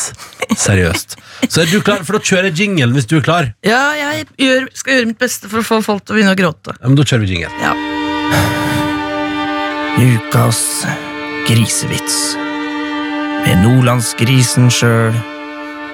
[0.57, 1.17] seriøst?
[1.53, 3.51] Så er du klar, for da kjører jeg jinglen hvis du er klar.
[3.67, 6.39] Ja, jeg gjør, skal gjøre mitt beste for å få folk til å begynne å
[6.39, 6.77] gråte.
[6.79, 7.53] Ja, men da kjører vi jingle.
[7.61, 7.75] Ja.
[9.97, 10.63] Ukas
[11.49, 12.17] grisevits.
[13.47, 15.15] Med nordlandsgrisen sjøl,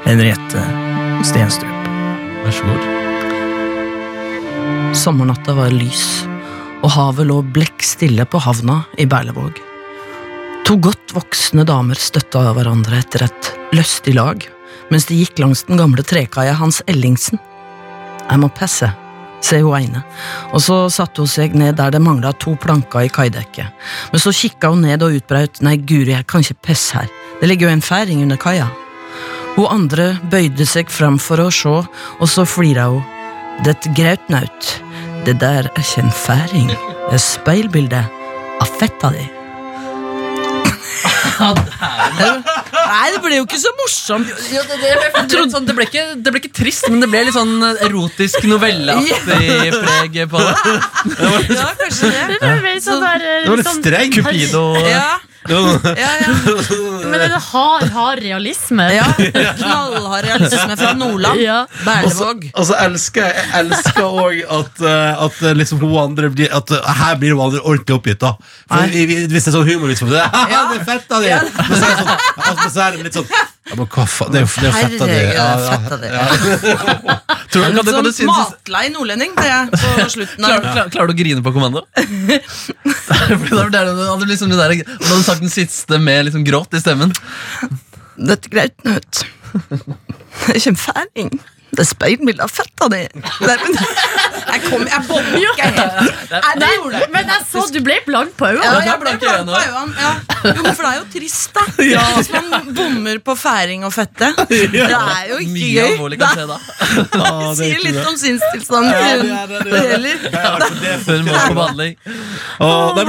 [0.06, 0.62] Henriette
[1.26, 1.90] Stenstrup.
[2.42, 2.82] Vær så god.
[4.98, 6.06] Sommernatta var lys,
[6.82, 9.71] og havet lå blekk stille på havna i Berlevåg.
[10.62, 14.44] To godt voksne damer støtta hverandre etter et lystig lag,
[14.94, 17.40] mens de gikk langs den gamle trekaia Hans Ellingsen.
[18.28, 18.86] Jeg må passe,
[19.42, 20.04] sier hun ene,
[20.54, 23.74] og så satte hun seg ned der det mangla to planker i kaidekket.
[24.12, 27.10] Men så kikka hun ned og utbraut nei, guri, jeg kan ikke pisse her,
[27.40, 28.70] det ligger jo en færing under kaia.
[29.58, 33.02] Hun andre bøyde seg fram for å se, og så flira hun.
[33.66, 34.72] Det grautnaut,
[35.26, 36.72] det der er ikke en færing,
[37.10, 38.18] det er speilbildet
[38.62, 39.41] av fetta di.
[41.40, 44.30] Nei, det ble jo ikke så morsomt.
[44.52, 47.08] Ja, det, det, jeg trodde sånn, det, ble ikke, det ble ikke trist, men det
[47.12, 47.54] ble litt sånn
[47.86, 50.54] erotisk novelleaktig preg på det.
[51.56, 52.38] Ja, kanskje det.
[52.42, 54.12] Det ble, sånn der, eh, Det var litt sånn- streng.
[54.12, 55.06] Cupido Ja,
[55.48, 56.34] ja, ja.
[57.10, 58.84] Men det har hard realisme?
[58.94, 59.04] ja.
[59.58, 61.40] Knallhard realisme fra Nordland.
[61.42, 61.66] Ja.
[61.84, 62.46] Berlevåg.
[62.54, 66.70] Og så elsker jeg elsker òg at, eh, at eh, liksom hun andre blir, at
[66.70, 68.20] eh, Her blir hun andre ordentlig oppgitt.
[68.22, 68.34] da
[68.68, 70.22] For vi- vi- Hvis det er sånn humorvits på det,
[70.54, 70.62] ja.
[70.72, 71.10] det er fett!
[71.10, 72.14] Men så er det sånn,
[72.46, 73.28] altså, så er det litt sånn
[73.62, 75.12] ja, men hva faen, det er jo det er fetta di.
[75.12, 76.08] Herregud, Ja, ja, fetta di.
[76.10, 76.24] ja.
[77.52, 80.90] Tror du, kan, kan du Sånn synes, matlei nordlending ble jeg på slutten Klarer, klar,
[80.94, 81.84] klarer du å grine på kommando?
[81.92, 82.40] Det
[83.22, 87.12] er hadde liksom det der, hadde du sagt den siste med liksom gråt i stemmen.
[88.16, 91.30] Dette greit Det er ikke en færing.
[91.72, 92.98] Det er speilbilde av fetta di.
[93.02, 95.04] Jeg kom, jeg
[95.40, 96.26] ikke helt.
[96.60, 97.06] Nei, jeg.
[97.14, 98.82] Men jeg så du ble blank på Ja, øynene.
[98.82, 99.92] er jeg ble blank på øynene.
[100.02, 100.10] Ja.
[100.52, 101.64] Jo, men for det er jo trist, da.
[102.18, 104.28] Hvis man bommer på færing og fette.
[104.52, 105.94] Det er jo ikke Mye gøy.
[105.94, 106.58] alvorlig kan skje da.
[106.92, 108.04] Ja, det er sier litt det.
[108.10, 109.62] om sinnstilstanden Ja, til det er det,
[110.82, 111.96] det hun må på behandling.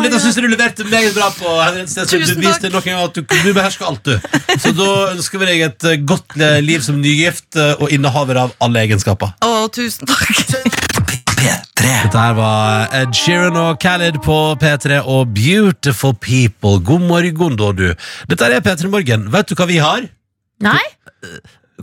[0.04, 1.58] Dette syns du leverte meget bra på.
[1.84, 2.88] Tusen takk.
[2.94, 4.16] at du, du behersker alt, du.
[4.60, 8.84] Så da ønsker vi deg et godt liv som nygift eh, og innehaver av alle
[8.86, 9.34] egenskaper.
[9.46, 10.74] Å, tusen takk.
[11.84, 16.78] Dette her var Ed Sheeran og Khaled på P3 og Beautiful People.
[16.80, 17.90] God morgen, da, du.
[18.32, 19.26] Dette er P3 Morgen.
[19.34, 20.06] Vet du hva vi har?
[20.64, 20.84] Nei?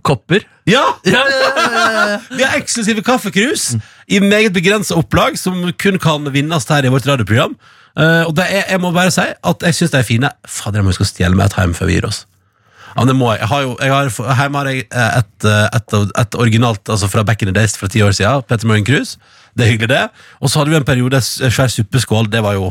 [0.07, 0.47] Kopper.
[0.71, 0.87] Ja!
[1.05, 2.17] Ja, ja, ja, ja, ja.
[2.31, 3.75] Vi har eksklusive kaffekrus
[4.09, 7.59] i meget begrensa opplag, som kun kan vinnes her i vårt radioprogram.
[7.99, 10.31] Uh, og det er, jeg må bare si at jeg syns de er fine.
[10.47, 12.25] Fader, jeg må huske å stjele meg et hjem før vi gir oss.
[12.97, 13.41] Ja, det må jeg.
[13.41, 17.11] jeg har jo, jeg har, hjemme har jeg eh, et, eh, et, et originalt altså
[17.11, 18.43] fra back in the days fra ti år siden.
[18.49, 19.19] Peter Morgan Cruise.
[19.57, 20.03] Det er hyggelig, det.
[20.41, 22.29] Og så hadde vi en periode svær suppeskål.
[22.31, 22.71] Det var jo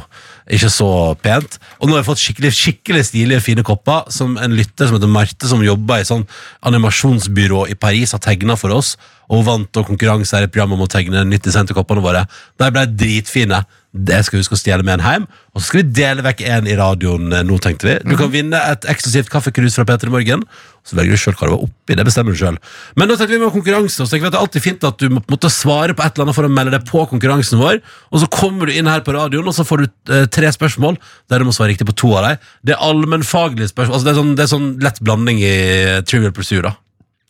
[0.50, 0.90] ikke så
[1.22, 1.60] pent.
[1.80, 5.12] Og nå har jeg fått skikkelig, skikkelig stilige, fine kopper som en lytter som heter
[5.12, 6.24] Marte, som jobber i sånn
[6.70, 8.96] animasjonsbyrå i Paris, har tegna for oss.
[9.30, 12.24] Og vant og konkurranse her i programmet om å tegne 90 cent-koppene våre.
[12.58, 13.62] De ble dritfine.
[13.90, 15.24] Det skal vi huske å stjele med en hjem.
[15.56, 17.96] Og så skal vi dele vekk en i radioen eh, nå, tenkte vi.
[18.06, 20.44] Du kan vinne et eksklusivt kaffekrus fra Peter i Morgen.
[20.86, 21.98] Så velger du sjøl hva det var oppi.
[21.98, 22.62] Det bestemmer du selv
[22.98, 23.98] Men nå tenkte vi med konkurranse.
[23.98, 25.52] Og så tenker vi at det er alltid fint at du må på en måte
[25.54, 27.82] svare på et eller annet for å melde deg på konkurransen vår.
[28.14, 31.00] Og så kommer du inn her på radioen, og så får du eh, tre spørsmål
[31.32, 32.46] der du må svare riktig på to av dem.
[32.62, 33.98] Det er allmennfaglige spørsmål.
[33.98, 36.78] Altså det, er sånn, det er sånn lett blanding i eh, Trivial Pursuit, da.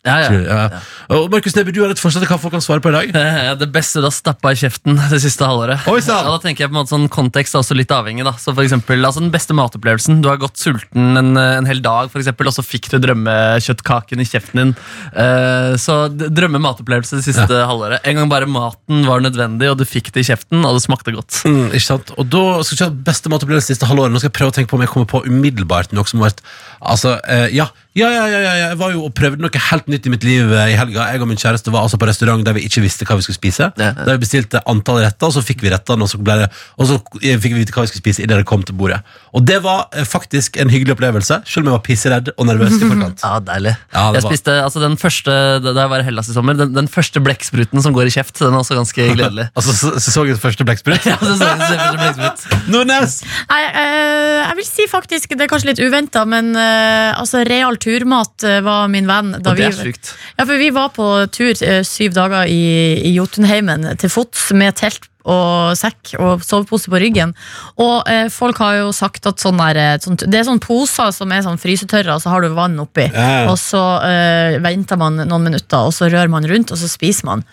[0.00, 0.28] Ja, ja.
[0.40, 0.78] Ja.
[1.12, 3.10] Og Markus Neby, du har et forslag til hva folk kan svare på i dag?
[3.60, 5.84] Det beste har stappa i kjeften det siste halvåret.
[5.92, 5.98] Oi.
[6.00, 8.24] Ja, da tenker jeg på en måte sånn Kontekst er også litt avhengig.
[8.24, 10.22] da Så for eksempel, altså Den beste matopplevelsen.
[10.24, 14.24] Du har gått sulten en, en hel dag, for eksempel, og så fikk du drømmekjøttkaken
[14.24, 14.72] i kjeften din.
[15.12, 18.00] Uh, så drømme matopplevelse det siste halvåret.
[18.08, 21.12] En gang bare maten var nødvendig, og du fikk det i kjeften, og det smakte
[21.16, 21.42] godt.
[21.44, 22.14] Mm, ikke sant?
[22.16, 24.14] Og da skal ikke ha beste matopplevelse siste halvåret.
[24.14, 26.32] Nå skal jeg prøve å tenke på om jeg kommer på umiddelbart noe som har
[26.32, 26.44] vært
[26.80, 27.68] Altså, uh, ja.
[27.98, 28.66] Ja, ja, ja, ja, ja.
[28.70, 31.08] Jeg var jo og prøvde noe helt nytt i mitt liv eh, i helga.
[31.10, 33.34] Jeg og min kjæreste var altså på restaurant der vi ikke visste hva vi skulle
[33.40, 33.66] spise.
[33.74, 34.04] Ja, ja.
[34.06, 36.46] Der vi bestilte antall retter, og så fikk vi rettene, og så, ble det,
[36.78, 39.00] og så eh, fikk vi vite hva vi skulle spise idet det kom til bordet.
[39.34, 42.76] Og det var eh, faktisk en hyggelig opplevelse, selv om jeg var pisseredd og nervøs
[42.78, 43.24] i forkant.
[43.26, 43.74] Ja, deilig.
[43.90, 45.34] Ja, det jeg var- spiste altså den første
[45.66, 48.38] Da jeg var i Hellas i sommer, den, den første blekkspruten som går i kjeft,
[48.38, 49.48] den er også ganske gledelig.
[49.58, 51.02] Altså så- sesongens første blekksprut.
[51.10, 52.70] Ja, det så- det så- første blekksprut.
[52.70, 53.18] Nordnes!
[53.50, 57.79] Nei, eh, jeg vil si faktisk, det er kanskje litt uventa, men eh, altså, real
[57.82, 59.34] turmat eh, var min venn.
[59.38, 60.14] Da det er vi, sykt.
[60.36, 62.62] ja, for vi var på tur eh, syv dager i,
[63.06, 67.34] i Jotunheimen til fots med telt og sekk og sovepose på ryggen.
[67.80, 71.12] Og eh, folk har jo sagt at sånn der, eh, sånn, det er sånn poser
[71.14, 73.08] som er sånn frysetørre, og så har du vann oppi.
[73.12, 73.50] Ja.
[73.50, 77.28] Og så eh, venter man noen minutter, og så rører man rundt, og så spiser
[77.28, 77.44] man.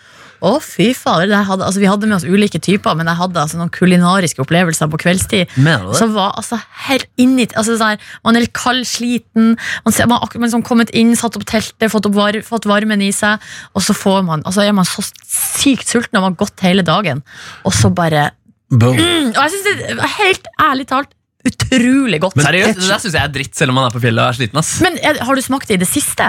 [0.46, 1.30] Å, fy fader.
[1.32, 4.44] det Hadde, altså, vi hadde med oss ulike typer, men jeg hadde altså, noen kulinariske
[4.44, 5.56] opplevelser på kveldstid.
[5.98, 10.20] Som var altså helt inni altså, sånn Man er litt kald, sliten, man, ser, man
[10.20, 13.44] har akkurat liksom kommet inn, satt opp teltet, fått, opp var, fått varmen i seg,
[13.74, 16.86] og så får man, altså, er man så sykt sulten og man har gått hele
[16.86, 17.24] dagen,
[17.68, 18.32] og så bare
[18.72, 21.14] mm, Og jeg synes det er helt ærlig talt
[21.48, 22.36] utrolig godt.
[22.38, 24.34] Men, Seriøst, det der syns jeg er dritt, selv om man er på fjellet og
[24.34, 24.60] er sliten.
[24.60, 26.28] ass er, har du smakt det i det siste?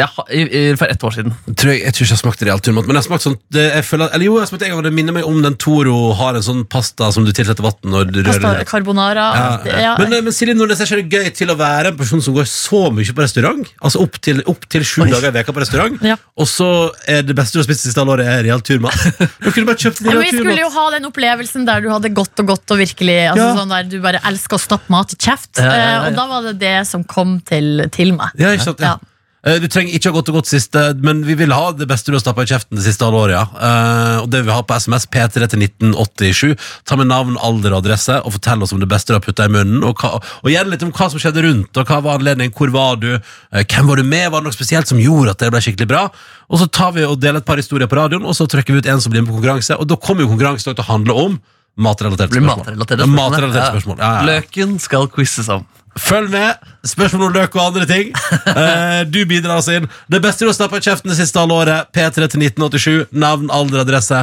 [0.00, 1.34] Ja, i, i, For ett år siden.
[1.54, 3.84] Tror jeg, jeg tror ikke jeg smakte real turmat, men jeg smakte sånn det, jeg
[3.86, 6.38] føler, Eller jo, jeg smakte en gang, og det minner meg om den Toro har
[6.38, 8.66] en sånn pasta som du tilsetter vann og rører Pasta rører.
[8.70, 9.26] carbonara?
[9.38, 9.78] Ja, ja.
[9.84, 9.92] ja.
[10.00, 12.34] Men, eh, men Silje Nordnes, er ikke det gøy til å være en person som
[12.36, 13.70] går så mye på restaurant?
[13.84, 16.16] Altså opp til, opp til sju dager i veka på restaurant, Ja.
[16.40, 16.68] og så
[17.10, 18.98] er det beste du har spist siste halvåret, er real turmat.
[19.44, 22.10] Du kunne bare kjøpt real Ja, vi skulle jo ha den opplevelsen der du hadde
[22.16, 23.54] gått og gått og virkelig altså Ja.
[23.60, 25.50] sånn der Du bare elsker å stappe mat i kjeft.
[25.60, 26.04] Ja, ja, ja, eh, ja.
[26.08, 28.32] Og da var det det som kom til, til meg.
[28.40, 28.80] Ja, ikke sant?
[28.82, 28.96] Ja.
[29.44, 32.10] Eh, Du trenger ikke ha gått og gått siste, men vi vil ha det beste
[32.10, 33.36] du har stappa i kjeften det siste halvåret.
[33.36, 33.44] Ja.
[33.68, 36.56] Eh, og det vil vi ha på SMS P3 til 1987.
[36.88, 39.44] Ta med navn, alder og adresse og fortell oss om det beste du har putta
[39.44, 39.84] i munnen.
[39.84, 42.72] Og, hva, og gjerne litt om hva som skjedde rundt, og hva var anledningen, hvor
[42.74, 45.52] var du, eh, hvem var du med, var det noe spesielt som gjorde at det
[45.52, 46.06] ble skikkelig bra?
[46.48, 48.80] Og så tar vi og deler et par historier på radioen, og så trykker vi
[48.84, 51.12] ut en som blir med på konkurranse, og da kommer jo konkurransen til å handle
[51.12, 51.40] om
[51.76, 52.64] matrelaterte spørsmål.
[52.64, 52.76] blir spørsmål.
[52.78, 53.98] matrelaterte Ja, matrelaterte spørsmål.
[53.98, 54.12] Ja.
[54.28, 55.66] Løken skal quizes om.
[56.00, 56.62] Følg med.
[56.86, 58.14] Spørsmål om løk og andre ting.
[58.54, 59.86] Eh, du bidrar oss inn.
[60.10, 61.88] Det beste du har stappa i kjeften det siste halvåret.
[61.94, 63.06] P3 til 1987.
[63.18, 64.20] Navn, alder, adresse.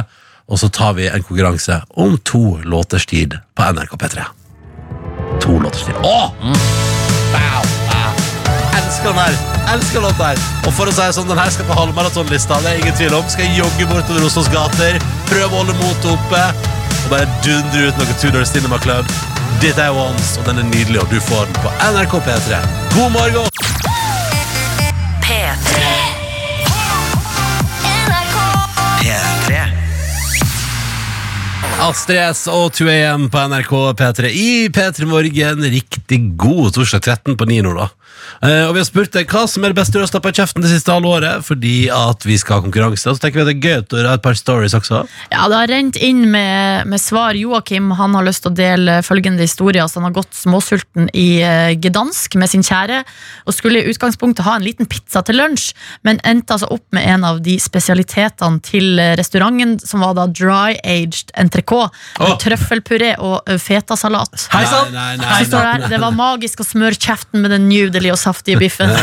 [0.48, 4.24] Og så tar vi en konkurranse om to låters tid på NRK P3.
[5.44, 5.98] To låters tid.
[6.00, 6.32] Åh!
[7.34, 8.22] Wow, wow.
[8.78, 9.36] Elsker den her.
[9.74, 10.40] Elsker låta her.
[10.66, 12.62] Og for å si sånn, den her skal på halvmaratonlista.
[12.64, 13.28] Det er ingen tvil om.
[13.32, 14.98] Skal jogge bortover Oslos gater.
[15.30, 16.42] Prøve å holde motet oppe.
[17.02, 19.08] Og bare dundre ut noe Tudor Cinema Club.
[19.60, 22.58] Dit er Once, og den er nydelig, og du får den på NRK P3.
[22.94, 23.48] God morgen!
[25.22, 25.82] P3.
[29.02, 29.60] P3.
[31.82, 35.66] Astrid S og 2AM på NRK P3 i P3 Morgen.
[35.76, 37.90] Riktig god torsdag 13 på 9 nå, da.
[38.42, 40.34] Eh, og vi har spurt deg hva som er det beste du har stappa i
[40.34, 43.06] kjeften det siste halvåret, fordi at vi skal ha konkurranse.
[43.06, 45.04] Og så tenker vi at det er gøy at du har et par stories også.
[45.30, 47.38] Ja, det har rent inn med, med svar.
[47.38, 49.82] Joakim han har lyst til å dele følgende historie.
[49.84, 53.04] Altså, han har gått småsulten i eh, Gdansk med sin kjære
[53.46, 55.70] og skulle i utgangspunktet ha en liten pizza til lunsj,
[56.06, 60.26] men endte altså opp med en av de spesialitetene til eh, restauranten, som var da
[60.26, 61.94] dry-aged entrecôte.
[62.18, 62.34] Oh.
[62.42, 64.48] Trøffelpuré og eh, fetasalat.
[64.50, 65.86] Hei sann!
[65.86, 68.90] Det var magisk å smøre kjeften med den nydelige og saftige biffen.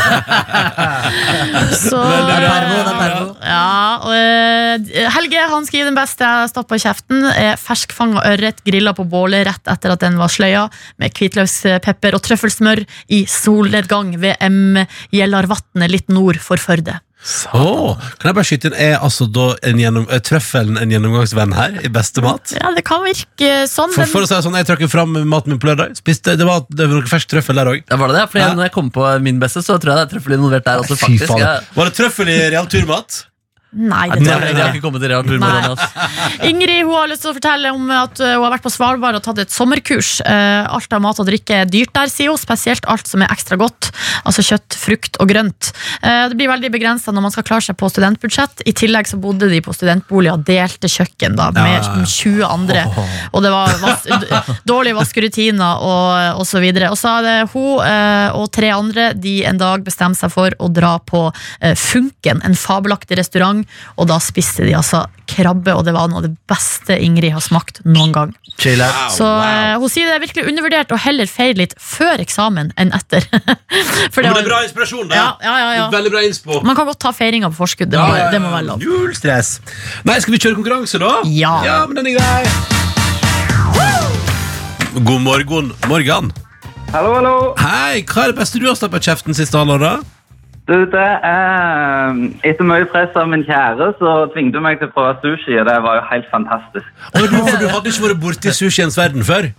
[1.80, 3.26] Så Det er pervo, det er pervo.
[3.46, 7.26] ja, og, eh, Helge han skriver den beste jeg stappa i kjeften.
[7.30, 10.66] Er ferskfanga ørret grilla på bålet rett etter at den var sløya,
[11.00, 12.84] med hvitløkspepper og trøffelsmør
[13.16, 14.82] i solnedgang ved M.
[15.14, 16.98] Gjellarvatnet litt nord for Førde.
[17.52, 21.52] Åh, kan jeg bare skyte inn, Er altså da en gjennom, er trøffelen en gjennomgangsvenn
[21.52, 22.54] her i beste mat?
[22.56, 23.92] Ja, det kan virke sånn.
[23.92, 25.92] For, for å si det sånn, Jeg trakk jo fram maten min på lørdag.
[26.00, 27.82] Spiste, det, var, det var noe fersk trøffel der òg.
[27.84, 28.26] Ja, var det det?
[28.32, 28.52] Fordi Ja.
[28.56, 30.96] Når jeg kom på min beste, så tror jeg det er trøffel involvert der også.
[30.96, 31.44] Fy faktisk faen.
[31.44, 33.24] jeg, Var det trøffel i real turmat?
[33.70, 34.78] Nei, det det tror jeg har ikke.
[34.80, 35.36] ikke kommet til real tur.
[35.38, 36.06] Med den, altså.
[36.48, 39.18] Ingrid hun har lyst til å fortelle om at uh, hun har vært på Svalbard
[39.20, 40.16] og tatt et sommerkurs.
[40.26, 42.40] Uh, alt av mat og drikke er dyrt der, sier hun.
[42.40, 43.92] Spesielt alt som er ekstra godt.
[44.26, 45.70] Altså kjøtt, frukt og grønt.
[46.02, 48.64] Uh, det blir veldig begrensa når man skal klare seg på studentbudsjett.
[48.66, 52.10] I tillegg så bodde de på studentbolig og delte kjøkken da, med Ja, ja, ja.
[52.10, 52.84] 20 andre.
[53.30, 54.08] Og det var vas
[54.66, 56.90] dårlige vaskerutiner og, og så videre.
[56.90, 60.96] Og så det hun og tre andre de en dag bestemte seg for å dra
[61.06, 61.22] på
[61.78, 63.59] Funken, en fabelaktig restaurant,
[63.96, 67.42] og da spiste de altså krabbe, og det var noe av det beste Ingrid har
[67.44, 68.32] smakt noen gang.
[68.58, 69.12] Chill out.
[69.14, 72.90] Så eh, hun sier det er virkelig undervurdert å heller feire litt før eksamen enn
[72.96, 73.24] etter.
[74.14, 75.14] For Men det var- er bra inspirasjon, da.
[75.20, 75.86] Ja, ja, ja, ja.
[75.94, 76.60] Veldig bra innspo.
[76.66, 77.92] Man kan godt ta feiringa på forskudd.
[77.92, 78.84] Det, må, det må være lov.
[78.84, 79.56] Null stress.
[80.08, 81.20] Nei, skal vi kjøre konkurranse, da?
[81.30, 81.54] Ja.
[81.66, 82.42] ja men den er grei.
[85.00, 85.72] God morgen.
[85.88, 86.32] Morgan.
[86.90, 87.34] Hallo, hallo.
[87.62, 89.92] Hei, hva er det beste du har stappet på kjeften siste halvår, da?
[90.70, 94.94] Du, det er Etter mye press av min kjære, så tvingte hun meg til å
[94.94, 96.90] prøve sushi, og det var jo helt fantastisk.
[97.10, 99.50] Og du, for du hadde ikke vært borti sushiens verden før?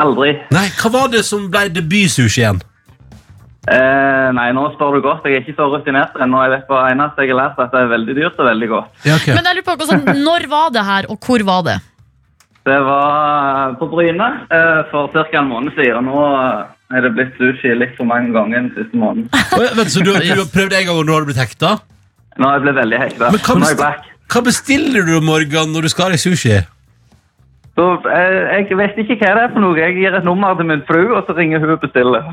[0.00, 0.32] Aldri.
[0.54, 2.62] Nei, hva var det som ble debutsushien?
[3.64, 5.24] Eh, nei, nå spør du godt.
[5.28, 6.40] Jeg er ikke så rutinert ennå.
[6.44, 9.02] Jeg vet bare eneste jeg har lært, at det er veldig dyrt og veldig godt.
[9.04, 9.36] Ja, okay.
[9.36, 11.76] Men jeg lurer på, altså, når var det her, og hvor var det?
[12.64, 15.24] Det var på Bryne eh, for ca.
[15.36, 15.96] en måned siden.
[16.00, 16.24] og Nå
[16.92, 19.30] er det blitt sushi litt for mange ganger den siste måneden.
[19.78, 21.76] Vent, så du, du har prøvd en gang, og nå har du blitt hekta?
[22.36, 23.30] Nå har jeg blitt veldig hekta.
[23.32, 24.12] Men hva, Nå er jeg besti back.
[24.34, 26.60] hva bestiller du, Morgan, når du skal ha deg sushi?
[27.74, 28.34] Så eh,
[28.70, 29.74] jeg vet ikke hva det er for noe.
[29.80, 32.28] Jeg gir et nummer til min fru, og så ringer hun og bestiller.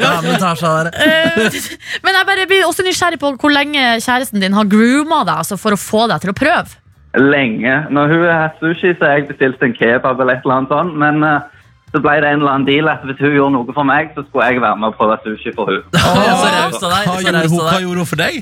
[0.00, 0.94] Ja, men tar seg av det.
[1.04, 1.58] Eh,
[2.02, 5.58] Men jeg bare blir også nysgjerrig på hvor lenge kjæresten din har grooma deg altså
[5.60, 6.78] for å få deg til å prøve.
[7.20, 7.74] Lenge.
[7.94, 10.72] Når hun har hatt sushi, så har jeg bestilt en kebab eller et eller annet
[10.72, 10.96] sånt.
[11.04, 11.53] Men eh,
[11.94, 14.24] så ble det en eller annen deal at hvis hun gjorde noe for meg, så
[14.26, 15.84] skulle jeg være med og prøve sushi for hun.
[15.94, 17.06] Så raust av deg.
[17.06, 18.40] Hva gjorde, hun, hva gjorde hun for deg?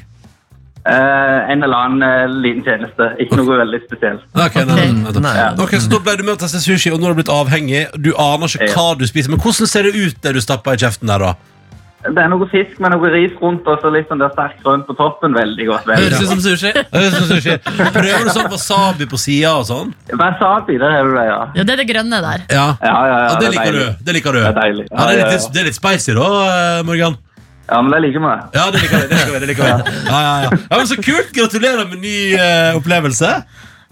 [0.83, 3.11] Uh, en eller annen uh, liten tjeneste.
[3.23, 4.25] Ikke noe veldig spesielt.
[4.33, 5.35] Ok, nei, nei, nei.
[5.63, 7.85] Okay, så Da ble du med å teste sushi, og nå har du blitt avhengig.
[8.01, 9.31] Du aner ikke hva du spiser.
[9.31, 11.37] Men hvordan ser det ut det du stapper i kjeften der, da?
[12.03, 14.89] Det er noe fisk med noe ris rundt og så litt sånn der sterkt grønt
[14.89, 15.37] på toppen.
[15.39, 15.87] Veldig godt.
[15.87, 16.73] Veldig Høres ut som sushi.
[16.97, 17.55] Høres som sushi.
[17.95, 19.93] Prøver du sånn wasabi på sida og sånn?
[20.19, 21.41] Wasabi, der har du det, ja.
[21.55, 22.47] Ja, Det er det grønne der.
[22.51, 22.67] Ja.
[22.83, 23.85] Ja, ja, ja, Ja, det det er liker deilig.
[23.87, 24.05] du.
[24.09, 24.41] Det liker du.
[24.43, 24.87] Det er deilig.
[24.91, 25.53] Ja, det, er litt, ja.
[25.55, 27.19] det er litt spicy, da, eh, Morgan.
[27.71, 28.33] Ja, men det liker vi.
[28.59, 29.07] Ja, det liker vi.
[29.07, 29.99] Det liker vi, det liker vi.
[30.11, 30.51] Ja, ja, ja.
[30.59, 31.31] ja, men Så kult!
[31.37, 33.31] Gratulerer med ny uh, opplevelse.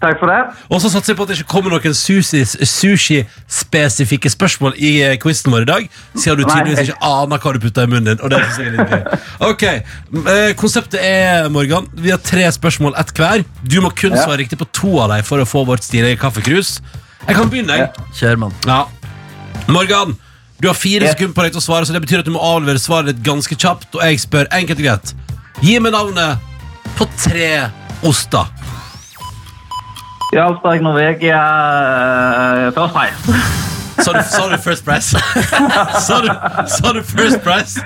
[0.01, 0.39] Takk for det.
[0.73, 5.17] Og så satser jeg på at det ikke kommer noen sushi- sushi-spesifikke spørsmål i eh,
[5.21, 5.83] quizen vår i dag,
[6.15, 8.23] siden du tydeligvis ikke aner hva du putter i munnen din.
[8.25, 9.19] Og det synes jeg er litt gøy.
[9.51, 13.45] Ok, eh, Konseptet er, Morgan, vi har tre spørsmål, ett hver.
[13.61, 14.23] Du må kun Ja.
[14.25, 16.79] svare riktig på to av dem for å få vårt stilige kaffekrus.
[17.27, 17.89] Jeg kan begynne, jeg.
[18.17, 18.53] Kjør, mann.
[18.65, 18.85] Ja.
[19.69, 20.15] Morgan,
[20.61, 21.13] du har fire yeah.
[21.13, 23.21] sekunder på deg til å svare, så det betyr at du må avlevere svaret ditt
[23.25, 23.93] ganske kjapt.
[23.93, 25.13] Og jeg spør enkelt og greit.
[25.61, 26.41] Gi meg navnet
[26.97, 27.69] på tre
[28.09, 28.49] oster.
[30.31, 31.39] Jarlsberg, Norvegia,
[32.67, 33.15] uh, First Price.
[34.01, 35.11] Sa du, sa du First Price?
[36.07, 36.29] sa, du,
[36.71, 37.83] sa du First Price?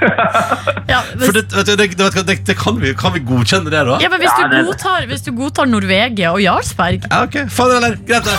[0.88, 3.12] Ja, For hvis, det, vet du, det, det, vet du, det, det kan, vi, kan
[3.16, 3.98] vi godkjenne det, da?
[4.00, 7.40] ja, men hvis, Ja, du det- godtar, hvis du godtar Norvegia og Jarlsberg Ja, ok.
[7.52, 8.38] Fader eller, Greit, det.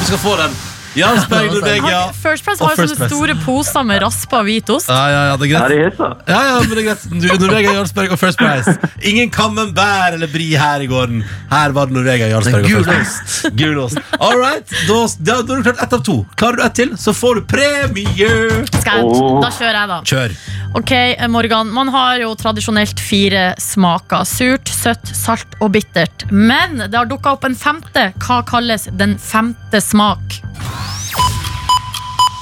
[0.00, 0.54] Du skal få den.
[0.96, 1.82] Jarlsberg, Norvegia.
[2.06, 3.14] har- First Price Og har jo First sånne Price.
[3.16, 4.88] store poser med raspa hvit ost.
[4.88, 5.98] Ja, ja, ja, det er greit.
[6.28, 7.04] Ja, ja, men det er greit.
[7.10, 8.78] Du, Norvegia, Jarlsberg og First Price.
[9.02, 11.22] Ingen camembert eller brie her i gården.
[11.50, 13.50] Her var det Norvegia, Jarlsberg og First Price.
[13.56, 13.98] Gulost.
[14.20, 16.26] All right, da, da, da har du klart ett av to.
[16.36, 18.66] Klarer du ett til, så får du premie.
[18.80, 19.40] Skal jeg, Åh.
[19.42, 20.00] da kjører jeg, da.
[20.02, 20.36] Kjør.
[20.74, 21.70] Ok, eh, Morgan.
[21.74, 24.22] Man har jo tradisjonelt fire smaker.
[24.26, 26.30] Surt, søtt, salt og bittert.
[26.30, 28.12] Men det har dukka opp en femte.
[28.18, 30.40] Hva kalles den femte smak?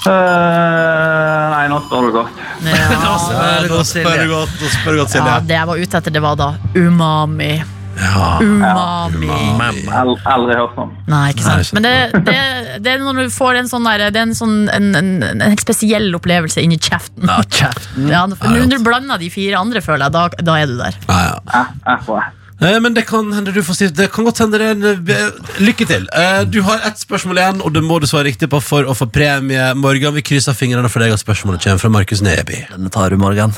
[0.07, 2.45] Eh, nei, nå står det godt.
[2.69, 4.21] Ja, nå spør du godt, spør Silje.
[4.23, 7.51] du godt, spør du godt, ja, det jeg var ute etter, det var da umami.
[7.99, 8.39] Ja.
[8.39, 9.27] Umami.
[9.27, 10.21] umami.
[10.31, 10.93] aldri hørt om.
[11.11, 11.73] Nei, ikke sant.
[11.75, 11.95] Men det,
[12.29, 12.37] det,
[12.85, 15.43] det er når du får en sånn der, Det er en sånn en, en, en
[15.43, 17.27] helt spesiell opplevelse inni kjeften.
[17.27, 18.07] Ja, kjeften.
[18.15, 21.01] Ja, for Når du blander de fire andre, føler jeg, da, da er du der.
[21.11, 22.23] Ja, ja.
[22.61, 22.79] Eh.
[22.83, 25.29] Men det kan hende du får si Det kan godt hende det er en eh,
[25.63, 26.09] Lykke til.
[26.13, 28.95] Eh, Du har ett spørsmål igjen, og det må du svare riktig på for å
[28.99, 29.71] få premie.
[29.79, 32.65] Morgan, vi krysser fingrene for deg, og spørsmålet kommer fra Markus Neby.
[32.73, 33.55] Denne tar du, Morgan.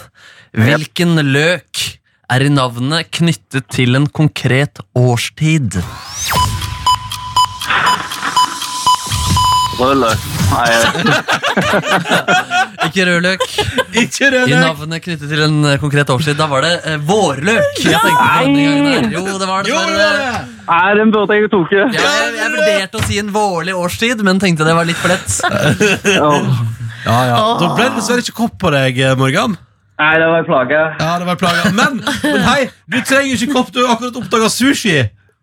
[0.57, 1.87] Hvilken løk
[2.31, 5.81] er i navnet knyttet til en konkret årstid?
[9.81, 10.19] Rødløk.
[10.51, 10.71] Nei,
[12.87, 13.45] Ikke rødløk.
[14.03, 16.39] Ikke I navnet knyttet til en eh, konkret årstid.
[16.39, 17.81] Da var det eh, vårløk.
[17.83, 19.09] Jeg tenkte på den gangen her.
[19.17, 19.73] Jo, det var det.
[19.73, 20.43] Jo, det er det!
[20.71, 21.73] nei, den burde jeg tok.
[21.75, 25.13] Ja, jeg, jeg vurderte å si en vårlig årstid, men tenkte det var litt for
[25.13, 25.41] lett.
[27.01, 27.37] Ja, ja.
[27.57, 29.55] Da ble det dessverre ikke kopp på deg, eh, Morgan.
[30.01, 30.81] Nei, det var en plage.
[31.01, 34.51] Ja, det var en Men, men hei, du trenger ikke kopp, du har akkurat oppdaga
[34.53, 34.99] sushi.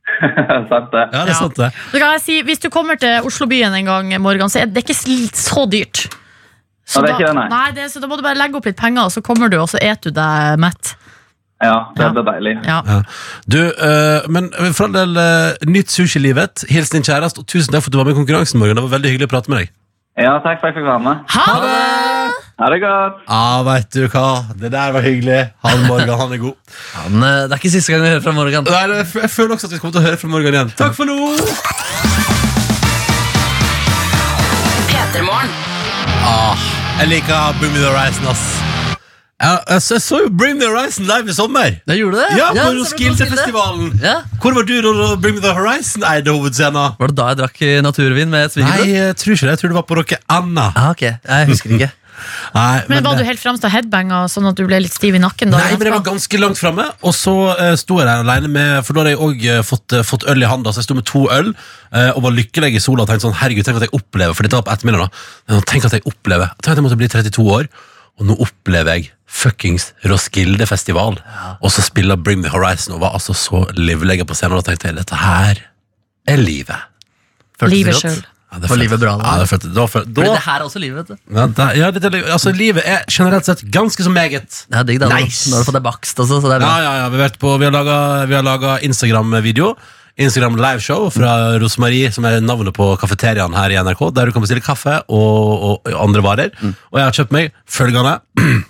[0.69, 1.03] Sant det.
[1.13, 1.71] Ja, det er sant, det.
[1.91, 4.85] Så kan jeg si, Hvis du kommer til Oslobyen en gang, Morgan, så er det
[4.85, 6.07] ikke så dyrt.
[6.87, 7.47] Så Ja, det er da, ikke det, nei.
[7.51, 9.57] nei, det, så da må du bare legge opp litt penger, og så kommer du,
[9.59, 10.93] og så eter du deg mett.
[11.59, 12.09] Ja, det Ja.
[12.13, 12.53] blir deilig.
[12.67, 12.81] Ja.
[12.85, 13.01] Ja.
[13.49, 16.63] Du, uh, men for all del, uh, nytt sushilivet.
[16.69, 18.77] Hils din kjæreste, og tusen takk for at du var med i konkurransen, Morgan.
[18.77, 19.73] Det var veldig hyggelig å prate med deg.
[20.17, 21.25] Ja, takk for at jeg fikk være med.
[21.35, 22.43] Ha det!
[22.57, 23.17] Ha det godt.
[23.29, 24.27] Ja, vet du hva.
[24.57, 25.41] Det der var hyggelig.
[25.65, 26.55] Han Morgan, han er god.
[26.95, 28.63] Han, eh, det er ikke siste gang vi hører fra Morgan.
[28.65, 30.73] Nei, jeg føler også at vi kommer til å høre fra Morgan igjen.
[30.79, 32.16] Takk for nå!
[36.97, 38.43] Jeg liker Bring Me The Horizon, ass.
[39.37, 41.75] Jeg, jeg, så- jeg så jo Bring Me The Horizon live i sommer.
[41.87, 42.37] Jeg gjorde det?
[42.39, 43.91] Ja, på Roskilde-festivalen.
[44.01, 44.15] Ja.
[44.41, 46.95] Hvor var du da Bring Me The Horizon eide hovedscenen?
[46.99, 49.53] Var det da jeg drakk naturvin med Nei, jeg tror ikke det.
[49.53, 50.71] Jeg tror det var på Rocket Anna.
[50.75, 51.91] Ah, ok, jeg husker ikke.
[52.55, 55.15] Nei, Men Var det- du helt fremst og headbanga sånn at du ble litt stiv
[55.15, 55.51] i nakken?
[55.51, 55.57] da?
[55.57, 58.85] Nei, men jeg var ganske langt framme, og så uh, sto jeg der alene med
[58.85, 61.05] For da hadde jeg òg fått, uh, fått øl i handa, så jeg sto med
[61.05, 63.95] to øl uh, og var lykkelig i sola og tenkte sånn Herregud, tenk at jeg
[63.97, 65.53] opplever For dette var på ettermiddagen, da.
[65.53, 67.69] Men Tenk at jeg opplever Tenk at jeg måtte bli 32 år,
[68.17, 71.17] og nå opplever jeg fuckings Roskilde-festival.
[71.61, 74.71] Og så spiller Bring Me Horizon og var altså så livlig på scenen, og da
[74.71, 75.59] tenkte jeg dette her
[76.27, 76.87] er livet.
[77.59, 78.19] Føltes Livet sjøl.
[78.47, 79.27] Ja, det Var livet bra da?
[79.27, 81.35] Ja, det følte, da, følte, Fordi det her er også livet, vet du.
[81.35, 84.63] ja, det, ja, er altså, livet er generelt sett ganske så meget.
[84.71, 85.09] Det er digg, da.
[85.11, 85.49] Nice.
[85.51, 86.69] Nå har du fått deg bakst også, så det er bra.
[86.71, 89.73] Ja, ja, ja, vi har, på, vi har laget, vi har laget Instagram-video
[90.17, 94.41] Instagram liveshow fra Rosemarie, som er navnet på kafeteriaen her i NRK, der du kan
[94.41, 96.55] bestille kaffe og, og andre varer.
[96.89, 98.15] Og jeg har kjøpt meg følgende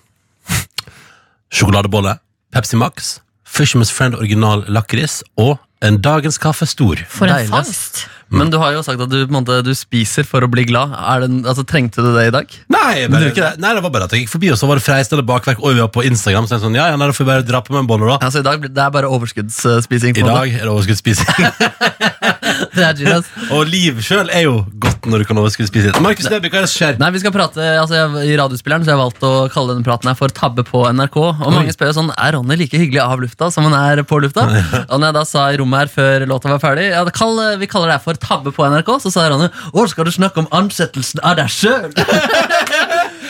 [1.55, 2.17] sjokoladebolle,
[2.51, 3.15] Pepsi Max,
[3.47, 5.55] Fisherman's Friend original lakris og
[5.85, 6.99] en dagens kaffe stor.
[7.07, 8.03] For en fangst.
[8.29, 10.93] Men du har jo sagt at du, måte, du spiser for å bli glad.
[11.23, 12.57] Det, altså, trengte du det i dag?
[12.73, 14.85] Nei, bare, det nei, det var bare at jeg gikk forbi, og så var det
[14.85, 15.61] freistende bakverk.
[15.63, 17.47] Og vi var på Instagram, så jeg sånn, ja, ja, nei, da får vi bare
[17.47, 18.19] dra på med en bolle, da.
[18.27, 20.17] Altså, i dag det er bare overskuddsspising.
[20.17, 20.39] I måte.
[20.41, 22.27] dag er det overskuddsspising.
[22.77, 23.27] Det er genius.
[23.53, 25.93] og liv sjøl er jo godt når du kan overskuddsspise.
[26.03, 26.99] Markus Neby, hva er det som skjer?
[27.01, 30.11] Nei, vi skal prate altså jeg, I radiospilleren så jeg valgt å kalle denne praten
[30.11, 31.17] her for Tabbe på NRK.
[31.17, 34.19] Og mange spør jo sånn, Er Ronny like hyggelig av lufta som han er på
[34.23, 34.47] lufta?
[34.91, 37.69] Og når jeg da sa i rommet her før låta var ferdig ja, kall, Vi
[37.71, 40.47] kaller det her for Tabbe på NRK, så sa Ronny Å, skal du snakke om
[40.59, 41.91] ansettelsen av deg sjøl?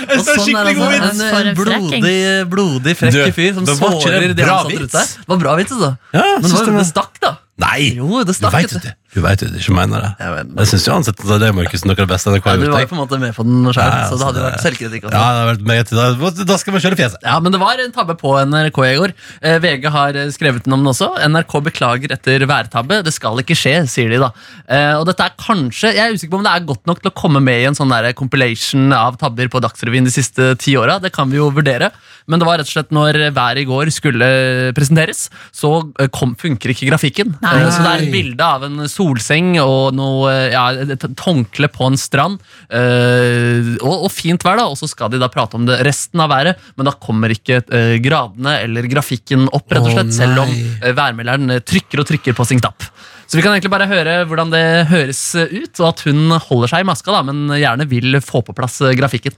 [0.08, 1.22] Og sånn er skikkelig god altså vits.
[1.22, 2.20] en, en en blodig,
[2.52, 4.94] blodig frekk fyr som ikke sårer de ansatte vits?
[4.94, 5.04] ute.
[5.26, 5.90] Det var bra vits, altså.
[6.14, 7.32] Ja, Men det, var, det stakk, da.
[7.58, 7.80] Nei!
[7.98, 8.54] Jo, det Du stakk.
[8.54, 8.94] veit vet det.
[9.16, 10.10] Du vet jo det, ikke mener det.
[10.20, 10.50] Jeg vet.
[10.60, 12.60] Jeg syns jo ansett at det er Markus noe av det beste NRK Ja, har
[12.60, 14.44] du var jo på en måte med på den sjøl, Ja, så det hadde jo
[14.44, 15.06] altså, vært selvkritikk.
[15.08, 15.14] også.
[15.16, 17.24] Ja, det hadde vært meget, da, da skal man kjøre fjeset.
[17.24, 19.14] Ja, men det var en tabbe på NRK i går.
[19.42, 21.10] Eh, VG har skrevet den om den også.
[21.24, 23.00] NRK beklager etter værtabbe.
[23.08, 24.30] Det skal ikke skje, sier de da.
[24.68, 27.14] Eh, og dette er kanskje, Jeg er usikker på om det er godt nok til
[27.14, 30.76] å komme med i en sånn der compilation av tabber på Dagsrevyen de siste ti
[30.76, 31.00] åra.
[31.00, 31.94] Det kan vi jo vurdere.
[32.28, 34.28] Men det var rett og slett når været i går skulle
[34.76, 37.38] presenteres, så eh, kom, funker ikke grafikken.
[37.44, 37.54] Nei.
[37.64, 40.66] Eh, så det er et bilde av en solseng og noe, eh, ja,
[40.96, 42.42] et håndkle på en strand.
[42.68, 44.68] Uh, og, og fint vær, da.
[44.72, 47.62] Og så skal de da prate om det resten av været, men da kommer ikke
[47.70, 52.10] uh, gradene eller grafikken opp, rett og slett, slett, selv om eh, værmelderen trykker og
[52.10, 52.88] trykker på sin knapp.
[53.28, 56.84] Så vi kan egentlig bare høre hvordan det høres ut, og at hun holder seg
[56.84, 59.36] i maska, da, men gjerne vil få på plass grafikken.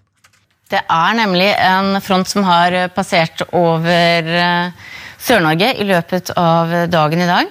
[0.69, 4.30] Det er nemlig en front som har passert over
[5.18, 7.49] Sør-Norge i løpet av dagen i dag.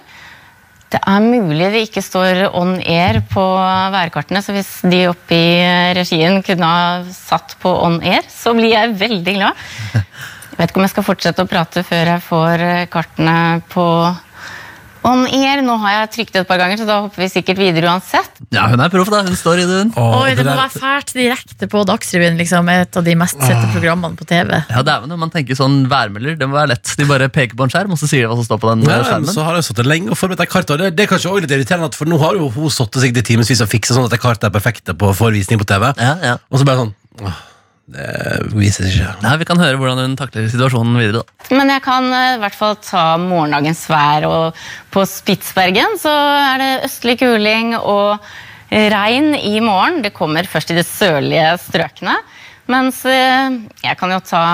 [0.88, 3.44] Det er mulig det ikke står on air på
[3.92, 5.58] værkartene, så hvis de oppe i
[5.98, 9.66] regien kunne ha satt på on air, så blir jeg veldig glad.
[9.92, 13.34] Jeg vet ikke om jeg skal fortsette å prate før jeg får eh, kartene
[13.70, 13.84] på
[15.04, 15.62] on air.
[15.62, 18.30] Nå har jeg trykt det et par ganger, så da hopper vi sikkert videre uansett.
[18.54, 19.22] Ja, hun er proff, da.
[19.26, 19.92] Hun står i det, hun.
[19.96, 22.36] Oi, det må der- være fælt direkte på Dagsrevyen.
[22.38, 24.50] Liksom, et av de mest sette programmene på TV.
[24.70, 26.94] Ja, det er dæven, Man tenker sånn værmelder, det må være lett.
[26.98, 28.82] De bare peker på en skjerm, og så sier de hva som står på den
[28.86, 29.34] eh, Ja, men skjermen.
[29.34, 30.70] så har jeg det lenge og forberedt et kart.
[30.70, 33.22] Og det, det er kanskje også litt irriterende, for nå har jo hun sittet sikkert
[33.24, 35.92] i timevis og fiksa sånn at det kartet er perfekte på forvisning på TV.
[35.98, 36.36] Ja, ja.
[36.50, 37.38] Og så bare sånn åh,
[37.88, 38.08] Det
[38.52, 39.12] viser seg ikke.
[39.24, 41.22] Nei, Vi kan høre hvordan hun takler situasjonen videre.
[41.24, 41.46] da.
[41.56, 44.26] Men jeg kan eh, i hvert fall ta morgendagens vær.
[44.28, 44.58] Og
[44.92, 48.18] på Spitsbergen så er det østlig kuling og
[48.68, 50.02] regn i morgen.
[50.04, 52.18] Det kommer først i de sørlige strøkene.
[52.68, 53.56] Mens eh,
[53.86, 54.44] jeg kan jo ta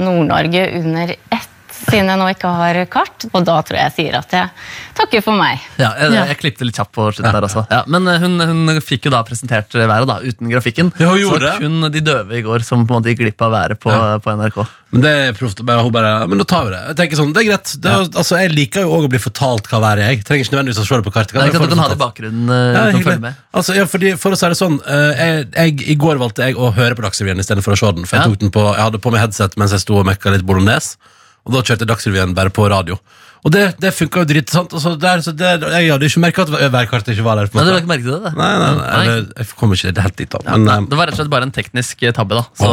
[0.00, 1.51] Nord-Norge under ett,
[1.88, 3.26] siden jeg nå ikke har kart.
[3.32, 4.50] Og da tror jeg jeg sier at jeg
[4.98, 5.62] takker for meg.
[5.80, 7.64] Ja, jeg, jeg klippte litt kjapt på slutten der også.
[7.72, 10.92] Ja, men eh, hun, hun fikk jo da presentert været da, uten grafikken.
[11.00, 11.56] Ja, hun så gjorde det.
[11.64, 13.90] kun de døve i går som på en måte gikk glipp av været på,
[14.24, 14.62] på NRK.
[14.92, 15.60] Men det er proft.
[15.64, 16.80] Hun bare, men da tar vi det.
[16.90, 17.70] Jeg tenker sånn, det er greit.
[17.80, 20.10] Det er, altså, jeg liker jo også å bli fortalt hva været er.
[20.12, 21.32] Jeg trenger ikke nødvendigvis å se det på kartet.
[21.32, 22.52] Det er ikke sant, at du kan ha det i bakgrunnen.
[22.52, 23.38] eh, Ja, kan følge med.
[23.56, 26.60] Altså, ja, fordi, for å si det sånn eh, jeg, jeg, I går valgte jeg
[26.60, 28.04] å høre på Dagsrevyen istedenfor å se den.
[28.10, 30.34] For jeg, tok den på, jeg hadde på meg headset mens jeg sto og mekka
[30.36, 31.00] litt bolognese.
[31.46, 32.98] Og da kjørte jeg Dagsrevyen bare på radio.
[33.42, 34.52] Og det, det funka jo dritt.
[34.54, 34.70] sant?
[34.70, 37.48] Altså, der, så det, jeg hadde ikke merka at værkartet ikke var der.
[37.50, 38.18] på Nei, du ikke merke det?
[38.22, 38.30] det?
[38.38, 39.00] Nei, nei, nei, Nei.
[39.08, 40.42] Jeg, jeg kommer ikke helt dit, da.
[40.46, 42.38] Ja, Men nei, eh, det var rett og slett bare en teknisk eh, tabbe.
[42.38, 42.70] da Så,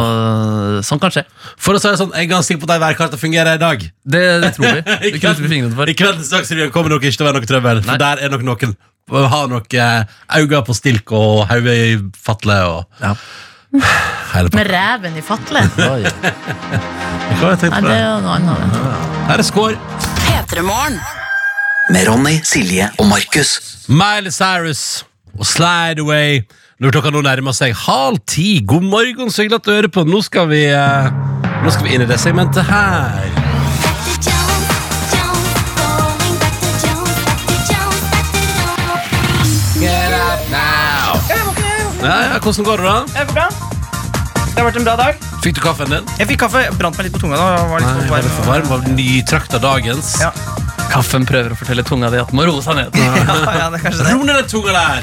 [0.85, 1.23] Sånn kan skje.
[1.57, 3.63] for å si det sånn, jeg er ganske sikker på at de værkartene fungerer i
[3.65, 3.87] dag.
[4.13, 4.83] Det, det tror vi.
[5.09, 7.83] I kveldens Dagsrevyen kommer nok ikke til å være noe trøbbel.
[7.89, 8.77] For der er nok noen
[9.09, 10.03] har nok eh,
[10.37, 13.15] øyne på stilk og hodet i fatle og Ja.
[14.55, 15.61] Med reven i fatle.
[15.93, 16.03] Oi.
[16.03, 17.97] Hva har jeg tenkt Nei, på det det?
[17.97, 18.73] er jo noe annet.
[18.73, 19.25] det.
[19.29, 19.75] Her er score.
[20.25, 20.97] P3morgen.
[21.93, 23.55] Med Ronny, Silje og Markus.
[23.89, 24.83] Miley Cyrus
[25.39, 26.41] og Slide Away.
[26.79, 28.59] Når klokka nå nærmer seg halv ti.
[28.67, 30.05] God morgen, så hyggelig at du hører på.
[30.07, 31.09] Nå skal vi, eh,
[31.65, 33.27] nå skal vi inn i det segmentet her.
[39.79, 41.15] Get up now.
[42.01, 42.99] Ja, ja, hvordan går det, da?
[43.07, 43.47] Det er bra.
[44.59, 45.21] Det har vært en bra dag.
[45.39, 46.07] Fikk du kaffen din?
[46.19, 46.59] Jeg fikk kaffe.
[46.75, 47.37] Brant meg litt på tunga.
[47.39, 48.65] da var litt Nei, for var det for varm.
[48.67, 48.67] varm?
[48.73, 50.09] Var det nytrakta dagens?
[50.19, 50.33] Ja.
[50.91, 52.91] Kaffen prøver å fortelle tunga di at den må roe seg ned.
[52.99, 53.07] Ja,
[53.55, 54.11] ja, det er kanskje det.
[54.17, 54.99] Ro ned den tunga der!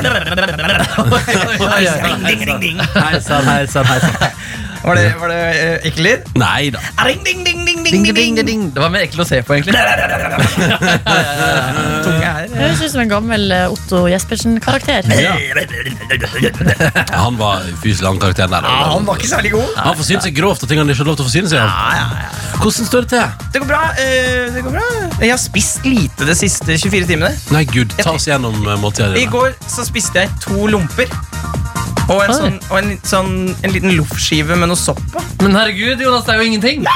[2.61, 2.85] Ding.
[3.01, 4.28] Hei sann, hei sann, hei sann.
[4.85, 5.40] Var det, var det
[5.89, 6.20] eh, lyd?
[6.39, 6.78] Nei da.
[7.07, 8.62] Ring, ding, ding, ding, Ding, ding, ding, ding, ding.
[8.74, 9.74] Det var mer ekkelt å se på, egentlig.
[12.05, 12.48] Tunge her.
[12.57, 15.03] Høres ut som en gammel eh, Otto Jespersen-karakter.
[17.16, 18.62] Han var fysisk lang karakter der.
[18.66, 19.69] Ja, han var ikke særlig god.
[19.78, 21.69] Han forsynte seg grovt av ting han ikke hadde lov til å forsyne seg av.
[22.62, 23.27] Hvordan står det til?
[23.55, 23.82] Det går bra.
[24.03, 24.86] eh, det går bra.
[25.23, 27.31] Jeg har spist lite de siste 24 timene.
[27.55, 29.32] Nei, gud, ta oss gjennom måltidene I dine.
[29.35, 31.09] går så spiste jeg to lomper.
[32.07, 32.37] Og en, Oi.
[32.39, 33.33] sånn, og en, litt sånn,
[33.66, 35.23] en liten loffskive med noe sopp på.
[35.43, 36.87] Men herregud, Jonas, det er jo ingenting.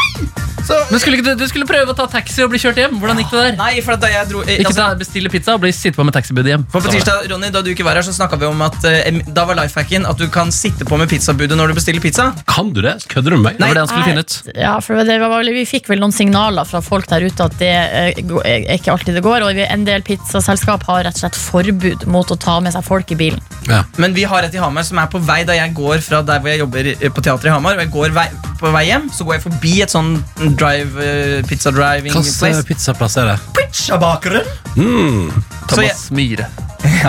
[0.71, 2.93] Så, Men skulle ikke du, du skulle prøve å ta taxi og bli kjørt hjem.
[3.03, 3.57] Hvordan gikk det der?
[3.59, 6.05] nei, for da jeg dro jeg, Ikke altså, ta, bestille pizza og bli sitte på
[6.07, 6.65] med taxibudet hjem.
[6.71, 9.19] for på tirsdag, Ronny, Da du ikke var her, så snakket vi om at eh,
[9.35, 12.29] Da var lifehacken at du kan sitte på med pizzabudet når du bestiller pizza.
[12.47, 12.95] Kan du det?
[13.11, 13.59] Kødder du med meg?
[13.59, 14.37] Det var det han skulle finne ut.
[14.55, 17.59] Ja, for det var, vel- Vi fikk vel noen signaler fra folk der ute at
[17.59, 19.43] det eh, er ikke alltid det går.
[19.49, 22.85] Og vi- en del pizzaselskap har rett og slett forbud mot å ta med seg
[22.87, 23.43] folk i bilen.
[23.67, 23.83] Ja.
[23.99, 26.39] Men vi har et i Hamar som er på vei da jeg går fra der
[26.41, 27.75] hvor jeg jobber eh, på teatret i Hamar.
[27.75, 28.29] Og jeg går vei,
[28.61, 30.15] på vei hjem, så går jeg forbi et sånn
[30.61, 32.67] drive, eh, pizza driving Hvilken place.
[32.69, 33.39] pizzaplass er det?
[33.59, 34.51] Pizzabakeren!
[34.77, 35.31] Mm.
[35.69, 36.51] Thomas jeg, Myhre.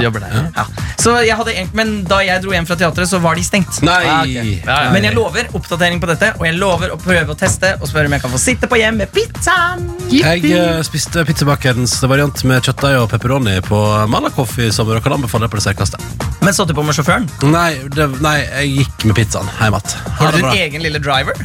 [0.01, 0.47] Jobber der.
[0.55, 0.65] ja.
[0.99, 3.79] så jeg hadde men da jeg dro hjem fra teatret, så var de stengt.
[3.85, 3.99] Nei!
[4.03, 4.55] Ah, okay.
[4.65, 4.89] Ja, ja.
[4.93, 8.11] Men jeg lover oppdatering på dette, og jeg lover å prøve å teste og spørre
[8.11, 9.87] om jeg kan få sitte på hjem med pizzaen.
[10.11, 15.15] Jeg eh, spiste pizzabakerens variant med kjøttdeig og pepperoni på Malakoff i sommer og kan
[15.15, 16.01] anbefale det på det sterkeste.
[16.41, 17.29] Men satt du på med sjåføren?
[17.47, 19.99] Nei, det, nei, jeg gikk med pizzaen hjem igjen.
[20.19, 21.37] Har du din egen lille driver?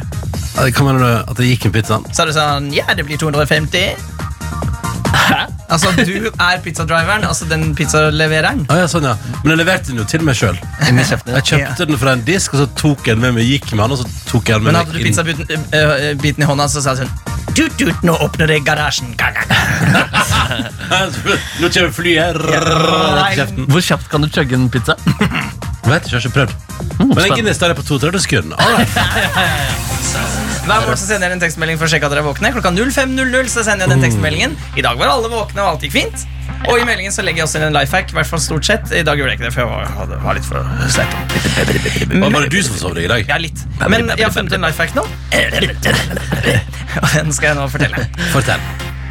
[0.57, 1.09] Hva mener du?
[1.31, 2.05] At det gikk med pizzaen?
[2.09, 4.15] Så er det sånn, ja, det blir 250.
[5.27, 5.37] Hæ?
[5.69, 8.63] Altså, du er pizzadriveren, altså den pizzalevereren.
[8.71, 9.13] Ah, ja, sånn, ja.
[9.43, 10.57] Men jeg leverte den jo til meg sjøl.
[10.87, 13.83] Jeg kjøpte den fra en disk, og så tok jeg den med meg, gikk med
[13.85, 16.49] han, og så tok jeg den med Men hadde du pizzabiten øh, øh, biten i
[16.49, 19.15] hånda, så sa hun sånn Tut, tut, nå åpner det garasjen.
[19.17, 20.99] Ga, ga, ga.
[21.57, 23.65] Nå kommer flyet Rrr.
[23.71, 24.93] Hvor kjapt kan du chugge en pizza?
[25.85, 26.51] Vet ikke, jeg har ikke prøvd.
[26.99, 28.55] Men jeg Guinness der er på 32 sekunder.
[28.57, 28.91] Alright.
[30.67, 32.47] Hver morgen så sender jeg en tekstmelding for å sjekke at dere er våkne.
[32.55, 34.51] Klokka 05.00 så sender jeg den tekstmeldingen.
[34.75, 36.17] I dag var alle våkne, og alt gikk fint.
[36.65, 38.07] Og i meldingen så legger jeg også inn en life hack.
[38.11, 38.85] I hvert fall stort sett.
[38.91, 39.81] I dag gjorde jeg ikke det, for jeg var,
[40.25, 40.57] var litt for
[40.91, 41.11] sleip.
[42.17, 43.21] Var det du som forsov deg i dag?
[43.29, 43.59] Ja, litt.
[43.85, 45.03] Men jeg har funnet en life hack nå.
[45.05, 45.09] Og
[47.21, 47.97] den skal jeg nå fortelle.
[48.33, 48.61] Fortell.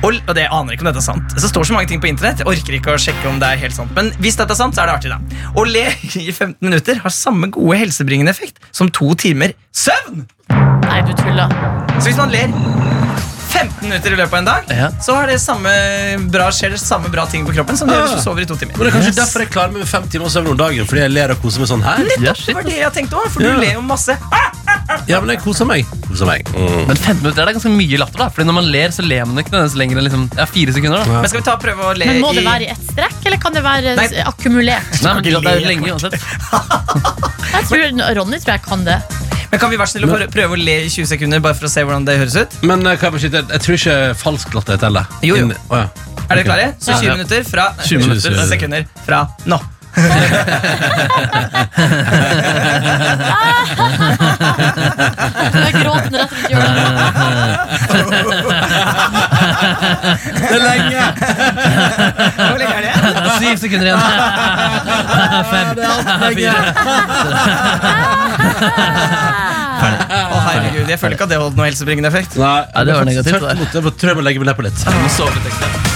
[0.04, 1.36] Og, og det jeg aner ikke om dette er sant.
[1.40, 2.42] Så står så mange ting på internett.
[2.42, 3.92] Jeg orker ikke å sjekke om det er helt sant.
[3.96, 5.44] Men hvis dette er sant, så er det artig, da.
[5.56, 5.86] Å le
[6.26, 10.26] i 15 minutter har samme gode helsebringende effekt som to timer søvn.
[10.86, 11.50] Nei, du tuller.
[11.96, 12.52] Så hvis man ler
[13.56, 14.88] 15 minutter i løpet av en dag, Ja.
[15.02, 15.70] så har det samme
[16.32, 18.48] bra, skjer det samme bra ting på kroppen som det gjør hvis du sover i
[18.50, 18.76] to timer.
[18.76, 20.86] Men det er kanskje derfor jeg klarer meg med fem timer søvn om dagen.
[20.86, 22.04] Fordi jeg ler og koser meg sånn her.
[22.20, 23.54] Ja, Det var det jeg tenkte også, for Ja.
[23.54, 24.16] du ler jo masse.
[25.08, 25.84] Ja, men jeg koser meg.
[26.06, 26.44] Koser meg.
[26.54, 26.86] Mm.
[26.86, 28.18] Men 15 minutter er det ganske mye latter.
[28.18, 30.72] da Fordi når man ler, så ler man ikke nødvendigvis lenger enn liksom, ja, fire
[30.76, 30.98] sekunder.
[31.04, 32.84] da Men skal vi ta og prøve å le Men må det være i ett
[32.92, 34.06] strekk, eller kan det være Nei.
[34.30, 35.02] akkumulert?
[35.02, 36.14] Nei, men Det er lenge uansett.
[37.56, 38.98] Jeg tror, Ronny tror jeg kan det.
[39.50, 41.70] Men kan vi være snill og prøve- å le i 20 sekunder, bare for å
[41.70, 42.56] se hvordan det høres ut?
[42.66, 45.06] Men eh, kan jeg, bare skyte, jeg tror ikke falsk latter teller.
[45.22, 45.46] Jo, jo.
[45.46, 45.88] Inn- Å, ja.
[46.26, 46.66] Er dere klare?
[46.82, 48.34] Så 20 minutter fra 20 minutter.
[48.34, 49.60] 20 sekunder fra nå.
[55.56, 56.88] Jeg gråter rett rundt hjørnet.
[60.36, 61.04] Det er lenge!
[62.36, 62.92] Hvor lenge er det?
[63.00, 64.00] Det er syv sekunder igjen.
[65.50, 65.66] Fem.
[66.36, 66.52] Fire.
[70.26, 72.32] Å herregud, Jeg føler ikke at det holdt noe helsebringende effekt.
[72.40, 74.78] Nei, det var negativt, Jeg må legge meg ned på litt.
[74.84, 75.95] Jeg må sove litt ekstra.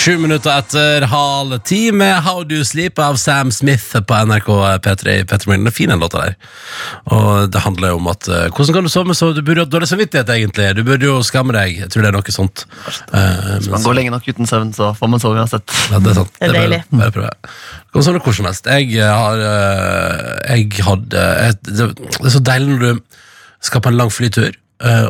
[0.00, 4.46] Sju minutter etter halv ti med How Do You Sleep av Sam Smith på NRK
[4.80, 6.38] P3 i Petter er fin den låta der.
[7.12, 9.68] Og det handler jo om at uh, Hvordan kan du sove så du burde ha
[9.68, 10.70] dårlig samvittighet, egentlig?
[10.78, 11.82] Du burde jo skamme deg.
[11.82, 12.64] Jeg tror det er noe sånt.
[13.12, 15.76] Uh, Hvis man går lenge nok uten søvn, så får man sove uansett.
[15.92, 16.32] Ja, det er sant.
[16.38, 16.80] Det er deilig.
[16.94, 17.36] Bare prøve.
[17.44, 18.72] Det kan sånn hvor som helst.
[18.72, 19.44] Jeg eh, har
[20.48, 23.20] Jeg hadde et, det, det er så deilig når du
[23.68, 24.56] skal på en lang flytur,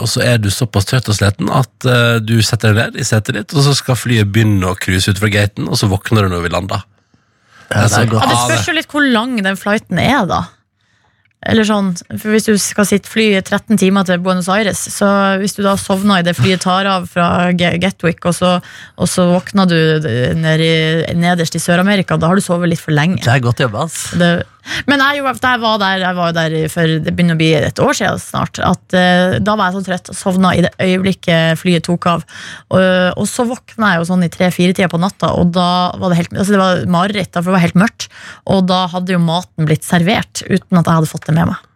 [0.00, 3.06] og så er du såpass trøtt og sliten at eh, du setter deg ned i
[3.06, 6.26] setet ditt, og så skal flyet begynne å cruise ut fra gaten, og så våkner
[6.26, 6.86] du når vi lander.
[7.70, 8.08] Ja, det.
[8.10, 10.48] Ja, det spørs jo litt hvor lang den flighten er, da.
[11.48, 15.08] Eller sånn, for Hvis du skal sitte fly i 13 timer til Buenos Aires, så
[15.40, 18.58] hvis du da sovner i det flyet tar av fra Gatwick, og så,
[19.00, 19.78] og så våkner du
[20.36, 20.74] ned i,
[21.16, 23.22] nederst i Sør-Amerika, da har du sovet litt for lenge.
[23.24, 24.10] Det er godt jobba, ass.
[24.20, 24.34] Det,
[24.90, 27.96] men jeg, jeg var der, jeg var der for det begynner å bli et år
[27.96, 31.86] siden snart, at uh, da var jeg så trøtt og sovna i det øyeblikket flyet
[31.88, 32.26] tok av.
[32.72, 32.82] Og,
[33.16, 35.70] og så våkna jeg jo sånn i tre-fire tida på natta, og da
[36.00, 38.10] var det helt altså det var mareritt, for det var helt mørkt.
[38.50, 41.66] Og da hadde jo maten blitt servert uten at jeg hadde fått det med meg.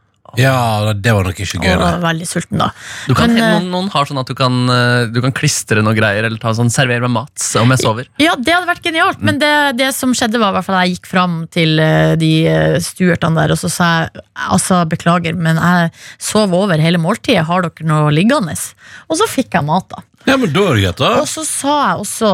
[0.41, 1.73] Ja, det var nok ikke gøy.
[1.75, 2.71] Og var veldig sulten da.
[3.09, 5.83] Du kan, Men, eh, noen, noen har sånn at du kan, eh, du kan klistre
[5.85, 8.09] noe greier eller ta sånn servere meg mat om jeg sover.
[8.23, 11.37] Ja, det hadde vært genialt, men det, det som skjedde var at jeg gikk fram
[11.55, 12.33] til eh, de
[12.85, 15.93] stuertene der, og så sa jeg altså beklager, men jeg
[16.23, 18.57] sov over hele måltidet, har dere noe liggende?
[19.09, 20.03] Og så fikk jeg mat da.
[20.25, 21.13] Ja, men da er det greit, da.
[21.21, 22.29] Og så sa jeg også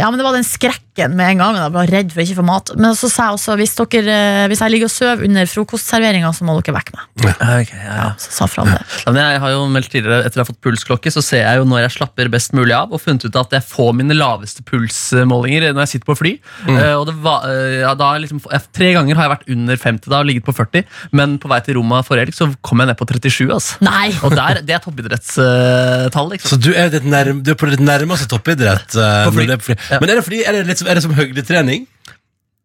[0.00, 1.58] Ja, men det var den skrekken med en gang.
[1.60, 2.72] Jeg var redd for å ikke få mat.
[2.80, 6.32] Men så sa jeg også hvis, dere, eh, hvis jeg ligger og sover under frokostserveringa,
[6.36, 7.04] så må dere vekke meg.
[7.26, 8.08] Okay, ja, ja.
[8.20, 8.80] Så sa Fran det.
[9.04, 11.60] Ja, men jeg har jo meldt tidligere Etter jeg har fått pulsklokke, så ser jeg
[11.60, 14.64] jo når jeg slapper best mulig av, og funnet ut at jeg får mine laveste
[14.66, 16.32] pulsmålinger når jeg sitter på fly.
[16.70, 18.42] Eh, og det var, eh, ja, da liksom,
[18.76, 20.84] Tre ganger har jeg vært under 50 da og ligget på 40,
[21.16, 23.46] men på vei til Roma forrige helg så kom jeg ned på 37.
[23.52, 23.78] Altså.
[23.84, 24.08] Nei!
[24.26, 26.30] Og der, det er toppidrettstall.
[26.32, 26.50] liksom.
[26.52, 28.96] Så du er, ditt nærm, du er på ditt nærmeste toppidrett?
[28.96, 29.46] Uh, På fly.
[29.48, 29.76] er på fly.
[29.90, 30.00] Ja.
[30.02, 31.86] Men er det, fordi, er det, litt, er det som høydetrening?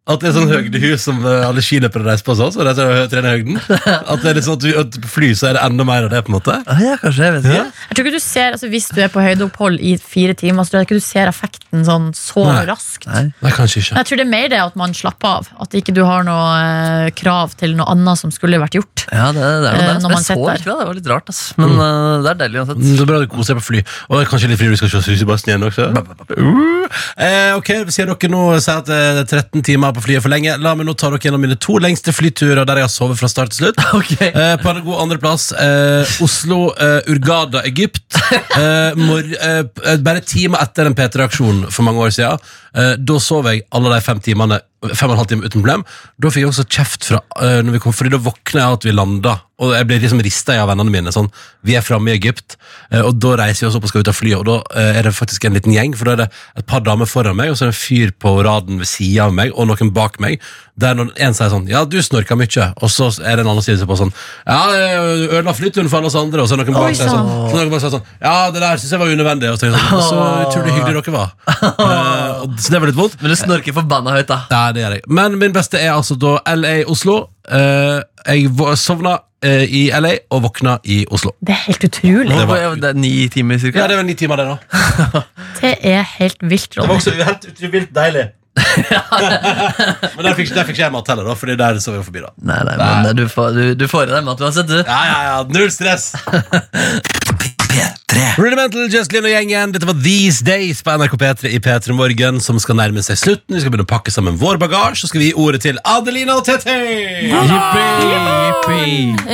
[0.10, 2.50] At det er sånn høydehus som eh, alle skiløpere reiser på sånn?
[2.56, 3.60] Så reiser de og trener høyden?
[3.62, 6.08] At det er litt sånn at, du, at på fly så er det enda mer
[6.08, 6.22] av det?
[6.26, 7.60] på en måte Ja, kanskje, jeg vet ikke.
[7.92, 10.74] Jeg tror ikke du ser, altså Hvis du er på høydeopphold i fire timer, så
[10.74, 12.64] tror jeg ikke du ser effekten sånn så Nei.
[12.72, 13.06] raskt.
[13.12, 13.24] Nei.
[13.46, 14.00] Nei, kanskje ikke.
[14.02, 15.52] Jeg tror det er mer det at man slapper av.
[15.62, 19.06] At ikke du har noe eh, krav til noe annet som skulle vært gjort.
[19.14, 20.02] Ja, det, det er noe Eh, der.
[20.02, 20.66] når man jeg så sitter der.
[20.66, 21.30] ikke det, det var litt rart.
[21.36, 21.44] ass.
[21.62, 22.82] Men eh, det er deilig uansett.
[22.82, 23.86] Mm, Det er bra du koser deg på fly.
[24.10, 25.92] Og kanskje litt fordi du skal se Susebassen igjen også.
[26.34, 27.00] Uh.
[27.22, 30.56] Eh, ok, Sier dere nå sier at det er 13 timer på flyet for lenge,
[30.62, 33.30] la meg nå ta dere gjennom mine to lengste flyturer der jeg har sovet fra
[33.32, 33.84] start til slutt.
[34.02, 34.32] Okay.
[34.34, 38.06] Eh, på en god andreplass eh, Oslo, eh, Urgada, Egypt.
[38.32, 42.42] Eh, mor, eh, eh, bare timer etter en P3-aksjon for mange år siden.
[42.74, 45.84] Eh, da sov jeg alle de fem timene Fem og en halv time uten problem.
[46.18, 48.88] Da fikk jeg også kjeft fra eh, når vi kom, Fordi da våkna jeg at
[48.88, 49.36] vi landa.
[49.62, 51.14] Og jeg ble liksom rista av vennene mine.
[51.14, 51.30] Sånn,
[51.68, 52.56] vi er framme i Egypt,
[52.90, 54.40] eh, og da reiser vi oss opp og skal ut av flyet.
[54.40, 56.30] Og da eh, er det faktisk en liten gjeng, for da er det
[56.64, 59.28] et par damer foran meg, og så er det en fyr på raden ved sida
[59.28, 60.42] av meg, og noen bak meg.
[60.80, 62.74] Der når en sier sånn Ja, du snorka mye.
[62.82, 64.14] Og så er det en annen side som på sånn
[64.48, 66.42] Ja, du ødela flyturen for alle oss andre.
[66.42, 67.10] Og så er det noen bak Oi, sånn,
[67.52, 69.52] så noen bak sier sånn Ja, det der syns jeg var unødvendig.
[69.52, 71.34] Og så, tenker jeg sånn, så utrolig hyggelig dere var.
[71.82, 73.18] Eh, og, så det var litt vondt.
[73.22, 74.40] Men du snorker forbanna høyt, da.
[74.52, 75.04] Ja, det gjør jeg.
[75.20, 77.18] Men min beste er altså da LA Oslo.
[77.52, 78.00] Eh,
[78.32, 81.34] jeg vå- sovna eh, i LA og våkna i Oslo.
[81.42, 82.30] Det er helt utrolig.
[82.38, 83.82] Det var- det er ni timer cirka.
[83.84, 85.24] Ja, det er vel ni timer, det, da.
[85.62, 86.96] Det er helt vilt, Det Ronny.
[86.98, 88.28] også helt utrolig deilig.
[90.16, 92.24] Men der fikk, der fikk ikke jeg mat heller, da, Fordi der så vi forbi.
[92.26, 92.76] da Nei, nei,
[93.06, 94.80] men du får, du, du får i deg mat uansett, du.
[94.82, 96.12] Ja, ja, ja, null stress.
[97.72, 98.24] P3.
[98.36, 99.72] Rudimental, Just Lynn og gjengen.
[99.72, 103.56] Dette var These Days på NRK P3 i P3 Morgen, som skal nærme seg slutten.
[103.56, 106.36] Vi skal begynne å pakke sammen vår bagasje, så skal vi gi ordet til Adelina
[106.36, 106.76] og Tete.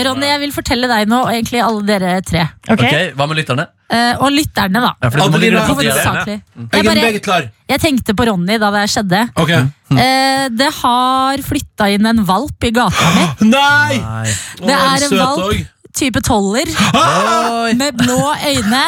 [0.05, 2.45] Ronny, jeg vil fortelle deg nå, og egentlig alle dere tre.
[2.69, 2.85] Ok?
[3.17, 3.67] Hva med lytterne?
[3.87, 4.91] Eh, og lytterne, da.
[4.99, 5.75] Ja, for det må Adelina, ligge i.
[5.77, 6.37] Hovedsakelig.
[6.57, 7.47] Jeg er bare, meget klar.
[7.71, 9.21] jeg tenkte på Ronny da det skjedde.
[9.39, 9.53] Ok.
[9.95, 13.25] Eh, det har flytta inn en valp i gata mi.
[13.55, 13.97] Nei!
[14.03, 14.35] Nei.
[14.59, 15.65] Det er en søt valp også.
[15.97, 17.73] Type toller Oi.
[17.77, 18.83] med blå øyne.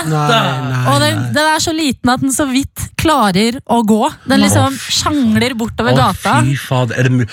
[0.90, 4.02] Og den, den er så liten at den så vidt klarer å gå.
[4.28, 6.36] Den liksom sjangler bortover Å, gata.
[6.46, 7.24] fy faen, er det mu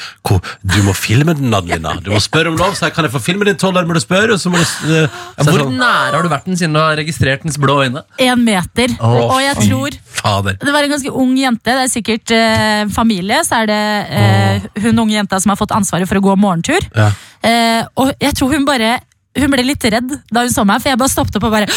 [0.62, 1.96] Du må filme den, Adelina.
[2.02, 2.76] Du må spørre om lov.
[2.78, 4.38] Så jeg kan jeg få filme din toller, må du spørre.
[4.38, 5.08] Så må du er
[5.42, 8.04] Hvor sånn, nære har du vært den siden du har registrert dens blå øyne?
[8.22, 8.94] En meter.
[9.00, 10.58] Å, Og jeg tror Fader.
[10.62, 11.66] Det var en ganske ung jente.
[11.72, 13.42] Det er sikkert eh, familie.
[13.46, 13.82] Så er det
[14.20, 16.86] eh, hun unge jenta som har fått ansvaret for å gå morgentur.
[16.96, 17.10] Ja.
[17.46, 18.96] Eh, og jeg tror hun bare
[19.36, 21.70] Hun ble litt redd da hun så meg, for jeg bare stoppet opp og bare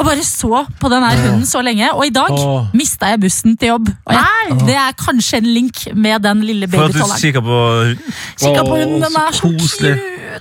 [0.00, 1.90] og bare så på den her hunden så lenge.
[1.92, 2.70] Og i dag oh.
[2.72, 3.90] mista jeg bussen til jobb.
[4.08, 7.02] Og jeg, det er kanskje en link med den lille babytolleren.
[7.02, 8.16] For at du kikka på hunden?
[8.40, 9.92] Kikka på hunden, den er så koselig.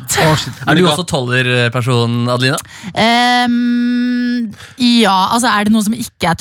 [0.08, 0.54] cute.
[0.68, 2.60] Er du også tollerperson, Adelina?
[2.94, 6.40] Um, ja, altså er det noen som ikke er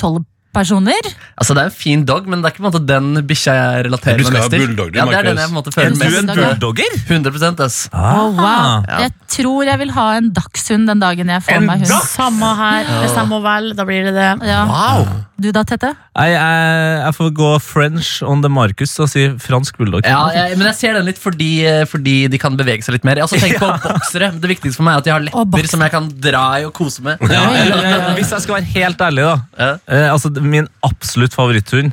[0.55, 1.09] personer?
[1.39, 3.55] Altså Det er en fin dog, men det er ikke på en måte den bikkja
[3.57, 4.65] jeg relaterer meg mest til.
[4.65, 6.97] bulldog, du, ja, det er den jeg på en måte føler En Du en bulldogger?
[7.05, 7.79] 100 ass.
[7.93, 8.43] Å, wow.
[8.89, 8.99] ja.
[9.05, 11.93] Jeg tror jeg vil ha en dagshund den dagen jeg får En meg hund.
[11.93, 12.13] Dags?
[12.17, 12.93] Samme her.
[13.05, 14.29] Det samme vel, da blir det det.
[14.49, 14.63] Ja.
[14.69, 15.09] Wow!
[15.39, 15.93] Du da, Tette?
[16.19, 20.03] Jeg, jeg, jeg får gå French on the Marcus og si fransk bulldog.
[20.03, 21.51] Ja, jeg, men jeg ser den litt fordi,
[21.87, 23.21] fordi de kan bevege seg litt mer.
[23.21, 24.33] Jeg Tenk på boksere.
[24.35, 26.73] Det viktigste for meg er at de har lepper som jeg kan dra i og
[26.75, 27.23] kose med.
[27.29, 29.37] Ja, eller, eller, hvis jeg skal være helt ærlig, da.
[29.55, 29.69] Ja.
[29.87, 31.91] Eh, altså, Min absolutt favoritthund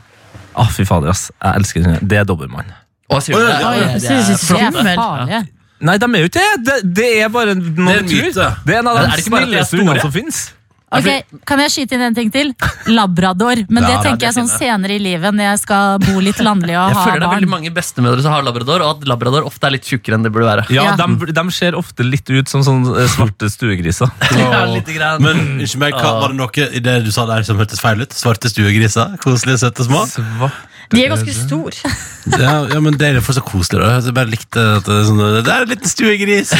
[0.56, 1.30] ah, Fy fader, ass.
[1.42, 2.08] Jeg elsker den.
[2.08, 2.68] Det er dobbermann.
[3.12, 3.56] Å, sier du det?
[3.60, 5.46] Oi, jeg det er synes det Skummel.
[5.86, 6.52] Nei, de er jo ikke det!
[6.66, 8.22] Det, det er bare noe Det er en natur.
[8.24, 8.46] myte.
[8.64, 10.38] Det er en av de snilleste hundene som fins.
[10.94, 11.06] Ok,
[11.48, 12.52] Kan jeg skyte inn en ting til?
[12.86, 13.58] Labrador.
[13.68, 16.38] Men Ja, det er tenker jeg sånn senere i livet, når jeg skal bo litt
[16.38, 19.08] landlig og Jeg ha føler det er veldig mange bestemødre som har labrador, og at
[19.10, 20.66] labrador ofte er litt tjukkere enn det burde være.
[20.70, 20.94] Ja, Ja.
[21.00, 24.12] De, de ser ofte litt ut som sånne eh, svarte stuegriser.
[24.46, 25.18] Ja, litt grann.
[25.26, 28.06] Men unnskyld meg, hva, var det noe i det du sa der som hørtes feil
[28.06, 28.14] ut?
[28.14, 29.18] Svarte stuegriser?
[29.22, 30.06] Koselige, søte små?
[30.94, 31.74] De er ganske store.
[32.26, 33.78] Ja, ja, men det er for så koselig.
[33.78, 36.50] da Jeg bare likte at det er sånn Det er en liten stuegris!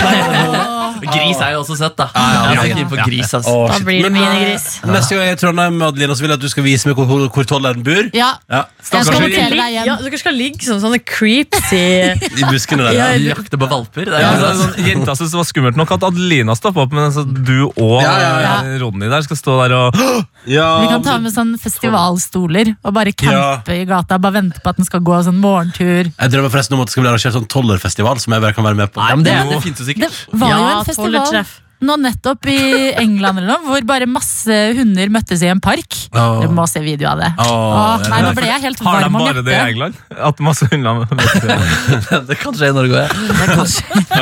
[1.03, 2.07] Gris er jo også søtt, da.
[2.15, 2.77] ja, jeg ja, ja.
[2.77, 3.49] ikke på gris, ass.
[3.51, 4.67] Å, Da blir det Men, eh, minigris.
[4.87, 6.97] Neste gang jeg er i Trondheim, Adelina, så vil jeg at du skal vise meg
[6.99, 8.09] hvor, hvor, hvor tolleren bor.
[8.17, 8.63] Ja, Ja.
[8.91, 11.83] jeg skal notere deg Ja, dere skal ligge som sånne creeps i
[12.41, 12.97] I buskene der.
[12.99, 13.35] Ja, Ja.
[13.35, 14.05] Jakte på valper.
[14.09, 14.63] Det er Ja, jo sånn.
[14.75, 18.03] sånn, jenta syntes det var skummelt nok at Adelina stoppa opp, men altså, du og
[18.03, 18.55] Ja, ja, ja.
[18.65, 19.95] eh, Ronny der skal stå der og
[20.47, 23.57] Ja, Vi kan ta med sånn festivalstoler og bare Ja.
[23.59, 24.19] campe i gata.
[24.23, 26.07] Bare vente på at den skal gå sånn morgentur.
[26.13, 28.65] Jeg drømmer forresten om at det skal bli arrangert sånn tollerfestival som jeg bare kan
[28.65, 29.01] være med på.
[29.03, 30.21] Nei, men det, det finnes jo Det sikkert.
[30.33, 31.61] var jo Ja, en festival tollertreff.
[31.85, 32.59] Nå nettopp i
[32.97, 35.93] England eller noe, hvor bare masse hunder møttes i en park.
[36.17, 36.39] Oh.
[36.41, 37.29] Du må se video av det.
[37.43, 39.59] Oh, Åh, nei, nå ble jeg helt Har de varm om bare det i.
[39.75, 39.99] England?
[40.31, 41.45] At masse hunder møttes
[42.31, 43.13] Det kan skje i Norge òg.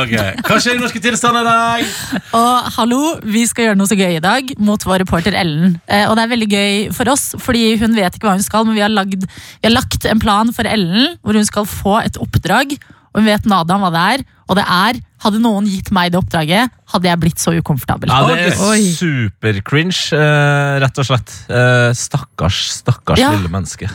[0.00, 0.14] Ok.
[0.48, 2.24] Hva skjer i norske tilstander i dag?
[2.40, 5.78] Og hallo, vi skal gjøre noe så gøy i dag mot vår reporter Ellen.
[5.86, 8.66] Eh, og det er veldig gøy for oss, fordi hun vet ikke hva hun skal,
[8.66, 12.00] men vi har, lagd, vi har lagt en plan for Ellen hvor hun skal få
[12.02, 12.74] et oppdrag.
[13.14, 14.24] Og hun vet nada om hva det er.
[14.50, 18.12] Og det er, hadde noen gitt meg det oppdraget, hadde jeg blitt så ukomfortabel.
[18.12, 21.34] Ja, det er super-cringe, eh, rett og slett.
[21.48, 23.32] Eh, stakkars, stakkars Ja.
[23.34, 23.88] lille menneske.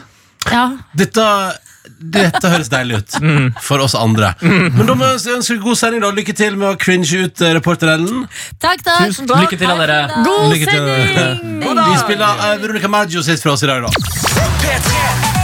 [0.50, 1.24] Ja, Dette,
[2.00, 3.18] dette høres deilig ut
[3.68, 4.34] for oss andre.
[4.42, 6.02] Men da må jeg ønske god sending.
[6.02, 8.24] da Lykke til med å cringe ut eh, reporter Ellen.
[8.60, 9.20] takk, takk.
[9.20, 10.00] Lykke til, da, dere.
[10.26, 10.88] God Lykke til.
[10.88, 11.66] sending!
[11.92, 13.90] Vi spiller Veronica Maggio sitt fra oss i dag, da.
[14.64, 15.39] P3